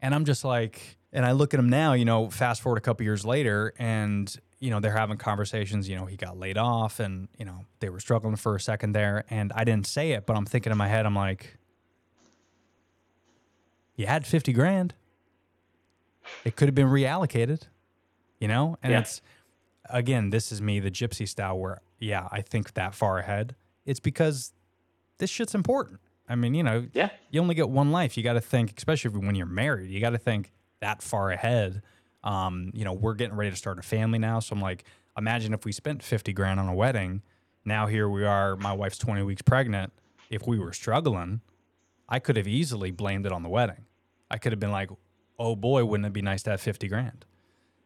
And 0.00 0.14
I'm 0.14 0.24
just 0.24 0.44
like, 0.44 0.96
and 1.12 1.26
I 1.26 1.32
look 1.32 1.52
at 1.54 1.60
him 1.60 1.68
now. 1.68 1.92
You 1.94 2.04
know, 2.04 2.30
fast 2.30 2.62
forward 2.62 2.78
a 2.78 2.80
couple 2.80 3.04
years 3.04 3.24
later, 3.24 3.74
and 3.78 4.34
you 4.60 4.70
know 4.70 4.78
they're 4.80 4.96
having 4.96 5.18
conversations. 5.18 5.88
You 5.88 5.96
know, 5.96 6.06
he 6.06 6.16
got 6.16 6.38
laid 6.38 6.56
off, 6.56 7.00
and 7.00 7.28
you 7.38 7.44
know 7.44 7.64
they 7.80 7.88
were 7.90 8.00
struggling 8.00 8.36
for 8.36 8.54
a 8.54 8.60
second 8.60 8.92
there. 8.92 9.24
And 9.28 9.52
I 9.54 9.64
didn't 9.64 9.86
say 9.88 10.12
it, 10.12 10.24
but 10.26 10.36
I'm 10.36 10.46
thinking 10.46 10.70
in 10.72 10.78
my 10.78 10.88
head, 10.88 11.04
I'm 11.04 11.16
like, 11.16 11.58
you 13.96 14.06
had 14.06 14.26
fifty 14.26 14.52
grand. 14.52 14.94
It 16.44 16.56
could 16.56 16.68
have 16.68 16.74
been 16.74 16.88
reallocated, 16.88 17.62
you 18.40 18.48
know. 18.48 18.76
And 18.82 18.92
Yeah. 18.92 19.00
it's 19.00 19.20
again, 19.90 20.30
this 20.30 20.52
is 20.52 20.60
me, 20.60 20.80
the 20.80 20.90
gypsy 20.90 21.26
style, 21.26 21.58
where 21.58 21.80
yeah, 21.98 22.28
I 22.30 22.42
think 22.42 22.74
that 22.74 22.94
far 22.94 23.18
ahead. 23.18 23.56
It's 23.86 24.00
because 24.00 24.52
this 25.18 25.30
shit's 25.30 25.54
important. 25.54 26.00
I 26.28 26.34
mean, 26.34 26.54
you 26.54 26.62
know, 26.62 26.86
Yeah. 26.92 27.10
you 27.30 27.40
only 27.40 27.54
get 27.54 27.70
one 27.70 27.90
life. 27.90 28.16
You 28.16 28.22
got 28.22 28.34
to 28.34 28.40
think, 28.40 28.74
especially 28.76 29.10
when 29.18 29.34
you're 29.34 29.46
married, 29.46 29.90
you 29.90 29.98
got 30.00 30.10
to 30.10 30.18
think 30.18 30.52
that 30.80 31.02
far 31.02 31.30
ahead. 31.30 31.82
Um, 32.22 32.70
you 32.74 32.84
know, 32.84 32.92
we're 32.92 33.14
getting 33.14 33.34
ready 33.36 33.50
to 33.50 33.56
start 33.56 33.78
a 33.78 33.82
family 33.82 34.18
now. 34.18 34.38
So 34.40 34.54
I'm 34.54 34.60
like, 34.60 34.84
imagine 35.16 35.54
if 35.54 35.64
we 35.64 35.72
spent 35.72 36.02
50 36.02 36.32
grand 36.34 36.60
on 36.60 36.68
a 36.68 36.74
wedding. 36.74 37.22
Now 37.64 37.86
here 37.86 38.08
we 38.08 38.24
are, 38.24 38.56
my 38.56 38.72
wife's 38.72 38.98
20 38.98 39.22
weeks 39.22 39.42
pregnant. 39.42 39.92
If 40.30 40.46
we 40.46 40.58
were 40.58 40.72
struggling, 40.74 41.40
I 42.08 42.18
could 42.18 42.36
have 42.36 42.46
easily 42.46 42.90
blamed 42.90 43.24
it 43.26 43.32
on 43.32 43.42
the 43.42 43.48
wedding. 43.48 43.86
I 44.30 44.36
could 44.38 44.52
have 44.52 44.60
been 44.60 44.70
like, 44.70 44.90
"Oh 45.38 45.56
boy, 45.56 45.84
wouldn't 45.86 46.06
it 46.06 46.12
be 46.12 46.20
nice 46.22 46.42
to 46.44 46.50
have 46.50 46.60
50 46.60 46.86
grand?" 46.88 47.24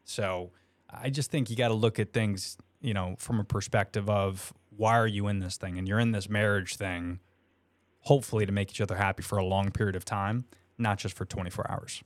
So, 0.03 0.51
I 0.89 1.09
just 1.09 1.31
think 1.31 1.49
you 1.49 1.55
got 1.55 1.69
to 1.69 1.73
look 1.73 1.99
at 1.99 2.13
things, 2.13 2.57
you 2.81 2.93
know, 2.93 3.15
from 3.17 3.39
a 3.39 3.43
perspective 3.43 4.09
of 4.09 4.53
why 4.75 4.97
are 4.97 5.07
you 5.07 5.27
in 5.27 5.39
this 5.39 5.57
thing? 5.57 5.77
And 5.77 5.87
you're 5.87 5.99
in 5.99 6.11
this 6.11 6.29
marriage 6.29 6.75
thing 6.75 7.19
hopefully 8.03 8.45
to 8.45 8.51
make 8.51 8.69
each 8.69 8.81
other 8.81 8.95
happy 8.95 9.23
for 9.23 9.37
a 9.37 9.43
long 9.43 9.71
period 9.71 9.95
of 9.95 10.05
time, 10.05 10.45
not 10.77 10.97
just 10.97 11.15
for 11.15 11.25
24 11.25 11.71
hours. 11.71 12.03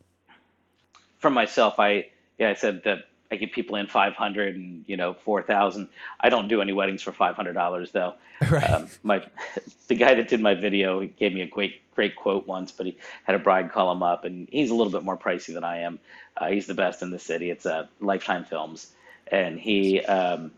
For 1.20 1.30
myself, 1.30 1.80
I 1.80 2.10
yeah, 2.38 2.50
I 2.50 2.54
said 2.54 2.84
that 2.84 3.06
I 3.32 3.36
get 3.36 3.52
people 3.52 3.76
in 3.78 3.88
500 3.88 4.56
and 4.56 4.86
you 4.88 4.96
know 4.96 5.16
4,000. 5.26 5.90
I 6.20 6.30
don't 6.30 6.48
do 6.48 6.62
any 6.62 6.74
weddings 6.74 7.02
for 7.02 7.12
$500 7.12 7.92
though. 7.92 8.14
Right. 8.52 8.70
Um, 8.70 8.88
my 9.02 9.26
the 9.88 9.96
guy 9.96 10.14
that 10.14 10.28
did 10.28 10.42
my 10.42 10.54
video 10.54 11.00
he 11.00 11.08
gave 11.08 11.34
me 11.34 11.42
a 11.42 11.48
great 11.48 11.82
great 11.98 12.16
quote 12.16 12.46
once, 12.46 12.72
but 12.72 12.86
he 12.86 12.96
had 13.24 13.36
a 13.36 13.40
bride 13.40 13.72
call 13.72 13.92
him 13.92 14.04
up, 14.04 14.24
and 14.24 14.48
he's 14.52 14.70
a 14.70 14.76
little 14.76 14.94
bit 14.94 15.04
more 15.04 15.18
pricey 15.18 15.52
than 15.52 15.64
I 15.64 15.80
am. 15.80 16.00
Uh, 16.38 16.50
he's 16.50 16.68
the 16.68 16.76
best 16.76 17.02
in 17.02 17.10
the 17.10 17.18
city. 17.18 17.50
It's 17.50 17.66
uh, 17.66 17.88
Lifetime 18.00 18.46
Films, 18.46 18.94
and 19.32 19.60
he 19.60 20.00
um, 20.02 20.52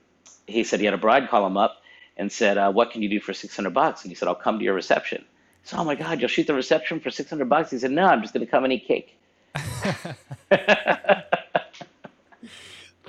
he 0.46 0.66
said 0.66 0.82
he 0.82 0.86
had 0.86 0.94
a 0.94 0.98
bride 0.98 1.30
call 1.30 1.48
him 1.48 1.56
up 1.56 1.82
and 2.18 2.30
said, 2.30 2.58
uh, 2.58 2.70
"What 2.72 2.92
can 2.92 3.02
you 3.02 3.08
do 3.10 3.22
for 3.22 3.34
600 3.34 3.70
bucks?" 3.74 4.04
And 4.04 4.12
he 4.12 4.16
said, 4.16 4.28
"I'll 4.28 4.36
come 4.36 4.60
to 4.60 4.66
your 4.66 4.74
reception." 4.74 5.24
So, 5.64 5.78
oh 5.78 5.86
my 5.86 5.96
God, 5.96 6.20
you'll 6.20 6.30
shoot 6.30 6.48
the 6.48 6.54
reception 6.54 7.00
for 7.00 7.10
600 7.10 7.48
bucks? 7.48 7.72
He 7.72 7.80
said, 7.80 7.92
"No, 7.92 8.06
I'm 8.06 8.22
just 8.22 8.34
going 8.34 8.46
to 8.46 8.52
come 8.52 8.66
and 8.66 8.74
eat 8.74 8.86
cake." 8.86 9.18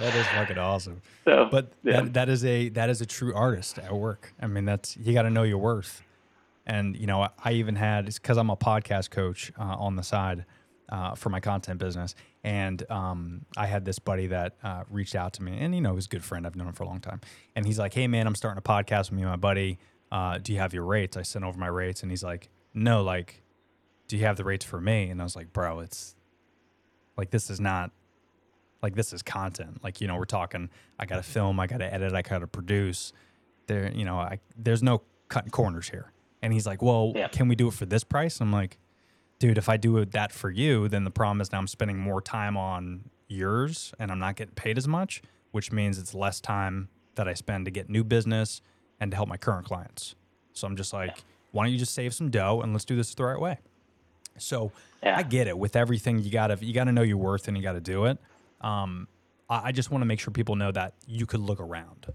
That 0.01 0.14
is 0.14 0.27
fucking 0.29 0.57
awesome. 0.57 1.03
So, 1.27 1.49
But 1.51 1.73
yeah. 1.83 2.01
that, 2.01 2.14
that 2.14 2.29
is 2.31 2.43
a 2.43 2.71
that 2.71 2.88
is 2.88 3.03
a 3.03 3.07
true 3.07 3.35
artist 3.35 3.79
at 3.79 3.93
work. 3.93 4.33
I 4.40 4.47
mean, 4.47 4.64
that's 4.64 4.97
you 4.97 5.12
got 5.12 5.23
to 5.23 5.31
know 5.31 5.43
your 5.43 5.59
worth. 5.59 6.03
And 6.66 6.96
you 6.96 7.07
know, 7.07 7.29
I, 7.42 7.53
even 7.53 7.77
had 7.77 8.07
it's 8.07 8.18
because 8.18 8.37
I'm 8.37 8.51
a 8.51 8.57
podcast 8.57 9.11
coach 9.11 9.53
uh, 9.59 9.62
on 9.62 9.96
the 9.96 10.03
side 10.03 10.44
uh, 10.88 11.14
for 11.14 11.31
my 11.31 11.40
content 11.40 11.81
business, 11.81 12.14
and 12.44 12.88
um, 12.90 13.46
I 13.57 13.66
had 13.66 13.85
this 13.85 13.99
buddy 13.99 14.29
that 14.29 14.57
uh, 14.62 14.85
reached 14.90 15.14
out 15.14 15.33
to 15.35 15.42
me, 15.42 15.59
and 15.59 15.75
you 15.75 15.81
know, 15.81 15.94
he's 15.94 16.07
a 16.07 16.09
good 16.09 16.25
friend. 16.25 16.46
I've 16.46 16.57
known 16.57 16.68
him 16.68 16.75
for 16.75 16.85
a 16.85 16.87
long 16.87 17.01
time, 17.01 17.20
and 17.57 17.66
he's 17.66 17.79
like, 17.79 17.94
"Hey, 17.94 18.07
man, 18.07 18.27
I'm 18.27 18.35
starting 18.35 18.59
a 18.59 18.62
podcast 18.62 19.11
with 19.11 19.12
me 19.12 19.23
and 19.23 19.31
my 19.31 19.37
buddy. 19.37 19.79
Uh, 20.12 20.38
do 20.38 20.53
you 20.53 20.59
have 20.59 20.75
your 20.75 20.85
rates?" 20.85 21.16
I 21.16 21.23
sent 21.23 21.44
over 21.44 21.59
my 21.59 21.68
rates, 21.68 22.03
and 22.03 22.12
he's 22.12 22.23
like, 22.23 22.51
"No, 22.75 23.03
like, 23.03 23.42
do 24.07 24.16
you 24.16 24.25
have 24.27 24.37
the 24.37 24.44
rates 24.44 24.64
for 24.64 24.81
me?" 24.81 25.09
And 25.11 25.20
I 25.20 25.25
was 25.25 25.37
like, 25.37 25.53
"Bro, 25.53 25.81
it's 25.81 26.14
like 27.16 27.31
this 27.31 27.51
is 27.51 27.61
not 27.61 27.90
like 28.83 28.94
this 28.94 29.12
is 29.12 29.23
content 29.23 29.83
like 29.85 30.01
you 30.01 30.09
know 30.09 30.16
we're 30.16 30.25
talking 30.25 30.70
i 30.99 31.05
gotta 31.05 31.23
film 31.23 31.61
i 31.61 31.66
gotta 31.66 31.92
edit 31.92 32.14
i 32.14 32.23
gotta 32.23 32.46
produce 32.46 33.12
there 33.66 33.92
you 33.92 34.05
know 34.05 34.16
i 34.16 34.38
there's 34.57 34.83
no 34.83 35.03
cutting 35.29 35.51
corners 35.51 35.90
here 35.90 36.12
and 36.42 36.53
he's 36.53 36.66
like 36.66 36.83
well 36.83 37.12
Yeah. 37.14 37.29
can 37.29 37.48
we 37.48 37.55
do 37.55 37.68
it 37.68 37.74
for 37.74 37.87
this 37.87 38.05
price 38.05 38.40
i'm 38.40 38.53
like 38.53 38.79
dude 39.38 39.59
if 39.59 39.68
i 39.68 39.76
do 39.76 40.05
that 40.05 40.33
for 40.33 40.50
you 40.50 40.88
then 40.88 41.05
the 41.05 41.11
problem 41.11 41.40
is 41.40 41.53
now 41.53 41.59
i'm 41.59 41.66
spending 41.66 41.98
more 41.98 42.20
time 42.20 42.57
on 42.57 43.11
yours 43.29 43.92
and 43.98 44.11
i'm 44.11 44.18
not 44.18 44.37
getting 44.37 44.55
paid 44.55 44.76
as 44.79 44.87
much 44.88 45.22
which 45.53 45.72
means 45.72 45.98
it's 45.98 46.14
less 46.14 46.40
time 46.40 46.88
that 47.14 47.26
i 47.29 47.35
spend 47.35 47.64
to 47.64 47.70
get 47.70 47.88
new 47.88 48.05
business 48.05 48.61
and 49.00 49.11
to 49.11 49.16
help 49.16 49.29
my 49.29 49.37
current 49.37 49.66
clients 49.66 50.14
so 50.53 50.66
i'm 50.66 50.76
just 50.76 50.92
like 50.92 51.22
why 51.53 51.64
don't 51.64 51.72
you 51.72 51.79
just 51.79 51.94
save 51.94 52.12
some 52.14 52.31
dough 52.31 52.61
and 52.62 52.72
let's 52.72 52.85
do 52.85 52.96
this 52.96 53.14
the 53.14 53.24
right 53.24 53.40
way 53.40 53.59
so 54.38 54.72
Yeah. 55.03 55.16
I 55.18 55.22
get 55.22 55.48
it. 55.48 55.59
With 55.59 55.76
everything, 55.76 56.18
you 56.20 56.31
gotta 56.31 56.57
you 56.64 56.72
gotta 56.72 56.92
know 56.92 57.03
your 57.03 57.16
worth 57.18 57.48
and 57.48 57.57
you 57.57 57.62
gotta 57.62 57.81
do 57.81 58.05
it. 58.07 58.16
Um, 58.62 59.07
I, 59.50 59.68
I 59.68 59.72
just 59.72 59.90
want 59.90 60.00
to 60.03 60.07
make 60.07 60.20
sure 60.20 60.31
people 60.33 60.57
know 60.57 60.70
that 60.72 60.94
you 61.07 61.26
could 61.26 61.40
look 61.40 61.61
around, 61.61 62.07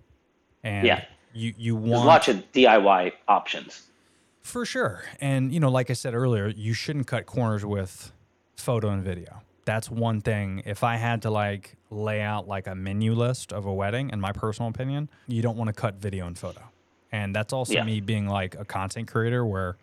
and 0.63 0.87
Yeah. 0.87 1.03
you 1.33 1.53
you 1.57 1.73
There's 1.79 1.89
want 1.91 2.05
lots 2.07 2.27
of 2.29 2.51
DIY 2.51 3.11
options. 3.27 3.87
For 4.45 4.65
sure. 4.65 5.03
And 5.19 5.53
you 5.53 5.59
know, 5.59 5.69
like 5.69 5.89
I 5.89 5.93
said 5.93 6.13
earlier, 6.13 6.47
you 6.47 6.73
shouldn't 6.73 7.07
cut 7.07 7.25
corners 7.25 7.65
with 7.65 8.11
photo 8.55 8.89
and 8.89 9.03
video. 9.03 9.41
That's 9.65 9.89
one 9.89 10.21
thing. 10.21 10.61
If 10.65 10.83
I 10.83 10.97
had 10.97 11.23
to 11.23 11.31
like 11.31 11.75
lay 11.89 12.21
out 12.21 12.47
like 12.47 12.67
a 12.67 12.75
menu 12.75 13.13
list 13.13 13.51
of 13.51 13.65
a 13.65 13.73
wedding, 13.73 14.09
in 14.11 14.21
my 14.21 14.31
personal 14.31 14.69
opinion, 14.69 15.09
you 15.27 15.41
don't 15.41 15.57
want 15.57 15.69
to 15.69 15.73
cut 15.73 15.95
video 15.95 16.27
and 16.27 16.37
photo. 16.37 16.61
And 17.11 17.35
that's 17.35 17.51
also 17.53 17.73
Yeah. 17.75 17.83
me 17.83 17.99
being 18.01 18.27
like 18.27 18.55
a 18.55 18.65
content 18.65 19.07
creator 19.07 19.45
where, 19.45 19.77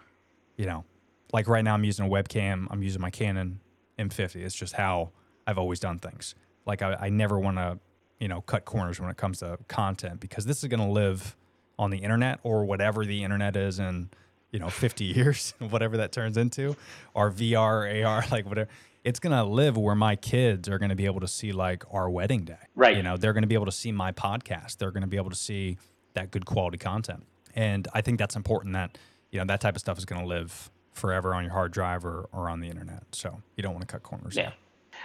you 0.57 0.67
know, 0.67 0.85
like 1.33 1.49
right 1.49 1.65
now 1.65 1.75
I'm 1.75 1.85
using 1.85 2.07
a 2.07 2.09
webcam, 2.09 2.67
I'm 2.71 2.83
using 2.83 3.01
my 3.01 3.11
Canon 3.11 3.61
M50. 3.99 4.37
It's 4.37 4.55
just 4.55 4.75
how 4.75 5.11
I've 5.47 5.59
always 5.59 5.81
done 5.81 5.99
things. 5.99 6.35
Like 6.67 6.83
I, 6.83 6.95
I 7.01 7.09
never 7.09 7.39
want 7.39 7.57
to, 7.57 7.79
you 8.21 8.29
know, 8.29 8.43
cut 8.43 8.65
corners 8.65 9.01
when 9.01 9.11
it 9.11 9.17
comes 9.17 9.39
to 9.41 9.59
content 9.67 10.21
because 10.21 10.45
this 10.47 10.63
is 10.63 10.69
going 10.69 10.81
to 10.81 10.87
live 10.93 11.37
on 11.79 11.91
the 11.91 11.99
internet 11.99 12.39
or 12.45 12.65
whatever 12.65 13.05
the 13.05 13.25
internet 13.25 13.57
is 13.57 13.81
in, 13.81 14.11
you 14.53 14.59
know, 14.59 14.69
50 14.69 15.05
years, 15.17 15.55
whatever 15.59 15.97
that 15.97 16.13
turns 16.13 16.37
into, 16.37 16.77
or 17.15 17.31
VR, 17.31 18.05
AR, 18.05 18.25
like 18.31 18.47
whatever. 18.47 18.71
It's 19.05 19.19
going 19.19 19.37
to 19.37 19.43
live 19.43 19.77
where 19.77 19.97
my 19.97 20.15
kids 20.15 20.69
are 20.69 20.79
going 20.79 20.91
to 20.91 20.95
be 20.95 21.07
able 21.07 21.21
to 21.21 21.29
see 21.29 21.51
like 21.51 21.83
our 21.91 22.09
wedding 22.09 22.45
day. 22.45 22.55
Right. 22.77 22.97
You 22.97 23.03
know, 23.03 23.17
they're 23.17 23.33
going 23.33 23.43
to 23.43 23.49
be 23.49 23.57
able 23.57 23.67
to 23.67 23.73
see 23.73 23.91
my 23.91 24.13
podcast. 24.13 24.77
They're 24.79 24.93
going 24.93 25.03
to 25.03 25.09
be 25.09 25.17
able 25.17 25.31
to 25.31 25.37
see 25.37 25.77
that 26.15 26.31
good 26.31 26.47
quality 26.47 26.79
content. 26.79 27.27
And 27.57 27.89
I 27.93 28.01
think 28.01 28.21
that's 28.21 28.37
important 28.37 28.75
that, 28.75 28.97
you 29.33 29.41
know, 29.41 29.45
that 29.47 29.61
type 29.61 29.75
of 29.75 29.81
stuff 29.81 29.99
is 29.99 30.05
going 30.05 30.23
to 30.23 30.29
live 30.29 30.71
forever 30.93 31.35
on 31.35 31.43
your 31.43 31.53
hard 31.53 31.73
drive 31.73 32.05
or, 32.05 32.29
or 32.33 32.49
on 32.49 32.61
the 32.61 32.69
internet. 32.69 33.03
So 33.11 33.43
you 33.57 33.63
don't 33.65 33.73
want 33.73 33.89
to 33.89 33.93
cut 33.93 34.05
corners. 34.05 34.37
Yeah. 34.37 34.53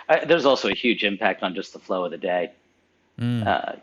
I, 0.10 0.26
there's 0.26 0.46
also 0.46 0.70
a 0.70 0.76
huge 0.76 1.04
impact 1.04 1.42
on 1.42 1.56
just 1.56 1.74
the 1.74 1.80
flow 1.80 2.06
of 2.06 2.12
the 2.12 2.18
day. 2.18 2.52
Uh, 3.20 3.74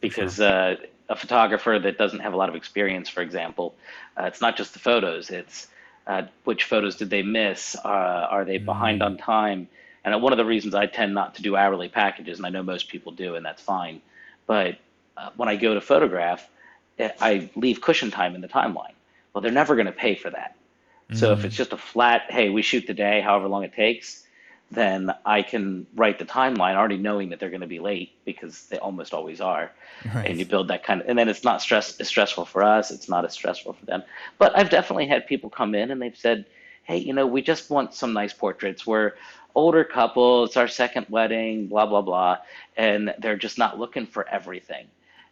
because 0.00 0.40
uh, 0.40 0.76
a 1.08 1.16
photographer 1.16 1.78
that 1.78 1.98
doesn't 1.98 2.20
have 2.20 2.32
a 2.32 2.36
lot 2.36 2.48
of 2.48 2.54
experience, 2.54 3.08
for 3.08 3.22
example, 3.22 3.74
uh, 4.18 4.24
it's 4.24 4.40
not 4.40 4.56
just 4.56 4.72
the 4.72 4.78
photos, 4.78 5.30
it's 5.30 5.68
uh, 6.06 6.22
which 6.44 6.64
photos 6.64 6.96
did 6.96 7.10
they 7.10 7.22
miss? 7.22 7.76
Uh, 7.76 7.88
are 7.88 8.44
they 8.44 8.58
behind 8.58 9.02
on 9.02 9.16
time? 9.16 9.68
And 10.04 10.20
one 10.22 10.32
of 10.32 10.36
the 10.36 10.44
reasons 10.44 10.74
I 10.74 10.86
tend 10.86 11.14
not 11.14 11.34
to 11.36 11.42
do 11.42 11.56
hourly 11.56 11.88
packages, 11.88 12.38
and 12.38 12.46
I 12.46 12.50
know 12.50 12.62
most 12.62 12.88
people 12.88 13.12
do, 13.12 13.36
and 13.36 13.44
that's 13.44 13.62
fine, 13.62 14.02
but 14.46 14.76
uh, 15.16 15.30
when 15.36 15.48
I 15.48 15.56
go 15.56 15.74
to 15.74 15.80
photograph, 15.80 16.48
eh, 16.98 17.10
I 17.20 17.50
leave 17.56 17.80
cushion 17.80 18.10
time 18.10 18.34
in 18.34 18.40
the 18.40 18.48
timeline. 18.48 18.94
Well, 19.32 19.42
they're 19.42 19.52
never 19.52 19.74
going 19.74 19.86
to 19.86 19.92
pay 19.92 20.14
for 20.14 20.30
that. 20.30 20.56
So 21.12 21.32
if 21.32 21.44
it's 21.44 21.54
just 21.54 21.72
a 21.72 21.76
flat, 21.76 22.22
hey, 22.30 22.48
we 22.48 22.62
shoot 22.62 22.86
the 22.86 22.94
day, 22.94 23.20
however 23.20 23.46
long 23.46 23.62
it 23.62 23.74
takes, 23.74 24.23
then 24.74 25.12
I 25.24 25.42
can 25.42 25.86
write 25.94 26.18
the 26.18 26.24
timeline 26.24 26.74
already 26.74 26.96
knowing 26.96 27.30
that 27.30 27.40
they're 27.40 27.50
going 27.50 27.60
to 27.60 27.66
be 27.66 27.80
late 27.80 28.12
because 28.24 28.66
they 28.66 28.78
almost 28.78 29.14
always 29.14 29.40
are. 29.40 29.70
Right. 30.14 30.28
And 30.28 30.38
you 30.38 30.44
build 30.44 30.68
that 30.68 30.84
kind 30.84 31.00
of, 31.00 31.08
and 31.08 31.18
then 31.18 31.28
it's 31.28 31.44
not 31.44 31.62
stress, 31.62 31.98
it's 31.98 32.08
stressful 32.08 32.44
for 32.46 32.62
us. 32.62 32.90
It's 32.90 33.08
not 33.08 33.24
as 33.24 33.32
stressful 33.32 33.74
for 33.74 33.86
them. 33.86 34.02
But 34.38 34.56
I've 34.56 34.70
definitely 34.70 35.06
had 35.06 35.26
people 35.26 35.50
come 35.50 35.74
in 35.74 35.90
and 35.90 36.00
they've 36.00 36.16
said, 36.16 36.46
hey, 36.84 36.98
you 36.98 37.12
know, 37.12 37.26
we 37.26 37.42
just 37.42 37.70
want 37.70 37.94
some 37.94 38.12
nice 38.12 38.32
portraits. 38.32 38.86
We're 38.86 39.12
older 39.54 39.84
couple. 39.84 40.44
It's 40.44 40.56
our 40.56 40.68
second 40.68 41.06
wedding, 41.08 41.68
blah, 41.68 41.86
blah, 41.86 42.02
blah. 42.02 42.38
And 42.76 43.14
they're 43.18 43.36
just 43.36 43.58
not 43.58 43.78
looking 43.78 44.06
for 44.06 44.28
everything. 44.28 44.86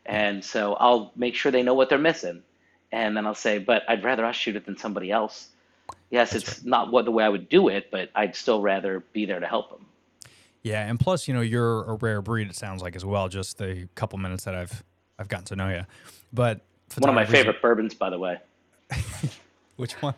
And 0.06 0.44
so 0.44 0.74
I'll 0.74 1.12
make 1.16 1.34
sure 1.34 1.52
they 1.52 1.62
know 1.62 1.74
what 1.74 1.88
they're 1.88 1.98
missing. 1.98 2.42
And 2.90 3.16
then 3.16 3.26
I'll 3.26 3.34
say, 3.34 3.58
but 3.58 3.82
I'd 3.88 4.04
rather 4.04 4.24
us 4.24 4.36
shoot 4.36 4.56
it 4.56 4.66
than 4.66 4.76
somebody 4.76 5.10
else. 5.10 5.48
Yes, 6.10 6.34
it's 6.34 6.64
not 6.64 6.92
what 6.92 7.04
the 7.06 7.10
way 7.10 7.24
I 7.24 7.28
would 7.28 7.48
do 7.48 7.68
it, 7.68 7.90
but 7.90 8.10
I'd 8.14 8.36
still 8.36 8.60
rather 8.60 9.00
be 9.12 9.24
there 9.24 9.40
to 9.40 9.46
help 9.46 9.70
them. 9.70 9.86
Yeah, 10.62 10.86
and 10.88 11.00
plus, 11.00 11.26
you 11.26 11.34
know, 11.34 11.40
you're 11.40 11.84
a 11.84 11.94
rare 11.94 12.20
breed. 12.22 12.48
It 12.48 12.54
sounds 12.56 12.82
like 12.82 12.94
as 12.94 13.04
well. 13.04 13.28
Just 13.28 13.58
the 13.58 13.88
couple 13.94 14.18
minutes 14.18 14.44
that 14.44 14.54
I've 14.54 14.84
I've 15.18 15.28
gotten 15.28 15.46
to 15.46 15.56
know 15.56 15.68
you, 15.70 15.84
but 16.32 16.60
One 16.98 17.08
of 17.08 17.14
my 17.14 17.24
favorite 17.24 17.60
bourbons, 17.62 17.94
by 17.94 18.10
the 18.10 18.18
way. 18.18 18.38
Which 19.76 19.94
one? 20.02 20.14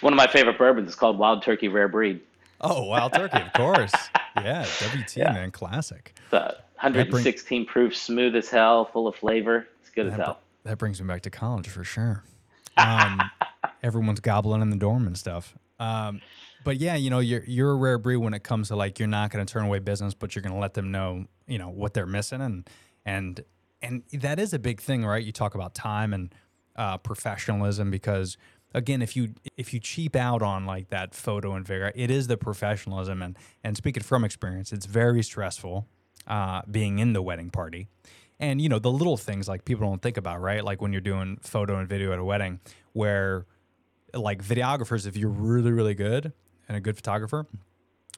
One 0.00 0.12
of 0.12 0.16
my 0.16 0.26
favorite 0.26 0.58
bourbons 0.58 0.88
is 0.88 0.94
called 0.94 1.18
Wild 1.18 1.42
Turkey 1.42 1.68
Rare 1.68 1.88
Breed. 1.88 2.20
Oh, 2.60 2.84
Wild 2.84 3.12
Turkey, 3.12 3.40
of 3.40 3.52
course. 3.52 3.92
Yeah, 4.42 4.66
WT 4.80 5.16
man, 5.18 5.52
classic. 5.52 6.12
It's 6.24 6.34
uh, 6.34 6.56
116 6.80 7.66
proof, 7.66 7.96
smooth 7.96 8.34
as 8.34 8.48
hell, 8.50 8.84
full 8.86 9.06
of 9.06 9.14
flavor. 9.14 9.68
It's 9.80 9.90
good 9.90 10.08
as 10.08 10.14
hell. 10.14 10.40
that 10.64 10.76
brings 10.76 11.00
me 11.00 11.06
back 11.06 11.22
to 11.22 11.30
college 11.30 11.68
for 11.68 11.84
sure. 11.84 12.24
Um, 12.76 13.20
everyone's 13.84 14.20
gobbling 14.20 14.62
in 14.62 14.70
the 14.70 14.76
dorm 14.76 15.06
and 15.06 15.16
stuff. 15.16 15.54
Um, 15.78 16.20
but 16.64 16.78
yeah, 16.78 16.96
you 16.96 17.10
know, 17.10 17.18
you're 17.20 17.44
you're 17.44 17.70
a 17.70 17.76
rare 17.76 17.98
breed 17.98 18.16
when 18.16 18.34
it 18.34 18.42
comes 18.42 18.68
to 18.68 18.76
like 18.76 18.98
you're 18.98 19.06
not 19.06 19.30
going 19.30 19.44
to 19.44 19.52
turn 19.52 19.64
away 19.66 19.78
business, 19.78 20.14
but 20.14 20.34
you're 20.34 20.42
going 20.42 20.54
to 20.54 20.58
let 20.58 20.74
them 20.74 20.90
know, 20.90 21.26
you 21.46 21.58
know, 21.58 21.68
what 21.68 21.94
they're 21.94 22.06
missing, 22.06 22.40
and 22.40 22.68
and 23.04 23.44
and 23.82 24.02
that 24.12 24.38
is 24.38 24.54
a 24.54 24.58
big 24.58 24.80
thing, 24.80 25.04
right? 25.04 25.22
You 25.22 25.30
talk 25.30 25.54
about 25.54 25.74
time 25.74 26.14
and 26.14 26.34
uh, 26.74 26.96
professionalism 26.98 27.90
because 27.90 28.38
again, 28.72 29.02
if 29.02 29.14
you 29.14 29.34
if 29.58 29.74
you 29.74 29.80
cheap 29.80 30.16
out 30.16 30.40
on 30.42 30.64
like 30.64 30.88
that 30.88 31.14
photo 31.14 31.52
and 31.52 31.66
video, 31.66 31.92
it 31.94 32.10
is 32.10 32.28
the 32.28 32.38
professionalism, 32.38 33.20
and 33.20 33.36
and 33.62 33.76
speaking 33.76 34.02
from 34.02 34.24
experience, 34.24 34.72
it's 34.72 34.86
very 34.86 35.22
stressful 35.22 35.86
uh, 36.26 36.62
being 36.70 36.98
in 36.98 37.12
the 37.12 37.20
wedding 37.20 37.50
party. 37.50 37.88
And 38.40 38.60
you 38.60 38.68
know 38.68 38.78
the 38.78 38.90
little 38.90 39.18
things 39.18 39.48
like 39.48 39.66
people 39.66 39.86
don't 39.86 40.00
think 40.02 40.16
about, 40.16 40.40
right? 40.40 40.64
Like 40.64 40.80
when 40.80 40.92
you're 40.92 41.02
doing 41.02 41.38
photo 41.42 41.78
and 41.78 41.88
video 41.88 42.12
at 42.12 42.18
a 42.18 42.24
wedding, 42.24 42.60
where 42.92 43.46
like 44.14 44.42
videographers, 44.42 45.06
if 45.06 45.16
you're 45.16 45.30
really 45.30 45.72
really 45.72 45.94
good 45.94 46.32
and 46.68 46.76
a 46.76 46.80
good 46.80 46.96
photographer, 46.96 47.46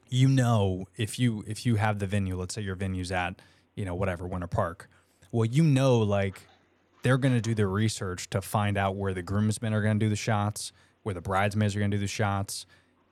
you 0.09 0.29
know 0.29 0.87
if 0.97 1.19
you 1.19 1.45
if 1.47 1.67
you 1.67 1.77
have 1.77 1.99
the 1.99 2.07
venue, 2.07 2.37
let's 2.37 2.55
say 2.55 2.63
your 2.63 2.77
venue's 2.77 3.13
at 3.13 3.41
you 3.75 3.85
know 3.85 3.95
whatever 3.95 4.27
Winter 4.27 4.47
Park, 4.47 4.89
well 5.33 5.45
you 5.45 5.63
know 5.63 5.99
like 5.99 6.43
they're 7.07 7.19
going 7.19 7.35
to 7.35 7.41
do 7.41 7.55
their 7.55 7.69
research 7.69 8.29
to 8.31 8.43
find 8.43 8.77
out 8.77 8.97
where 8.97 9.15
the 9.15 9.23
groomsmen 9.23 9.73
are 9.73 9.81
going 9.81 9.99
to 9.99 10.05
do 10.05 10.11
the 10.11 10.17
shots, 10.17 10.73
where 11.05 11.15
the 11.15 11.21
bridesmaids 11.21 11.77
are 11.77 11.79
going 11.79 11.91
to 11.93 11.97
do 11.97 12.01
the 12.01 12.09
shots. 12.09 12.67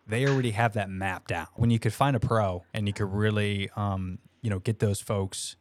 They 0.06 0.26
already 0.26 0.50
have 0.50 0.72
that 0.72 0.90
mapped 0.90 1.30
out. 1.30 1.48
When 1.54 1.70
you 1.70 1.78
could 1.78 1.92
find 1.92 2.16
a 2.16 2.20
pro 2.20 2.64
and 2.74 2.88
you 2.88 2.92
could 2.92 3.12
really, 3.12 3.70
um, 3.76 4.18
you 4.42 4.50
know, 4.50 4.58
get 4.58 4.80
those 4.80 5.00
folks 5.00 5.54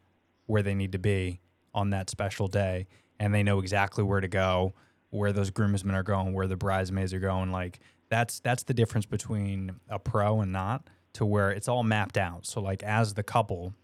where 0.47 0.63
they 0.63 0.74
need 0.74 0.93
to 0.93 0.97
be 0.97 1.41
on 1.76 1.91
that 1.91 2.09
special 2.09 2.47
day, 2.47 2.88
and 3.19 3.36
they 3.36 3.43
know 3.43 3.59
exactly 3.59 4.03
where 4.03 4.19
to 4.19 4.28
go, 4.28 4.74
where 5.14 5.32
those 5.32 5.51
groomsmen 5.51 5.95
are 5.95 6.03
going, 6.03 6.34
where 6.34 6.47
the 6.47 6.55
bridesmaids 6.57 7.14
are 7.14 7.20
going. 7.20 7.51
Like 7.51 7.80
that's 8.09 8.39
that's 8.39 8.64
the 8.64 8.74
difference 8.74 9.05
between 9.05 9.76
a 9.89 9.99
pro 9.99 10.41
and 10.41 10.51
not. 10.51 10.89
To 11.14 11.26
where 11.28 11.51
it's 11.51 11.68
all 11.68 11.84
mapped 11.84 12.18
out. 12.18 12.47
So 12.47 12.59
like 12.59 12.82
as 12.82 13.14
the 13.14 13.22
couple, 13.22 13.76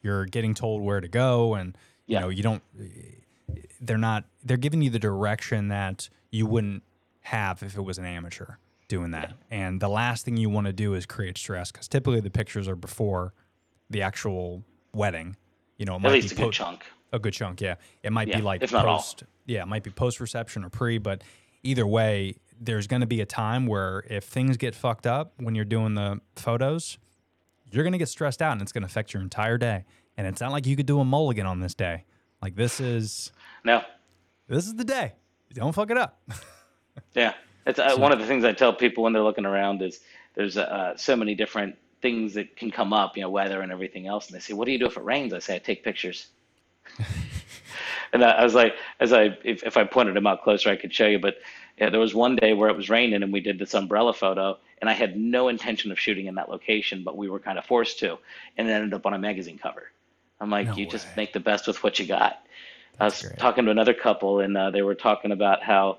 you're 0.00 0.24
getting 0.24 0.54
told 0.54 0.82
where 0.82 1.00
to 1.00 1.08
go, 1.08 1.54
and 1.54 1.76
you 2.06 2.14
Yeah. 2.14 2.20
know 2.20 2.28
you 2.30 2.42
don't. 2.42 2.62
They're 3.80 3.98
not. 3.98 4.24
They're 4.42 4.56
giving 4.56 4.80
you 4.80 4.88
the 4.88 4.98
direction 4.98 5.68
that 5.68 6.08
you 6.30 6.46
wouldn't 6.46 6.82
have 7.20 7.62
if 7.62 7.76
it 7.76 7.82
was 7.82 7.98
an 7.98 8.06
amateur 8.06 8.54
doing 8.88 9.10
that. 9.10 9.34
And 9.50 9.80
the 9.80 9.88
last 9.88 10.24
thing 10.24 10.36
you 10.38 10.48
want 10.48 10.66
to 10.66 10.72
do 10.72 10.94
is 10.94 11.04
create 11.06 11.36
stress 11.36 11.70
because 11.70 11.86
typically 11.88 12.20
the 12.20 12.30
pictures 12.30 12.66
are 12.68 12.76
before 12.76 13.34
the 13.90 14.00
actual 14.02 14.64
wedding. 14.94 15.36
You 15.76 15.84
know, 15.84 15.92
it 15.94 15.96
At 15.96 16.02
might 16.02 16.12
least 16.12 16.36
be 16.36 16.42
a 16.42 16.46
good 16.46 16.52
chunk. 16.54 16.84
a 17.12 17.18
good 17.18 17.32
chunk, 17.34 17.60
yeah. 17.60 17.74
It 18.02 18.12
might 18.12 18.28
Yeah, 18.28 18.38
be 18.38 18.42
like 18.42 18.62
if 18.62 18.72
not 18.72 18.86
all. 18.86 18.98
post, 18.98 19.24
yeah, 19.46 19.62
it 19.62 19.68
might 19.68 19.82
be 19.82 19.90
post 19.90 20.20
reception 20.20 20.64
or 20.64 20.70
pre, 20.70 20.98
but 20.98 21.22
either 21.62 21.86
way, 21.86 22.36
there's 22.60 22.86
going 22.86 23.00
to 23.00 23.06
be 23.06 23.20
a 23.20 23.26
time 23.26 23.66
where 23.66 24.04
if 24.08 24.24
things 24.24 24.56
get 24.56 24.74
fucked 24.74 25.06
up 25.06 25.32
when 25.38 25.54
you're 25.54 25.64
doing 25.64 25.94
the 25.94 26.20
photos, 26.36 26.98
you're 27.70 27.82
going 27.84 27.92
to 27.92 27.98
get 27.98 28.08
stressed 28.08 28.40
out 28.42 28.52
and 28.52 28.62
it's 28.62 28.72
going 28.72 28.82
to 28.82 28.86
affect 28.86 29.12
your 29.12 29.22
entire 29.22 29.58
day. 29.58 29.84
And 30.16 30.26
it's 30.26 30.40
not 30.40 30.52
like 30.52 30.66
you 30.66 30.76
could 30.76 30.86
do 30.86 31.00
a 31.00 31.04
mulligan 31.04 31.46
on 31.46 31.60
this 31.60 31.74
day. 31.74 32.04
Like 32.40 32.54
this 32.54 32.78
is 32.80 33.32
No. 33.64 33.82
this 34.48 34.66
is 34.66 34.74
the 34.74 34.84
day. 34.84 35.14
Don't 35.54 35.72
fuck 35.74 35.90
it 35.90 35.96
up. 35.98 36.20
Yeah, 37.14 37.32
it's 37.64 37.78
uh, 37.78 37.96
one 37.96 38.12
of 38.12 38.18
the 38.18 38.26
things 38.26 38.44
I 38.44 38.52
tell 38.52 38.72
people 38.74 39.04
when 39.04 39.14
they're 39.14 39.22
looking 39.22 39.46
around 39.46 39.80
is 39.80 40.00
there's 40.34 40.58
uh, 40.58 40.94
so 40.94 41.16
many 41.16 41.34
different 41.34 41.76
things 42.02 42.34
that 42.34 42.54
can 42.54 42.70
come 42.70 42.92
up, 42.92 43.16
you 43.16 43.22
know, 43.22 43.30
weather 43.30 43.62
and 43.62 43.72
everything 43.72 44.06
else. 44.06 44.26
And 44.26 44.36
they 44.36 44.40
say, 44.40 44.52
"What 44.52 44.66
do 44.66 44.72
you 44.72 44.78
do 44.78 44.84
if 44.86 44.98
it 44.98 45.02
rains?" 45.02 45.32
I 45.32 45.38
say, 45.38 45.56
"I 45.56 45.58
take 45.58 45.82
pictures." 45.82 46.26
and 48.12 48.24
I, 48.24 48.30
I 48.32 48.44
was 48.44 48.54
like, 48.54 48.74
as 49.00 49.12
I 49.12 49.36
if, 49.44 49.62
if 49.62 49.76
I 49.76 49.84
pointed 49.84 50.16
them 50.16 50.26
out 50.26 50.42
closer, 50.42 50.70
I 50.70 50.76
could 50.76 50.92
show 50.92 51.06
you. 51.06 51.18
But 51.18 51.36
yeah, 51.78 51.90
there 51.90 52.00
was 52.00 52.14
one 52.14 52.36
day 52.36 52.52
where 52.52 52.68
it 52.68 52.76
was 52.76 52.90
raining 52.90 53.22
and 53.22 53.32
we 53.32 53.40
did 53.40 53.58
this 53.58 53.74
umbrella 53.74 54.12
photo, 54.12 54.58
and 54.80 54.90
I 54.90 54.92
had 54.92 55.16
no 55.16 55.48
intention 55.48 55.90
of 55.90 55.98
shooting 55.98 56.26
in 56.26 56.34
that 56.36 56.48
location, 56.48 57.02
but 57.04 57.16
we 57.16 57.28
were 57.28 57.40
kind 57.40 57.58
of 57.58 57.64
forced 57.64 57.98
to, 58.00 58.18
and 58.56 58.68
it 58.68 58.72
ended 58.72 58.94
up 58.94 59.06
on 59.06 59.14
a 59.14 59.18
magazine 59.18 59.58
cover. 59.58 59.90
I'm 60.40 60.50
like, 60.50 60.66
No 60.66 60.76
you 60.76 60.86
just 60.86 61.06
make 61.16 61.32
the 61.32 61.40
best 61.40 61.66
with 61.66 61.82
what 61.82 61.98
you 61.98 62.06
got. 62.06 62.44
I 63.00 63.04
was 63.04 63.22
great. 63.22 63.38
talking 63.38 63.64
to 63.64 63.70
another 63.70 63.94
couple, 63.94 64.40
and 64.40 64.56
uh, 64.56 64.70
they 64.70 64.82
were 64.82 64.94
talking 64.94 65.32
about 65.32 65.62
how 65.62 65.98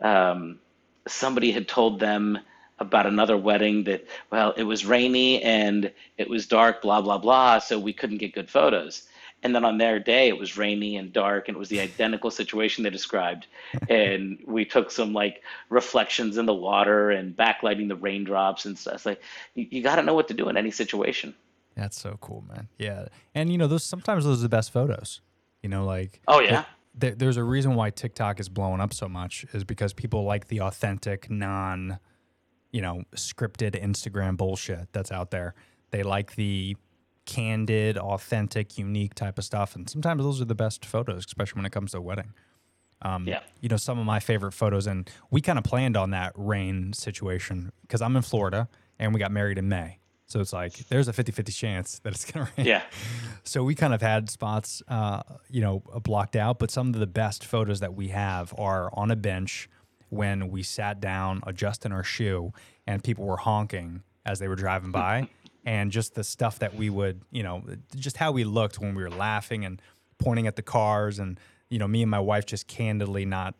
um, 0.00 0.60
somebody 1.06 1.50
had 1.50 1.66
told 1.66 1.98
them 1.98 2.38
about 2.78 3.06
another 3.06 3.36
wedding 3.36 3.84
that 3.84 4.06
well 4.30 4.52
it 4.56 4.62
was 4.62 4.86
rainy 4.86 5.42
and 5.42 5.92
it 6.16 6.30
was 6.30 6.46
dark 6.46 6.80
blah 6.80 7.00
blah 7.00 7.18
blah 7.18 7.58
so 7.58 7.78
we 7.78 7.92
couldn't 7.92 8.18
get 8.18 8.32
good 8.32 8.48
photos 8.48 9.08
and 9.42 9.54
then 9.54 9.64
on 9.64 9.78
their 9.78 9.98
day 9.98 10.28
it 10.28 10.38
was 10.38 10.56
rainy 10.56 10.96
and 10.96 11.12
dark 11.12 11.48
and 11.48 11.56
it 11.56 11.58
was 11.58 11.68
the 11.68 11.80
identical 11.80 12.30
situation 12.30 12.84
they 12.84 12.90
described 12.90 13.46
and 13.88 14.38
we 14.46 14.64
took 14.64 14.90
some 14.90 15.12
like 15.12 15.42
reflections 15.68 16.36
in 16.38 16.46
the 16.46 16.54
water 16.54 17.10
and 17.10 17.36
backlighting 17.36 17.88
the 17.88 17.96
raindrops 17.96 18.64
and 18.64 18.76
stuff 18.78 18.94
it's 18.94 19.06
like 19.06 19.20
you, 19.54 19.66
you 19.70 19.82
got 19.82 19.96
to 19.96 20.02
know 20.02 20.14
what 20.14 20.28
to 20.28 20.34
do 20.34 20.48
in 20.48 20.56
any 20.56 20.70
situation 20.70 21.34
That's 21.76 22.00
so 22.00 22.18
cool, 22.20 22.42
man. 22.48 22.68
Yeah. 22.76 23.06
And 23.34 23.52
you 23.52 23.58
know, 23.58 23.68
those 23.68 23.84
sometimes 23.84 24.24
those 24.24 24.40
are 24.40 24.42
the 24.42 24.48
best 24.48 24.72
photos. 24.72 25.20
You 25.62 25.68
know, 25.68 25.84
like 25.84 26.20
Oh, 26.26 26.40
yeah? 26.40 26.64
there, 26.94 27.14
there's 27.14 27.36
a 27.36 27.44
reason 27.44 27.76
why 27.76 27.90
TikTok 27.90 28.40
is 28.40 28.48
blowing 28.48 28.80
up 28.80 28.92
so 28.92 29.08
much 29.08 29.46
is 29.52 29.62
because 29.64 29.92
people 29.92 30.24
like 30.24 30.48
the 30.48 30.60
authentic, 30.60 31.30
non, 31.30 31.98
you 32.72 32.82
know, 32.82 33.04
scripted 33.14 33.80
Instagram 33.80 34.36
bullshit 34.36 34.88
that's 34.92 35.12
out 35.12 35.30
there. 35.30 35.54
They 35.90 36.02
like 36.02 36.34
the 36.34 36.76
candid, 37.28 37.96
authentic, 37.98 38.78
unique 38.78 39.14
type 39.14 39.38
of 39.38 39.44
stuff, 39.44 39.76
and 39.76 39.88
sometimes 39.88 40.22
those 40.24 40.40
are 40.40 40.46
the 40.46 40.54
best 40.54 40.84
photos, 40.84 41.24
especially 41.26 41.58
when 41.58 41.66
it 41.66 41.72
comes 41.72 41.92
to 41.92 41.98
a 41.98 42.00
wedding. 42.00 42.32
Um, 43.02 43.28
Yeah. 43.28 43.40
You 43.60 43.68
know, 43.68 43.76
some 43.76 43.98
of 43.98 44.06
my 44.06 44.18
favorite 44.18 44.52
photos, 44.52 44.86
and 44.88 45.08
we 45.30 45.40
kind 45.40 45.58
of 45.58 45.64
planned 45.64 45.96
on 45.96 46.10
that 46.10 46.32
rain 46.34 46.92
situation 46.94 47.70
because 47.82 48.02
I'm 48.02 48.16
in 48.16 48.22
Florida 48.22 48.68
and 48.98 49.14
we 49.14 49.20
got 49.20 49.30
married 49.30 49.58
in 49.58 49.68
May. 49.68 49.98
So 50.26 50.40
it's 50.40 50.52
like 50.52 50.72
there's 50.88 51.06
a 51.08 51.12
50 51.12 51.32
50 51.32 51.52
chance 51.52 52.00
that 52.00 52.12
it's 52.12 52.30
going 52.30 52.46
to 52.46 52.52
rain. 52.56 52.66
yeah 52.66 52.82
So 53.44 53.62
we 53.62 53.74
kind 53.74 53.94
of 53.94 54.02
had 54.02 54.28
spots, 54.30 54.82
uh, 54.88 55.22
you 55.48 55.60
know, 55.60 55.82
blocked 56.02 56.34
out, 56.36 56.58
but 56.58 56.70
some 56.70 56.88
of 56.88 56.98
the 56.98 57.06
best 57.06 57.44
photos 57.44 57.80
that 57.80 57.94
we 57.94 58.08
have 58.08 58.52
are 58.58 58.90
on 58.94 59.10
a 59.10 59.16
bench 59.16 59.68
when 60.10 60.48
we 60.50 60.62
sat 60.62 61.00
down, 61.00 61.40
adjusting 61.46 61.92
our 61.92 62.04
shoe, 62.04 62.52
and 62.86 63.04
people 63.04 63.24
were 63.26 63.36
honking 63.36 64.02
as 64.26 64.38
they 64.38 64.48
were 64.48 64.56
driving 64.56 64.90
by, 64.90 65.28
and 65.64 65.90
just 65.90 66.14
the 66.14 66.24
stuff 66.24 66.58
that 66.60 66.74
we 66.74 66.90
would, 66.90 67.22
you 67.30 67.42
know, 67.42 67.62
just 67.94 68.16
how 68.16 68.32
we 68.32 68.44
looked 68.44 68.78
when 68.80 68.94
we 68.94 69.02
were 69.02 69.10
laughing 69.10 69.64
and 69.64 69.82
pointing 70.18 70.46
at 70.46 70.56
the 70.56 70.62
cars, 70.62 71.18
and 71.18 71.38
you 71.68 71.78
know, 71.78 71.88
me 71.88 72.02
and 72.02 72.10
my 72.10 72.20
wife 72.20 72.46
just 72.46 72.66
candidly 72.66 73.24
not 73.24 73.54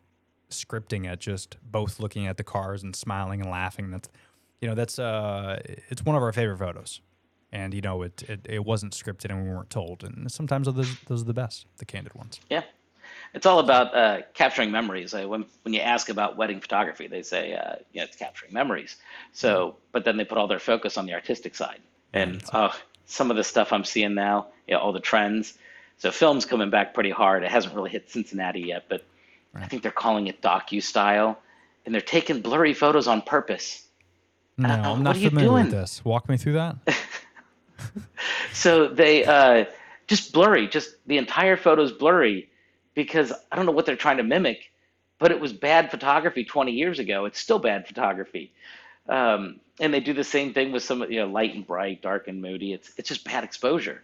scripting 0.49 1.11
it, 1.11 1.19
just 1.19 1.57
both 1.61 1.99
looking 1.99 2.27
at 2.27 2.37
the 2.37 2.43
cars 2.43 2.83
and 2.83 2.95
smiling 2.95 3.41
and 3.41 3.49
laughing. 3.49 3.91
That's, 3.91 4.09
you 4.61 4.67
know, 4.67 4.75
that's 4.75 4.99
uh, 4.99 5.61
it's 5.65 6.03
one 6.03 6.15
of 6.15 6.23
our 6.23 6.33
favorite 6.33 6.57
photos. 6.57 7.01
And 7.51 7.73
you 7.73 7.81
know 7.81 8.03
it, 8.03 8.21
it 8.29 8.45
it 8.47 8.63
wasn't 8.63 8.93
scripted 8.93 9.31
and 9.31 9.43
we 9.43 9.49
weren't 9.49 9.71
told. 9.71 10.03
And 10.03 10.31
sometimes 10.31 10.67
those 10.71 10.99
those 11.07 11.23
are 11.23 11.25
the 11.25 11.33
best 11.33 11.65
the 11.77 11.85
candid 11.85 12.13
ones. 12.13 12.39
Yeah, 12.47 12.61
it's 13.33 13.45
all 13.45 13.59
about 13.59 13.95
uh, 13.95 14.21
capturing 14.33 14.71
memories. 14.71 15.13
Uh, 15.13 15.27
when 15.27 15.45
when 15.63 15.73
you 15.73 15.81
ask 15.81 16.09
about 16.09 16.37
wedding 16.37 16.59
photography, 16.59 17.07
they 17.07 17.21
say, 17.21 17.53
uh, 17.53 17.75
yeah, 17.93 18.03
it's 18.03 18.15
capturing 18.15 18.53
memories. 18.53 18.95
So, 19.33 19.75
but 19.91 20.05
then 20.05 20.17
they 20.17 20.25
put 20.25 20.37
all 20.37 20.47
their 20.47 20.59
focus 20.59 20.97
on 20.97 21.05
the 21.05 21.13
artistic 21.13 21.55
side. 21.55 21.79
And 22.13 22.43
uh, 22.51 22.71
some 23.05 23.29
of 23.29 23.37
the 23.37 23.43
stuff 23.43 23.71
I'm 23.71 23.83
seeing 23.83 24.15
now, 24.15 24.47
you 24.67 24.73
know, 24.73 24.79
all 24.79 24.93
the 24.93 24.99
trends. 24.99 25.57
So, 25.97 26.11
film's 26.11 26.45
coming 26.45 26.69
back 26.69 26.93
pretty 26.93 27.11
hard. 27.11 27.43
It 27.43 27.51
hasn't 27.51 27.75
really 27.75 27.91
hit 27.91 28.09
Cincinnati 28.09 28.61
yet, 28.61 28.85
but 28.89 29.05
I 29.53 29.67
think 29.67 29.83
they're 29.83 29.91
calling 29.91 30.27
it 30.27 30.41
docu 30.41 30.81
style, 30.81 31.39
and 31.85 31.93
they're 31.93 32.01
taking 32.01 32.41
blurry 32.41 32.73
photos 32.73 33.07
on 33.07 33.21
purpose. 33.21 33.83
no 34.57 34.69
i'm 34.69 34.83
what 34.83 34.99
not 34.99 35.15
are 35.15 35.19
you 35.19 35.29
familiar 35.29 35.51
with 35.53 35.69
doing? 35.69 35.81
this 35.81 36.03
walk 36.03 36.27
me 36.27 36.35
through 36.37 36.53
that 36.53 36.75
So 38.53 38.87
they 38.87 39.23
uh, 39.25 39.65
just 40.07 40.33
blurry, 40.33 40.67
just 40.67 40.95
the 41.07 41.17
entire 41.17 41.57
photo's 41.57 41.91
blurry 41.91 42.48
because 43.03 43.31
I 43.49 43.55
don't 43.55 43.65
know 43.65 43.71
what 43.71 43.85
they're 43.85 43.95
trying 43.95 44.17
to 44.17 44.23
mimic, 44.23 44.71
but 45.19 45.31
it 45.31 45.39
was 45.39 45.53
bad 45.53 45.89
photography 45.89 46.43
20 46.43 46.73
years 46.73 46.99
ago. 46.99 47.23
It's 47.23 47.39
still 47.39 47.57
bad 47.59 47.87
photography. 47.87 48.51
Um, 49.07 49.61
and 49.79 49.93
they 49.93 50.01
do 50.01 50.11
the 50.13 50.23
same 50.25 50.53
thing 50.53 50.73
with 50.73 50.83
some, 50.83 51.01
you 51.09 51.21
know, 51.21 51.27
light 51.27 51.55
and 51.55 51.65
bright, 51.65 52.01
dark 52.01 52.27
and 52.27 52.41
moody. 52.41 52.73
It's 52.73 52.91
it's 52.97 53.07
just 53.07 53.23
bad 53.23 53.45
exposure. 53.45 54.03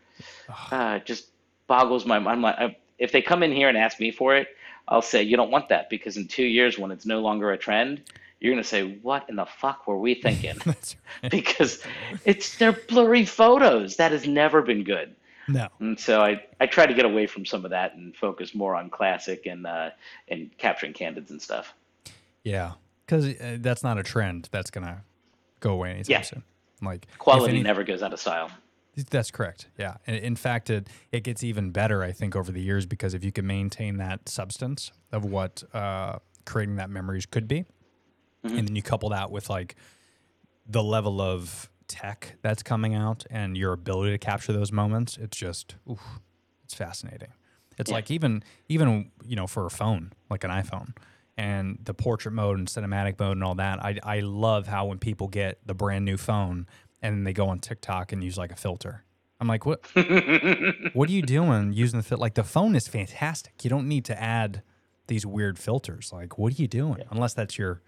Uh, 0.72 1.00
just 1.00 1.28
boggles 1.68 2.06
my 2.06 2.20
mind. 2.20 2.42
Like, 2.42 2.58
I- 2.58 2.78
If 2.98 3.12
they 3.12 3.22
come 3.22 3.44
in 3.44 3.52
here 3.52 3.68
and 3.68 3.78
ask 3.78 4.00
me 4.00 4.12
for 4.12 4.38
it, 4.38 4.48
I'll 4.88 5.02
say 5.02 5.22
you 5.22 5.36
don't 5.36 5.52
want 5.52 5.68
that 5.68 5.90
because 5.90 6.16
in 6.16 6.28
two 6.30 6.46
years, 6.46 6.80
when 6.80 6.92
it's 6.92 7.06
no 7.06 7.20
longer 7.20 7.52
a 7.52 7.58
trend, 7.58 8.02
you're 8.40 8.54
gonna 8.54 8.64
say, 8.64 8.84
"What 9.08 9.26
in 9.28 9.36
the 9.36 9.46
fuck 9.46 9.86
were 9.88 9.98
we 9.98 10.14
thinking?" 10.16 10.56
because 11.30 11.84
it's 12.24 12.58
they're 12.58 12.72
blurry 12.88 13.26
photos. 13.26 13.98
That 13.98 14.12
has 14.14 14.26
never 14.26 14.62
been 14.62 14.84
good. 14.86 15.14
No 15.48 15.68
And 15.80 16.00
so 16.00 16.22
I, 16.22 16.44
I 16.60 16.66
try 16.66 16.86
to 16.86 16.94
get 16.94 17.06
away 17.06 17.28
from 17.28 17.46
some 17.46 17.66
of 17.66 17.72
that 17.72 17.96
and 17.96 18.16
focus 18.16 18.54
more 18.56 18.76
on 18.76 18.90
classic 18.90 19.46
and 19.46 19.66
uh, 19.68 19.90
and 20.28 20.50
capturing 20.58 20.94
candids 20.94 21.32
and 21.32 21.42
stuff. 21.42 21.74
yeah 22.44 22.74
because 23.06 23.26
uh, 23.40 23.58
that's 23.60 23.84
not 23.84 23.98
a 24.00 24.04
trend 24.04 24.50
that's 24.52 24.72
gonna 24.72 25.04
go 25.60 25.72
away 25.74 25.92
anytime 25.92 26.12
Yeah. 26.12 26.22
soon 26.22 26.44
like 26.82 27.08
Quality 27.20 27.54
any- 27.56 27.64
never 27.64 27.84
goes 27.84 28.02
out 28.04 28.14
of 28.14 28.20
style. 28.20 28.50
That's 29.10 29.30
correct. 29.30 29.68
Yeah. 29.78 29.96
And 30.08 30.16
in 30.16 30.38
fact, 30.38 30.70
it, 30.70 30.88
it 31.12 31.24
gets 31.24 31.44
even 31.44 31.72
better, 31.72 32.02
I 32.02 32.14
think, 32.14 32.34
over 32.34 32.50
the 32.50 32.62
years 32.62 32.86
because 32.86 33.14
if 33.14 33.26
you 33.26 33.32
can 33.34 33.46
maintain 33.46 33.98
that 33.98 34.30
substance 34.30 34.92
of 35.12 35.26
what 35.26 35.64
uh, 35.74 36.20
creating 36.46 36.78
that 36.78 36.90
memories 36.90 37.26
could 37.26 37.46
be, 37.46 37.66
and 38.44 38.66
then 38.68 38.74
you 38.76 38.82
couple 38.82 39.10
that 39.10 39.32
with 39.32 39.50
like 39.50 39.76
the 40.66 40.82
level 40.82 41.20
of 41.20 41.70
tech 41.88 42.36
that's 42.42 42.64
coming 42.64 42.96
out 42.96 43.26
and 43.30 43.58
your 43.58 43.74
ability 43.74 44.12
to 44.12 44.18
capture 44.18 44.54
those 44.54 44.72
moments, 44.72 45.18
it's 45.18 45.38
just, 45.38 45.76
oof, 45.90 46.20
it's 46.64 46.74
fascinating. 46.74 47.34
It's 47.78 47.92
like 47.92 48.10
even, 48.10 48.44
even, 48.70 49.12
you 49.26 49.36
know, 49.36 49.48
for 49.48 49.66
a 49.66 49.70
phone, 49.70 50.14
like 50.30 50.44
an 50.44 50.52
iPhone 50.52 50.94
and 51.38 51.80
the 51.84 51.94
portrait 51.94 52.32
mode 52.32 52.58
and 52.58 52.68
cinematic 52.68 53.20
mode 53.20 53.38
and 53.38 53.44
all 53.44 53.56
that. 53.56 53.84
I, 53.84 54.00
I 54.04 54.20
love 54.22 54.68
how 54.68 54.86
when 54.86 54.98
people 54.98 55.28
get 55.28 55.60
the 55.66 55.74
brand 55.74 56.06
new 56.06 56.18
phone 56.18 56.68
and 57.02 57.28
they 57.28 57.34
go 57.34 57.50
on 57.50 57.60
TikTok 57.60 58.12
and 58.12 58.24
use 58.24 58.38
like 58.38 58.52
a 58.52 58.56
filter. 58.56 59.04
I'm 59.40 59.48
like, 59.48 59.66
what? 59.66 59.86
what 60.94 61.10
are 61.10 61.12
you 61.12 61.22
doing 61.22 61.74
using 61.74 62.00
the 62.00 62.04
filter? 62.04 62.22
Like 62.22 62.36
the 62.36 62.44
phone 62.44 62.76
is 62.76 62.88
fantastic. 62.88 63.64
You 63.64 63.70
don't 63.70 63.88
need 63.88 64.06
to 64.06 64.22
add 64.22 64.62
these 65.08 65.26
weird 65.26 65.60
filters. 65.60 66.12
Like, 66.14 66.38
what 66.38 66.54
are 66.54 66.62
you 66.62 66.68
doing? 66.68 67.04
Unless 67.12 67.34
that's 67.34 67.58
your 67.58 67.82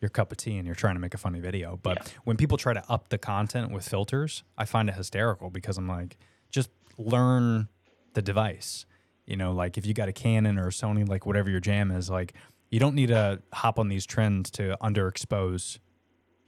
your 0.00 0.08
cup 0.08 0.30
of 0.32 0.38
tea 0.38 0.56
and 0.56 0.66
you're 0.66 0.74
trying 0.76 0.94
to 0.94 1.00
make 1.00 1.14
a 1.14 1.18
funny 1.18 1.40
video. 1.40 1.78
But 1.82 2.12
when 2.24 2.36
people 2.36 2.56
try 2.56 2.72
to 2.72 2.82
up 2.88 3.08
the 3.08 3.18
content 3.18 3.72
with 3.72 3.88
filters, 3.88 4.44
I 4.56 4.64
find 4.64 4.88
it 4.88 4.94
hysterical 4.94 5.50
because 5.50 5.76
I'm 5.76 5.88
like, 5.88 6.16
just 6.50 6.70
learn 6.96 7.68
the 8.14 8.22
device. 8.22 8.86
You 9.26 9.36
know, 9.36 9.52
like 9.52 9.76
if 9.76 9.84
you 9.84 9.94
got 9.94 10.08
a 10.08 10.12
Canon 10.12 10.58
or 10.58 10.68
a 10.68 10.70
Sony, 10.70 11.06
like 11.06 11.26
whatever 11.26 11.50
your 11.50 11.60
jam 11.60 11.90
is, 11.90 12.08
like 12.08 12.34
you 12.70 12.78
don't 12.80 12.94
need 12.94 13.08
to 13.08 13.42
hop 13.52 13.78
on 13.78 13.88
these 13.88 14.06
trends 14.06 14.50
to 14.52 14.76
underexpose 14.82 15.78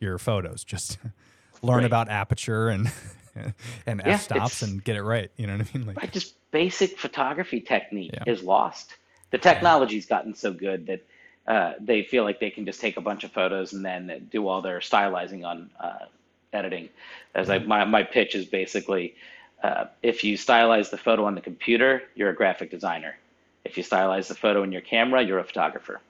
your 0.00 0.16
photos. 0.18 0.64
Just 0.64 0.98
learn 1.62 1.78
Right. 1.78 1.86
about 1.86 2.08
aperture 2.08 2.68
and 2.68 2.90
and 3.86 4.00
Yeah, 4.06 4.14
f 4.14 4.22
stops 4.22 4.62
and 4.62 4.82
get 4.82 4.96
it 4.96 5.02
right. 5.02 5.30
You 5.36 5.46
know 5.46 5.56
what 5.56 5.68
I 5.74 5.76
mean? 5.78 5.86
Like, 5.86 5.96
Right, 5.96 6.12
just 6.12 6.36
basic 6.52 6.98
photography 6.98 7.60
technique 7.60 8.12
Yeah. 8.14 8.22
is 8.26 8.42
lost. 8.42 8.94
The 9.30 9.38
technology's 9.38 10.06
gotten 10.06 10.34
so 10.34 10.52
good 10.52 10.86
that 10.86 11.06
uh, 11.50 11.74
they 11.80 12.04
feel 12.04 12.22
like 12.22 12.38
they 12.38 12.48
can 12.50 12.64
just 12.64 12.80
take 12.80 12.96
a 12.96 13.00
bunch 13.00 13.24
of 13.24 13.32
photos 13.32 13.72
and 13.72 13.84
then 13.84 14.28
do 14.30 14.46
all 14.46 14.62
their 14.62 14.78
stylizing 14.78 15.44
on 15.44 15.68
uh, 15.80 16.04
editing. 16.52 16.88
As 17.34 17.48
like 17.48 17.66
my 17.66 17.84
my 17.84 18.04
pitch 18.04 18.36
is 18.36 18.44
basically, 18.46 19.16
uh, 19.64 19.86
if 20.00 20.22
you 20.22 20.38
stylize 20.38 20.90
the 20.90 20.96
photo 20.96 21.24
on 21.24 21.34
the 21.34 21.40
computer, 21.40 22.04
you're 22.14 22.30
a 22.30 22.34
graphic 22.36 22.70
designer. 22.70 23.16
If 23.64 23.76
you 23.76 23.82
stylize 23.82 24.28
the 24.28 24.36
photo 24.36 24.62
in 24.62 24.70
your 24.70 24.80
camera, 24.80 25.22
you're 25.22 25.40
a 25.40 25.44
photographer. 25.44 26.00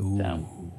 ooh, 0.00 0.16
So, 0.16 0.72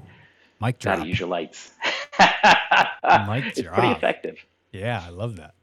mic 0.60 0.80
drop. 0.80 0.98
gotta 0.98 1.08
use 1.08 1.20
your 1.20 1.30
lights. 1.30 1.72
Mic 2.20 3.46
it's 3.46 3.62
pretty 3.62 3.92
effective. 3.92 4.44
Yeah, 4.72 5.04
I 5.06 5.10
love 5.10 5.36
that. 5.36 5.54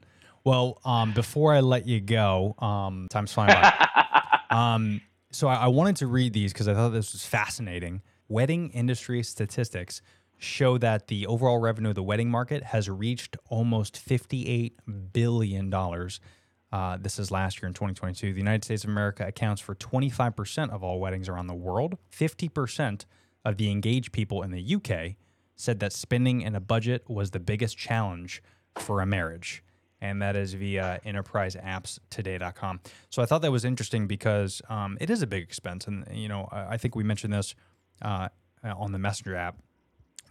Well, 0.45 0.79
um, 0.85 1.11
before 1.11 1.53
I 1.53 1.59
let 1.59 1.85
you 1.85 1.99
go, 1.99 2.55
um, 2.59 3.07
time's 3.09 3.33
flying 3.33 3.49
by. 3.49 4.39
um, 4.49 5.01
so 5.31 5.49
I, 5.49 5.55
I 5.55 5.67
wanted 5.67 5.97
to 5.97 6.07
read 6.07 6.31
these 6.31 6.53
because 6.53 6.69
I 6.69 6.73
thought 6.73 6.89
this 6.89 7.11
was 7.11 7.25
fascinating. 7.25 8.01
Wedding 8.27 8.69
industry 8.69 9.23
statistics 9.23 10.01
show 10.37 10.77
that 10.77 11.07
the 11.07 11.25
overall 11.27 11.59
revenue 11.59 11.89
of 11.89 11.95
the 11.95 12.03
wedding 12.03 12.29
market 12.29 12.63
has 12.63 12.89
reached 12.89 13.37
almost 13.49 13.95
$58 13.95 14.73
billion. 15.13 15.73
Uh, 15.73 16.97
this 16.97 17.17
is 17.17 17.31
last 17.31 17.61
year 17.61 17.67
in 17.67 17.73
2022. 17.73 18.33
The 18.33 18.37
United 18.37 18.63
States 18.63 18.83
of 18.83 18.89
America 18.89 19.25
accounts 19.25 19.61
for 19.61 19.75
25% 19.75 20.69
of 20.69 20.83
all 20.83 20.99
weddings 20.99 21.29
around 21.29 21.47
the 21.47 21.55
world. 21.55 21.97
50% 22.11 23.05
of 23.45 23.57
the 23.57 23.71
engaged 23.71 24.11
people 24.11 24.43
in 24.43 24.51
the 24.51 24.75
UK 24.75 25.15
said 25.55 25.79
that 25.79 25.93
spending 25.93 26.41
in 26.41 26.53
a 26.55 26.59
budget 26.59 27.09
was 27.09 27.31
the 27.31 27.39
biggest 27.39 27.77
challenge 27.77 28.43
for 28.77 29.01
a 29.01 29.05
marriage. 29.05 29.63
And 29.99 30.21
that 30.21 30.35
is 30.35 30.53
via 30.53 30.99
enterpriseappstoday.com. 31.05 32.81
So 33.09 33.23
I 33.23 33.25
thought 33.25 33.41
that 33.41 33.51
was 33.51 33.65
interesting 33.65 34.05
because 34.05 34.61
um, 34.69 34.97
it 35.01 35.09
is 35.09 35.23
a 35.23 35.27
big 35.27 35.41
expense. 35.41 35.87
And, 35.87 36.05
you 36.11 36.27
know, 36.27 36.47
I 36.51 36.73
I 36.73 36.77
think 36.77 36.95
we 36.95 37.03
mentioned 37.03 37.33
this 37.33 37.55
uh, 38.01 38.29
on 38.63 38.91
the 38.91 38.99
Messenger 38.99 39.35
app 39.35 39.57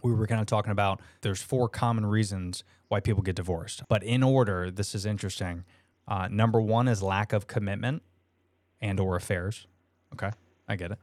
we 0.03 0.13
were 0.13 0.27
kind 0.27 0.41
of 0.41 0.47
talking 0.47 0.71
about 0.71 1.01
there's 1.21 1.41
four 1.41 1.69
common 1.69 2.05
reasons 2.05 2.63
why 2.87 2.99
people 2.99 3.21
get 3.21 3.35
divorced. 3.35 3.83
But 3.89 4.03
in 4.03 4.23
order, 4.23 4.71
this 4.71 4.95
is 4.95 5.05
interesting. 5.05 5.65
Uh, 6.07 6.27
number 6.29 6.61
one 6.61 6.87
is 6.87 7.01
lack 7.03 7.33
of 7.33 7.47
commitment 7.47 8.03
and 8.79 8.99
or 8.99 9.15
affairs. 9.15 9.67
Okay, 10.13 10.31
I 10.67 10.75
get 10.75 10.91
it. 10.91 10.99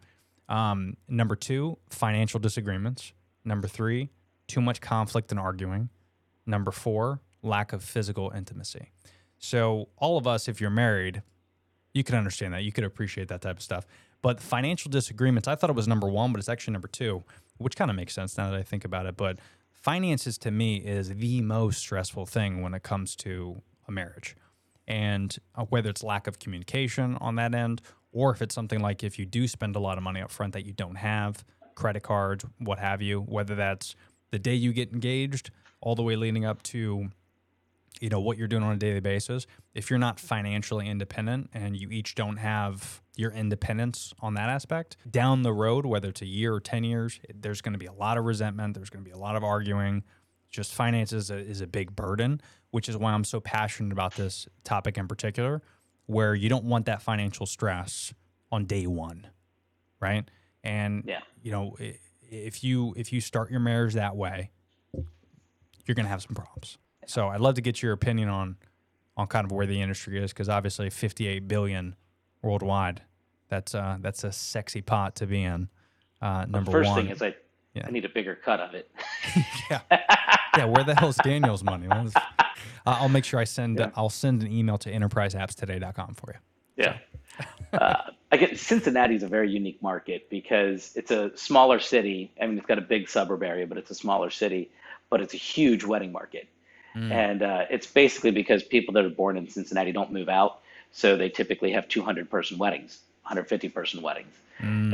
Um, 0.48 0.96
number 1.08 1.36
two, 1.36 1.78
financial 1.90 2.40
disagreements. 2.40 3.12
Number 3.44 3.68
three, 3.68 4.10
too 4.46 4.60
much 4.60 4.80
conflict 4.80 5.30
and 5.30 5.40
arguing. 5.40 5.90
Number 6.46 6.70
four, 6.70 7.20
lack 7.42 7.72
of 7.72 7.82
physical 7.82 8.32
intimacy. 8.34 8.90
So 9.38 9.88
all 9.96 10.16
of 10.16 10.26
us, 10.26 10.48
if 10.48 10.60
you're 10.60 10.70
married, 10.70 11.22
you 11.92 12.04
can 12.04 12.14
understand 12.14 12.54
that. 12.54 12.64
You 12.64 12.72
could 12.72 12.84
appreciate 12.84 13.28
that 13.28 13.42
type 13.42 13.58
of 13.58 13.62
stuff. 13.62 13.86
But 14.24 14.40
financial 14.40 14.90
disagreements, 14.90 15.46
I 15.48 15.54
thought 15.54 15.68
it 15.68 15.76
was 15.76 15.86
number 15.86 16.08
one, 16.08 16.32
but 16.32 16.38
it's 16.38 16.48
actually 16.48 16.72
number 16.72 16.88
two, 16.88 17.24
which 17.58 17.76
kind 17.76 17.90
of 17.90 17.96
makes 17.96 18.14
sense 18.14 18.38
now 18.38 18.50
that 18.50 18.58
I 18.58 18.62
think 18.62 18.86
about 18.86 19.04
it. 19.04 19.18
But 19.18 19.38
finances 19.70 20.38
to 20.38 20.50
me 20.50 20.76
is 20.76 21.10
the 21.10 21.42
most 21.42 21.80
stressful 21.80 22.24
thing 22.24 22.62
when 22.62 22.72
it 22.72 22.82
comes 22.82 23.14
to 23.16 23.60
a 23.86 23.92
marriage. 23.92 24.34
And 24.88 25.36
uh, 25.54 25.64
whether 25.64 25.90
it's 25.90 26.02
lack 26.02 26.26
of 26.26 26.38
communication 26.38 27.18
on 27.20 27.34
that 27.34 27.54
end, 27.54 27.82
or 28.12 28.30
if 28.30 28.40
it's 28.40 28.54
something 28.54 28.80
like 28.80 29.04
if 29.04 29.18
you 29.18 29.26
do 29.26 29.46
spend 29.46 29.76
a 29.76 29.78
lot 29.78 29.98
of 29.98 30.02
money 30.02 30.22
up 30.22 30.30
front 30.30 30.54
that 30.54 30.64
you 30.64 30.72
don't 30.72 30.96
have, 30.96 31.44
credit 31.74 32.02
cards, 32.02 32.46
what 32.56 32.78
have 32.78 33.02
you, 33.02 33.20
whether 33.20 33.54
that's 33.54 33.94
the 34.30 34.38
day 34.38 34.54
you 34.54 34.72
get 34.72 34.90
engaged 34.90 35.50
all 35.82 35.94
the 35.94 36.02
way 36.02 36.16
leading 36.16 36.46
up 36.46 36.62
to 36.62 37.10
you 38.00 38.08
know 38.08 38.20
what 38.20 38.38
you're 38.38 38.48
doing 38.48 38.62
on 38.62 38.72
a 38.72 38.76
daily 38.76 39.00
basis 39.00 39.46
if 39.74 39.88
you're 39.88 40.00
not 40.00 40.18
financially 40.18 40.88
independent 40.88 41.48
and 41.54 41.76
you 41.76 41.90
each 41.90 42.16
don't 42.16 42.38
have 42.38 43.00
your 43.16 43.30
independence 43.32 44.12
on 44.20 44.34
that 44.34 44.48
aspect. 44.48 44.96
Down 45.10 45.42
the 45.42 45.52
road 45.52 45.86
whether 45.86 46.08
it's 46.08 46.22
a 46.22 46.26
year 46.26 46.54
or 46.54 46.60
10 46.60 46.84
years 46.84 47.20
there's 47.34 47.60
going 47.60 47.72
to 47.74 47.78
be 47.78 47.86
a 47.86 47.92
lot 47.92 48.18
of 48.18 48.24
resentment 48.24 48.74
there's 48.74 48.90
going 48.90 49.04
to 49.04 49.08
be 49.08 49.14
a 49.14 49.18
lot 49.18 49.36
of 49.36 49.44
arguing. 49.44 50.02
Just 50.50 50.72
finances 50.74 51.24
is 51.24 51.30
a, 51.30 51.36
is 51.38 51.60
a 51.60 51.66
big 51.66 51.94
burden 51.96 52.40
which 52.70 52.88
is 52.88 52.96
why 52.96 53.12
i'm 53.12 53.24
so 53.24 53.38
passionate 53.40 53.92
about 53.92 54.14
this 54.16 54.48
topic 54.64 54.98
in 54.98 55.06
particular 55.08 55.62
where 56.06 56.34
you 56.34 56.48
don't 56.48 56.64
want 56.64 56.86
that 56.86 57.00
financial 57.02 57.46
stress 57.46 58.12
on 58.52 58.64
day 58.66 58.86
one 58.86 59.26
right? 60.00 60.28
And 60.62 61.04
Yeah. 61.06 61.20
you 61.42 61.50
know 61.52 61.76
if 62.30 62.62
you 62.64 62.94
if 62.96 63.12
you 63.12 63.20
start 63.20 63.50
your 63.50 63.60
marriage 63.60 63.94
that 63.94 64.16
way 64.16 64.50
you're 65.86 65.94
going 65.94 66.04
to 66.06 66.10
have 66.10 66.22
some 66.22 66.34
problems. 66.34 66.78
So 67.06 67.28
I'd 67.28 67.40
love 67.40 67.54
to 67.56 67.60
get 67.60 67.82
your 67.82 67.92
opinion 67.92 68.28
on 68.28 68.56
on 69.16 69.26
kind 69.28 69.44
of 69.44 69.52
where 69.52 69.66
the 69.66 69.80
industry 69.80 70.22
is 70.22 70.32
because 70.32 70.48
obviously 70.48 70.90
58 70.90 71.46
billion 71.46 71.94
worldwide. 72.44 73.02
That's 73.48 73.74
uh 73.74 73.98
that's 74.00 74.24
a 74.24 74.32
sexy 74.32 74.82
pot 74.82 75.16
to 75.16 75.26
be 75.26 75.42
in. 75.42 75.68
Uh, 76.22 76.44
number 76.48 76.56
one. 76.58 76.64
The 76.64 76.70
first 76.70 76.90
one. 76.90 77.02
thing 77.04 77.10
is 77.12 77.22
I, 77.22 77.34
Yeah. 77.74 77.86
I 77.86 77.90
need 77.90 78.04
a 78.04 78.08
bigger 78.08 78.34
cut 78.36 78.60
of 78.60 78.74
it. 78.74 78.90
yeah, 79.70 79.80
yeah. 80.56 80.64
Where 80.64 80.84
the 80.84 80.94
hell's 80.94 81.16
Daniel's 81.16 81.62
money? 81.64 81.86
Let's- 81.88 82.14
uh, 82.16 82.98
I'll 83.00 83.08
make 83.08 83.24
sure 83.24 83.40
I 83.40 83.44
send 83.44 83.78
Yeah. 83.78 83.90
I'll 83.96 84.10
send 84.10 84.42
an 84.42 84.52
email 84.52 84.78
to 84.78 84.90
enterpriseappstoday.com 84.92 86.14
for 86.14 86.32
you. 86.34 86.38
Yeah. 86.84 86.98
uh, 87.72 88.10
I 88.30 88.36
get 88.36 88.58
Cincinnati 88.58 89.14
is 89.14 89.22
a 89.22 89.28
very 89.28 89.50
unique 89.50 89.80
market 89.82 90.28
because 90.30 90.92
it's 90.96 91.10
a 91.10 91.36
smaller 91.36 91.78
city. 91.80 92.32
I 92.40 92.46
mean, 92.46 92.58
it's 92.58 92.66
got 92.66 92.78
a 92.78 92.82
big 92.82 93.08
suburb 93.08 93.42
area, 93.42 93.66
but 93.66 93.78
it's 93.78 93.90
a 93.90 93.94
smaller 93.94 94.30
city. 94.30 94.70
But 95.10 95.20
it's 95.20 95.34
a 95.34 95.36
huge 95.38 95.84
wedding 95.84 96.10
market, 96.12 96.48
and 96.94 97.42
uh, 97.42 97.66
it's 97.70 97.86
basically 97.86 98.30
because 98.32 98.62
people 98.64 98.94
that 98.94 99.04
are 99.04 99.10
born 99.10 99.36
in 99.36 99.48
Cincinnati 99.48 99.92
don't 99.92 100.10
move 100.12 100.28
out, 100.28 100.60
so 100.94 101.16
they 101.16 101.28
typically 101.28 101.72
have 101.72 101.86
200 101.88 102.30
person 102.30 102.56
weddings, 102.58 103.00
150 103.24 103.68
person 103.68 104.00
weddings, 104.02 104.32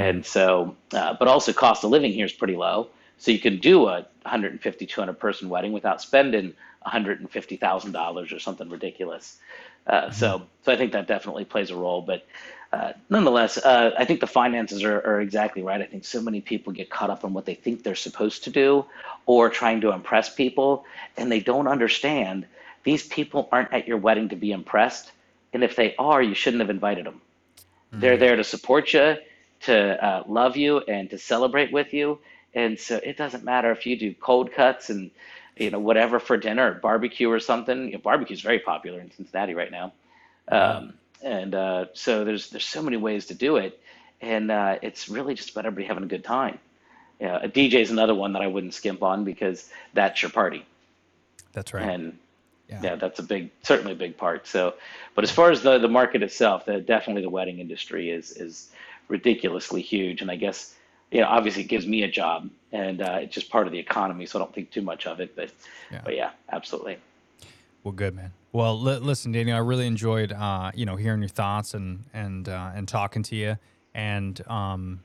and 0.00 0.24
so, 0.26 0.74
uh, 0.94 1.14
but 1.18 1.28
also 1.28 1.52
cost 1.52 1.84
of 1.84 1.90
living 1.90 2.12
here 2.12 2.26
is 2.26 2.32
pretty 2.32 2.56
low, 2.56 2.88
so 3.18 3.30
you 3.30 3.38
can 3.38 3.58
do 3.58 3.86
a 3.86 4.06
150 4.22 4.86
200 4.86 5.12
person 5.20 5.48
wedding 5.48 5.72
without 5.72 6.00
spending 6.02 6.54
150 6.82 7.56
thousand 7.56 7.92
dollars 7.92 8.32
or 8.32 8.38
something 8.38 8.68
ridiculous. 8.70 9.36
Uh, 9.86 10.10
So, 10.10 10.42
so 10.64 10.72
I 10.72 10.76
think 10.76 10.92
that 10.92 11.06
definitely 11.06 11.44
plays 11.44 11.70
a 11.70 11.76
role. 11.76 12.02
But 12.02 12.26
uh, 12.72 12.92
nonetheless, 13.10 13.58
uh, 13.58 13.90
I 13.98 14.04
think 14.04 14.20
the 14.20 14.26
finances 14.26 14.82
are, 14.84 14.98
are 15.06 15.20
exactly 15.20 15.62
right. 15.62 15.80
I 15.80 15.86
think 15.86 16.04
so 16.04 16.20
many 16.22 16.40
people 16.40 16.72
get 16.72 16.88
caught 16.88 17.10
up 17.10 17.24
on 17.24 17.34
what 17.34 17.44
they 17.44 17.54
think 17.54 17.82
they're 17.82 17.94
supposed 17.94 18.44
to 18.44 18.50
do, 18.50 18.84
or 19.26 19.50
trying 19.50 19.80
to 19.82 19.92
impress 19.92 20.34
people, 20.34 20.84
and 21.16 21.30
they 21.30 21.40
don't 21.40 21.68
understand 21.68 22.46
these 22.84 23.06
people 23.06 23.48
aren't 23.52 23.72
at 23.72 23.86
your 23.88 23.98
wedding 23.98 24.28
to 24.30 24.36
be 24.36 24.52
impressed. 24.52 25.12
And 25.52 25.64
if 25.64 25.76
they 25.76 25.96
are, 25.96 26.22
you 26.22 26.34
shouldn't 26.34 26.60
have 26.60 26.70
invited 26.70 27.06
them. 27.06 27.20
They're 27.92 28.16
there 28.16 28.36
to 28.36 28.44
support 28.44 28.92
you, 28.92 29.16
to 29.62 30.04
uh, 30.04 30.22
love 30.28 30.56
you, 30.56 30.78
and 30.78 31.10
to 31.10 31.18
celebrate 31.18 31.72
with 31.72 31.92
you. 31.92 32.20
And 32.54 32.78
so 32.78 33.00
it 33.02 33.16
doesn't 33.16 33.44
matter 33.44 33.70
if 33.72 33.86
you 33.86 33.96
do 33.96 34.14
cold 34.14 34.52
cuts 34.52 34.90
and 34.90 35.10
you 35.56 35.70
know 35.70 35.78
whatever 35.78 36.18
for 36.18 36.36
dinner, 36.36 36.70
or 36.70 36.74
barbecue 36.74 37.30
or 37.30 37.40
something. 37.40 37.86
You 37.86 37.92
know, 37.92 37.98
barbecue 37.98 38.34
is 38.34 38.40
very 38.40 38.58
popular 38.58 39.00
in 39.00 39.10
Cincinnati 39.12 39.54
right 39.54 39.70
now, 39.70 39.92
um, 40.48 40.94
and 41.22 41.54
uh, 41.54 41.86
so 41.92 42.24
there's 42.24 42.50
there's 42.50 42.64
so 42.64 42.82
many 42.82 42.96
ways 42.96 43.26
to 43.26 43.34
do 43.34 43.56
it, 43.56 43.80
and 44.20 44.50
uh, 44.50 44.78
it's 44.82 45.08
really 45.08 45.34
just 45.34 45.50
about 45.50 45.66
everybody 45.66 45.86
having 45.86 46.04
a 46.04 46.08
good 46.08 46.24
time. 46.24 46.58
Yeah, 47.20 47.38
a 47.42 47.48
DJ 47.48 47.74
is 47.74 47.90
another 47.90 48.14
one 48.14 48.32
that 48.32 48.42
I 48.42 48.46
wouldn't 48.46 48.74
skimp 48.74 49.02
on 49.02 49.24
because 49.24 49.68
that's 49.92 50.22
your 50.22 50.30
party, 50.30 50.64
That's 51.52 51.74
right. 51.74 51.88
and 51.88 52.18
Yeah. 52.70 52.80
yeah, 52.82 52.94
that's 52.94 53.18
a 53.18 53.22
big, 53.22 53.50
certainly 53.62 53.92
a 53.92 53.96
big 53.96 54.16
part. 54.16 54.46
So, 54.46 54.74
but 55.14 55.24
as 55.24 55.30
far 55.30 55.50
as 55.50 55.62
the 55.62 55.78
the 55.78 55.88
market 55.88 56.22
itself, 56.22 56.66
the, 56.66 56.80
definitely 56.80 57.22
the 57.22 57.30
wedding 57.30 57.58
industry 57.58 58.10
is 58.10 58.32
is 58.32 58.70
ridiculously 59.08 59.82
huge, 59.82 60.22
and 60.22 60.30
I 60.30 60.36
guess 60.36 60.74
you 61.10 61.20
know 61.20 61.26
obviously 61.26 61.62
it 61.62 61.68
gives 61.68 61.86
me 61.86 62.04
a 62.04 62.08
job, 62.08 62.48
and 62.72 63.02
uh, 63.02 63.18
it's 63.22 63.34
just 63.34 63.50
part 63.50 63.66
of 63.66 63.72
the 63.72 63.78
economy, 63.78 64.26
so 64.26 64.38
I 64.38 64.42
don't 64.42 64.54
think 64.54 64.70
too 64.70 64.82
much 64.82 65.06
of 65.06 65.20
it. 65.20 65.34
But 65.34 65.50
Yeah. 65.90 66.02
but 66.04 66.14
yeah, 66.16 66.30
absolutely. 66.52 66.98
Well, 67.82 67.92
good 67.92 68.14
man. 68.14 68.32
Well, 68.52 68.78
li- 68.80 68.98
listen, 68.98 69.32
Daniel, 69.32 69.56
I 69.56 69.60
really 69.60 69.86
enjoyed, 69.86 70.32
uh, 70.32 70.70
you 70.74 70.84
know, 70.84 70.96
hearing 70.96 71.20
your 71.20 71.28
thoughts 71.28 71.74
and 71.74 72.04
and 72.12 72.48
uh, 72.48 72.70
and 72.74 72.86
talking 72.86 73.22
to 73.24 73.36
you. 73.36 73.56
And 73.94 74.40
um, 74.48 75.02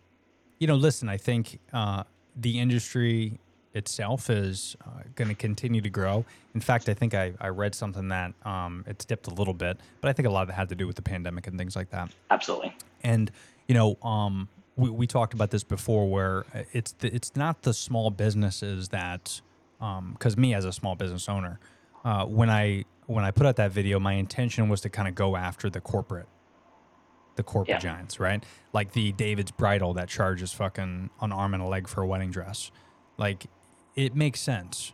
you 0.59 0.67
know, 0.67 0.75
listen, 0.75 1.09
I 1.09 1.17
think 1.17 1.59
uh, 1.73 2.03
the 2.35 2.59
industry 2.59 3.39
itself 3.75 4.29
is 4.29 4.75
uh, 4.85 5.01
going 5.15 5.27
to 5.27 5.35
continue 5.35 5.81
to 5.81 5.89
grow. 5.89 6.25
In 6.53 6.61
fact, 6.61 6.89
I 6.89 6.93
think 6.93 7.13
I, 7.13 7.33
I 7.39 7.49
read 7.49 7.75
something 7.75 8.07
that 8.07 8.33
um, 8.45 8.83
it's 8.87 9.05
dipped 9.05 9.27
a 9.27 9.33
little 9.33 9.53
bit, 9.53 9.77
but 10.01 10.09
I 10.09 10.13
think 10.13 10.27
a 10.27 10.31
lot 10.31 10.43
of 10.43 10.49
it 10.49 10.53
had 10.53 10.69
to 10.69 10.75
do 10.75 10.87
with 10.87 10.95
the 10.95 11.01
pandemic 11.01 11.45
and 11.47 11.57
things 11.57 11.75
like 11.75 11.89
that. 11.91 12.11
Absolutely. 12.31 12.75
And 13.03 13.29
you 13.67 13.75
know, 13.75 13.97
um, 14.01 14.47
we, 14.75 14.89
we 14.89 15.07
talked 15.07 15.33
about 15.33 15.51
this 15.51 15.63
before, 15.63 16.09
where 16.09 16.45
it's 16.71 16.93
the, 16.93 17.13
it's 17.13 17.35
not 17.35 17.61
the 17.63 17.73
small 17.73 18.09
businesses 18.11 18.89
that, 18.89 19.41
because 20.13 20.37
me 20.37 20.53
as 20.53 20.65
a 20.65 20.71
small 20.71 20.95
business 20.95 21.27
owner, 21.29 21.59
uh, 22.03 22.25
when 22.25 22.49
I 22.49 22.85
when 23.07 23.23
I 23.23 23.31
put 23.31 23.45
out 23.45 23.55
that 23.57 23.71
video, 23.71 23.99
my 23.99 24.13
intention 24.13 24.67
was 24.67 24.81
to 24.81 24.89
kind 24.89 25.07
of 25.07 25.13
go 25.15 25.35
after 25.35 25.69
the 25.69 25.81
corporate 25.81 26.27
the 27.35 27.43
corporate 27.43 27.83
Yeah. 27.83 27.91
giants, 27.93 28.19
right? 28.19 28.43
Like 28.71 28.93
the 28.93 29.11
David's 29.11 29.51
bridal 29.51 29.93
that 29.95 30.07
charges 30.07 30.53
fucking 30.53 31.09
an 31.21 31.31
arm 31.31 31.53
and 31.53 31.61
a 31.61 31.65
leg 31.65 31.87
for 31.87 32.01
a 32.01 32.07
wedding 32.07 32.31
dress. 32.31 32.71
Like 33.17 33.47
it 33.95 34.15
makes 34.15 34.39
sense, 34.39 34.93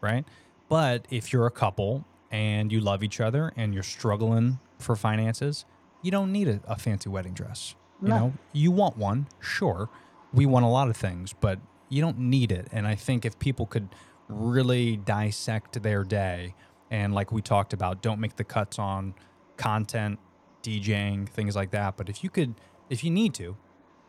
right? 0.00 0.24
But 0.68 1.06
if 1.10 1.32
you're 1.32 1.46
a 1.46 1.50
couple 1.50 2.04
and 2.30 2.72
you 2.72 2.80
love 2.80 3.02
each 3.02 3.20
other 3.20 3.52
and 3.56 3.74
you're 3.74 3.82
struggling 3.82 4.58
for 4.78 4.96
finances, 4.96 5.64
you 6.02 6.10
don't 6.10 6.32
need 6.32 6.48
a, 6.48 6.60
a 6.66 6.76
fancy 6.76 7.08
wedding 7.08 7.34
dress. 7.34 7.74
You 8.02 8.08
know, 8.08 8.32
you 8.52 8.72
want 8.72 8.96
one, 8.96 9.28
sure. 9.38 9.88
We 10.32 10.44
want 10.44 10.64
a 10.64 10.68
lot 10.68 10.88
of 10.88 10.96
things, 10.96 11.32
but 11.32 11.60
you 11.88 12.00
don't 12.00 12.18
need 12.18 12.50
it. 12.50 12.66
And 12.72 12.84
I 12.84 12.96
think 12.96 13.24
if 13.24 13.38
people 13.38 13.66
could 13.66 13.88
really 14.28 14.96
dissect 14.96 15.80
their 15.82 16.02
day 16.02 16.54
and 16.90 17.14
like 17.14 17.30
we 17.30 17.42
talked 17.42 17.72
about, 17.72 18.02
don't 18.02 18.18
make 18.18 18.36
the 18.36 18.44
cuts 18.44 18.78
on 18.78 19.14
content, 19.56 20.18
DJing, 20.64 21.28
things 21.28 21.54
like 21.54 21.70
that. 21.70 21.96
But 21.96 22.08
if 22.08 22.24
you 22.24 22.30
could, 22.30 22.54
if 22.90 23.04
you 23.04 23.10
need 23.10 23.34
to, 23.34 23.56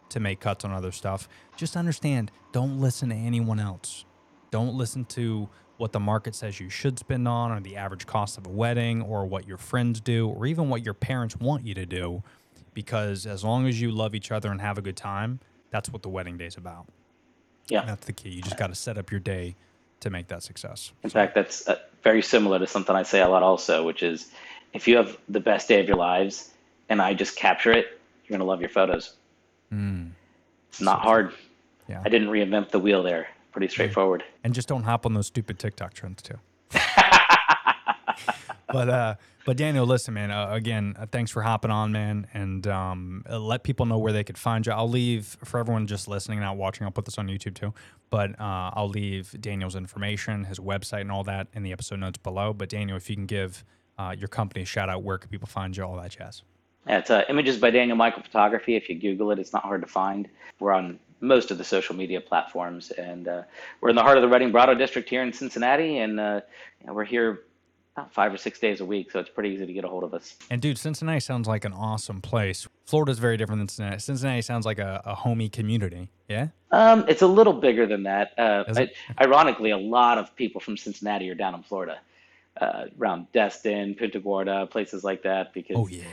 to 0.10 0.20
make 0.20 0.40
cuts 0.40 0.66
on 0.66 0.72
other 0.72 0.92
stuff, 0.92 1.30
just 1.56 1.76
understand 1.76 2.32
don't 2.52 2.80
listen 2.80 3.10
to 3.10 3.16
anyone 3.16 3.60
else. 3.60 4.06
Don't 4.54 4.76
listen 4.76 5.04
to 5.06 5.50
what 5.78 5.94
the 5.94 6.00
market 6.00 6.36
says 6.36 6.60
you 6.60 6.70
should 6.70 7.00
spend 7.00 7.28
on, 7.28 7.52
or 7.52 7.60
the 7.60 7.76
average 7.76 8.06
cost 8.06 8.38
of 8.38 8.46
a 8.46 8.52
wedding, 8.52 9.02
or 9.02 9.26
what 9.26 9.48
your 9.48 9.58
friends 9.58 10.00
do, 10.00 10.30
or 10.30 10.46
even 10.46 10.70
what 10.70 10.86
your 10.86 10.94
parents 10.94 11.36
want 11.38 11.66
you 11.66 11.74
to 11.74 11.88
do. 11.88 12.22
Because 12.76 13.26
as 13.26 13.44
long 13.44 13.66
as 13.68 13.82
you 13.82 13.90
love 13.90 14.14
each 14.14 14.32
other 14.32 14.52
and 14.52 14.62
have 14.62 14.78
a 14.78 14.84
good 14.84 14.96
time, 14.96 15.40
that's 15.72 15.90
what 15.90 16.04
the 16.04 16.10
wedding 16.10 16.38
day's 16.38 16.56
about. 16.56 16.86
Yeah. 17.68 17.84
That's 17.84 18.06
the 18.06 18.14
key. 18.14 18.30
You 18.30 18.44
just 18.44 18.60
got 18.60 18.68
to 18.68 18.76
set 18.76 18.96
up 19.00 19.10
your 19.10 19.20
day 19.20 19.56
to 20.02 20.12
make 20.12 20.28
that 20.28 20.44
success. 20.44 20.92
In 21.02 21.10
fact, 21.10 21.34
that's 21.34 21.68
uh, 21.68 21.80
very 22.04 22.22
similar 22.22 22.60
to 22.60 22.68
something 22.68 22.96
I 22.96 23.02
say 23.02 23.22
a 23.22 23.28
lot 23.28 23.42
also, 23.42 23.84
which 23.84 24.04
is 24.04 24.30
if 24.74 24.88
you 24.88 24.98
have 24.98 25.18
the 25.30 25.40
best 25.40 25.68
day 25.68 25.80
of 25.80 25.88
your 25.88 25.98
lives 25.98 26.52
and 26.90 27.02
I 27.02 27.16
just 27.16 27.36
capture 27.36 27.72
it, 27.72 28.00
you're 28.24 28.38
going 28.38 28.40
to 28.40 28.46
love 28.46 28.62
your 28.62 28.70
photos. 28.70 29.16
It's 29.72 30.80
not 30.80 31.00
hard. 31.00 31.34
Yeah. 31.90 32.04
I 32.06 32.10
didn't 32.10 32.28
reinvent 32.28 32.70
the 32.70 32.80
wheel 32.80 33.02
there. 33.02 33.30
Pretty 33.54 33.68
straightforward. 33.70 34.24
and 34.44 34.54
just 34.54 34.68
don't 34.68 34.84
hop 34.84 35.06
on 35.06 35.14
those 35.14 35.28
stupid 35.28 35.60
TikTok 35.60 35.94
trends 35.94 36.22
too. 36.22 36.40
but 38.72 38.90
uh, 38.90 39.16
but 39.46 39.58
Daniel, 39.58 39.86
listen, 39.86 40.14
man. 40.14 40.32
Uh, 40.32 40.50
again, 40.52 40.96
uh, 40.98 41.06
thanks 41.06 41.30
for 41.30 41.42
hopping 41.42 41.70
on, 41.72 41.92
man, 41.92 42.28
and 42.34 42.66
um, 42.68 43.24
uh, 43.30 43.38
let 43.38 43.64
people 43.64 43.86
know 43.86 43.98
where 44.00 44.12
they 44.14 44.24
could 44.24 44.38
find 44.38 44.66
you. 44.66 44.72
I'll 44.72 44.90
leave 44.90 45.38
for 45.44 45.60
everyone 45.60 45.86
just 45.86 46.08
listening, 46.08 46.40
and 46.40 46.46
not 46.46 46.58
watching. 46.58 46.86
I'll 46.86 46.92
put 46.92 47.06
this 47.06 47.18
on 47.18 47.28
YouTube 47.28 47.54
too, 47.56 47.74
but 48.10 48.32
uh, 48.40 48.72
I'll 48.74 48.90
leave 48.90 49.40
Daniel's 49.40 49.76
information, 49.76 50.46
his 50.46 50.60
website, 50.60 51.02
and 51.02 51.12
all 51.12 51.24
that 51.26 51.48
in 51.54 51.64
the 51.64 51.72
episode 51.72 52.00
notes 52.00 52.18
below. 52.18 52.54
But 52.54 52.70
Daniel, 52.70 52.98
if 52.98 53.10
you 53.10 53.16
can 53.16 53.26
give 53.26 53.64
uh, 53.98 54.16
your 54.18 54.30
company 54.30 54.64
a 54.64 54.66
shout 54.66 54.90
out, 54.90 55.04
where 55.04 55.18
can 55.18 55.30
people 55.30 55.48
find 55.48 55.76
you? 55.78 55.84
All 55.84 55.98
that 55.98 56.12
jazz. 56.12 56.42
Yeah, 56.88 57.00
it's 57.00 57.10
uh, 57.10 57.24
Images 57.30 57.58
by 57.58 57.70
Daniel 57.72 57.96
Michael 57.98 58.24
Photography. 58.24 58.76
If 58.76 58.90
you 58.90 58.96
Google 59.00 59.32
it, 59.32 59.40
it's 59.40 59.54
not 59.54 59.64
hard 59.64 59.82
to 59.82 59.88
find. 59.88 60.28
We're 60.60 60.74
on 60.74 61.00
most 61.22 61.52
of 61.52 61.58
the 61.58 61.64
social 61.64 61.96
media 61.96 62.20
platforms, 62.20 62.92
and 62.92 63.28
uh, 63.28 63.44
we're 63.80 63.90
in 63.90 63.96
the 63.96 64.04
heart 64.04 64.18
of 64.18 64.22
the 64.22 64.28
Reading 64.28 64.52
Bridal 64.52 64.76
district 64.76 65.10
here 65.10 65.24
in 65.24 65.32
Cincinnati, 65.32 66.00
and 66.00 66.20
uh, 66.20 66.42
you 66.82 66.88
know, 66.88 66.94
we're 66.94 67.06
here 67.06 67.44
about 67.96 68.12
five 68.12 68.34
or 68.34 68.38
six 68.38 68.60
days 68.60 68.82
a 68.82 68.86
week, 68.86 69.12
so 69.12 69.20
it's 69.20 69.30
pretty 69.30 69.50
easy 69.50 69.66
to 69.68 69.72
get 69.72 69.86
a 69.86 69.88
hold 69.88 70.04
of 70.04 70.14
us. 70.14 70.36
And 70.50 70.62
dude, 70.62 70.78
Cincinnati 70.78 71.20
sounds 71.20 71.48
like 71.48 71.64
an 71.64 71.74
awesome 71.74 72.22
place. 72.22 72.68
Florida's 72.86 73.20
very 73.20 73.38
different 73.38 73.60
than 73.60 73.68
Cincinnati. 73.68 74.00
Cincinnati 74.00 74.42
sounds 74.42 74.66
like 74.66 74.80
a, 74.80 75.02
a 75.06 75.14
homey 75.16 75.48
community. 75.48 76.10
Yeah. 76.28 76.48
Um, 76.72 77.06
it's 77.08 77.22
a 77.22 77.28
little 77.28 77.54
bigger 77.54 77.86
than 77.86 78.04
that. 78.04 78.34
Uh? 78.38 78.64
I- 78.76 78.90
ironically, 79.22 79.70
a 79.70 79.78
lot 79.78 80.18
of 80.18 80.36
people 80.36 80.60
from 80.60 80.76
Cincinnati 80.76 81.30
are 81.30 81.36
down 81.36 81.54
in 81.54 81.62
Florida, 81.62 82.00
uh, 82.60 82.86
around 83.00 83.32
Destin, 83.32 83.94
Punta 83.94 84.20
Gorda, 84.20 84.66
places 84.66 85.04
like 85.04 85.22
that, 85.24 85.54
because 85.54 85.78
Oh 85.78 85.88
yeah. 85.88 86.04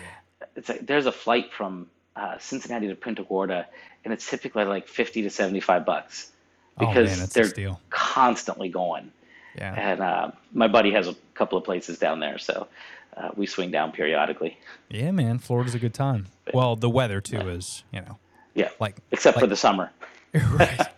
It's 0.60 0.68
like, 0.68 0.86
there's 0.86 1.06
a 1.06 1.12
flight 1.12 1.52
from 1.52 1.88
uh, 2.14 2.38
Cincinnati 2.38 2.88
to 2.88 2.94
Punta 2.94 3.22
Gorda, 3.24 3.66
and 4.04 4.12
it's 4.12 4.28
typically 4.28 4.64
like 4.64 4.86
50 4.88 5.22
to 5.22 5.30
75 5.30 5.84
bucks 5.84 6.30
Oh, 6.78 6.86
because 6.86 7.18
man, 7.18 7.46
a 7.46 7.52
they're 7.52 7.76
constantly 7.90 8.68
going. 8.68 9.10
Yeah. 9.56 9.74
And 9.74 10.00
uh, 10.00 10.30
my 10.52 10.68
buddy 10.68 10.92
has 10.92 11.08
a 11.08 11.16
couple 11.34 11.58
of 11.58 11.64
places 11.64 11.98
down 11.98 12.20
there, 12.20 12.38
so 12.38 12.68
uh, 13.16 13.30
we 13.36 13.46
swing 13.46 13.70
down 13.70 13.92
periodically. 13.92 14.58
Yeah, 14.88 15.10
man. 15.10 15.38
Florida's 15.38 15.74
a 15.74 15.78
good 15.78 15.94
time. 15.94 16.26
Well, 16.54 16.76
the 16.76 16.88
weather 16.88 17.20
too 17.20 17.48
is, 17.48 17.84
you 17.92 18.00
know, 18.00 18.18
Yeah, 18.54 18.68
like 18.78 18.96
except 19.10 19.38
for 19.40 19.46
the 19.46 19.56
summer. 19.56 19.90
right. 20.52 20.80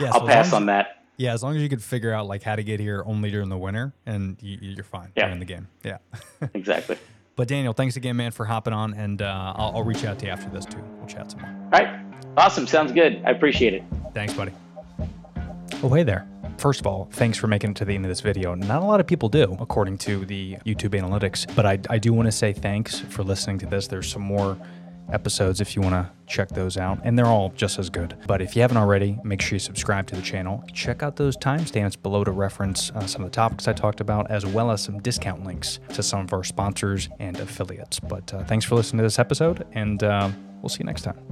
Yeah, 0.00 0.12
I'll 0.12 0.20
so 0.20 0.26
pass 0.28 0.52
on 0.52 0.66
that. 0.66 1.02
Yeah, 1.16 1.32
as 1.32 1.42
long 1.42 1.56
as 1.56 1.60
you 1.62 1.68
could 1.68 1.82
figure 1.82 2.12
out 2.12 2.28
like 2.28 2.44
how 2.44 2.54
to 2.54 2.62
get 2.62 2.78
here 2.78 3.02
only 3.04 3.32
during 3.32 3.48
the 3.48 3.58
winter, 3.58 3.92
and 4.06 4.36
you, 4.40 4.58
you're 4.60 4.84
fine. 4.84 5.10
Yeah. 5.16 5.24
You're 5.24 5.32
in 5.32 5.38
the 5.40 5.44
game. 5.44 5.66
Yeah. 5.82 5.98
Exactly. 6.54 6.96
But 7.38 7.46
Daniel, 7.46 7.72
thanks 7.72 7.94
again, 7.94 8.16
man, 8.16 8.32
for 8.32 8.44
hopping 8.44 8.72
on, 8.72 8.94
and 8.94 9.22
uh, 9.22 9.52
I'll, 9.54 9.76
I'll 9.76 9.84
reach 9.84 10.04
out 10.04 10.18
to 10.18 10.26
you 10.26 10.32
after 10.32 10.50
this 10.50 10.66
too. 10.66 10.82
We'll 10.98 11.06
chat 11.06 11.30
some 11.30 11.40
more. 11.40 11.50
All 11.50 11.70
right. 11.70 12.04
Awesome. 12.36 12.66
Sounds 12.66 12.90
good. 12.90 13.22
I 13.24 13.30
appreciate 13.30 13.74
it. 13.74 13.84
Thanks, 14.12 14.34
buddy. 14.34 14.50
Oh, 15.84 15.88
hey 15.88 16.02
there. 16.02 16.26
First 16.58 16.80
of 16.80 16.88
all, 16.88 17.08
thanks 17.12 17.38
for 17.38 17.46
making 17.46 17.70
it 17.70 17.76
to 17.76 17.84
the 17.84 17.94
end 17.94 18.04
of 18.04 18.08
this 18.08 18.20
video. 18.20 18.56
Not 18.56 18.82
a 18.82 18.84
lot 18.84 18.98
of 18.98 19.06
people 19.06 19.28
do, 19.28 19.56
according 19.60 19.98
to 19.98 20.24
the 20.24 20.56
YouTube 20.66 21.00
analytics, 21.00 21.46
but 21.54 21.64
I, 21.64 21.78
I 21.88 21.98
do 21.98 22.12
want 22.12 22.26
to 22.26 22.32
say 22.32 22.52
thanks 22.52 22.98
for 22.98 23.22
listening 23.22 23.58
to 23.58 23.66
this. 23.66 23.86
There's 23.86 24.10
some 24.10 24.22
more 24.22 24.58
episodes 25.12 25.60
if 25.60 25.74
you 25.74 25.82
want 25.82 25.94
to 25.94 26.10
check 26.26 26.48
those 26.48 26.76
out, 26.76 26.98
and 27.04 27.18
they're 27.18 27.26
all 27.26 27.50
just 27.56 27.78
as 27.78 27.90
good. 27.90 28.16
But 28.26 28.42
if 28.42 28.54
you 28.54 28.62
haven't 28.62 28.76
already, 28.76 29.18
make 29.24 29.40
sure 29.40 29.56
you 29.56 29.60
subscribe 29.60 30.06
to 30.08 30.16
the 30.16 30.22
channel. 30.22 30.62
Check 30.72 31.02
out 31.02 31.16
those 31.16 31.36
timestamps 31.36 32.00
below 32.00 32.24
to 32.24 32.30
reference 32.30 32.90
uh, 32.90 33.06
some 33.06 33.22
of 33.22 33.30
the 33.30 33.34
topics 33.34 33.68
I 33.68 33.72
talked 33.72 34.00
about, 34.00 34.30
as 34.30 34.44
well 34.46 34.70
as 34.70 34.82
some 34.82 35.00
discount 35.00 35.44
links 35.44 35.80
to 35.94 36.02
some 36.02 36.20
of 36.20 36.32
our 36.32 36.44
sponsors 36.44 37.08
and 37.18 37.38
affiliates. 37.38 38.00
But 38.00 38.32
uh, 38.32 38.44
thanks 38.44 38.64
for 38.64 38.74
listening 38.74 38.98
to 38.98 39.04
this 39.04 39.18
episode, 39.18 39.66
and 39.72 40.02
uh, 40.02 40.30
we'll 40.60 40.68
see 40.68 40.80
you 40.80 40.86
next 40.86 41.02
time. 41.02 41.18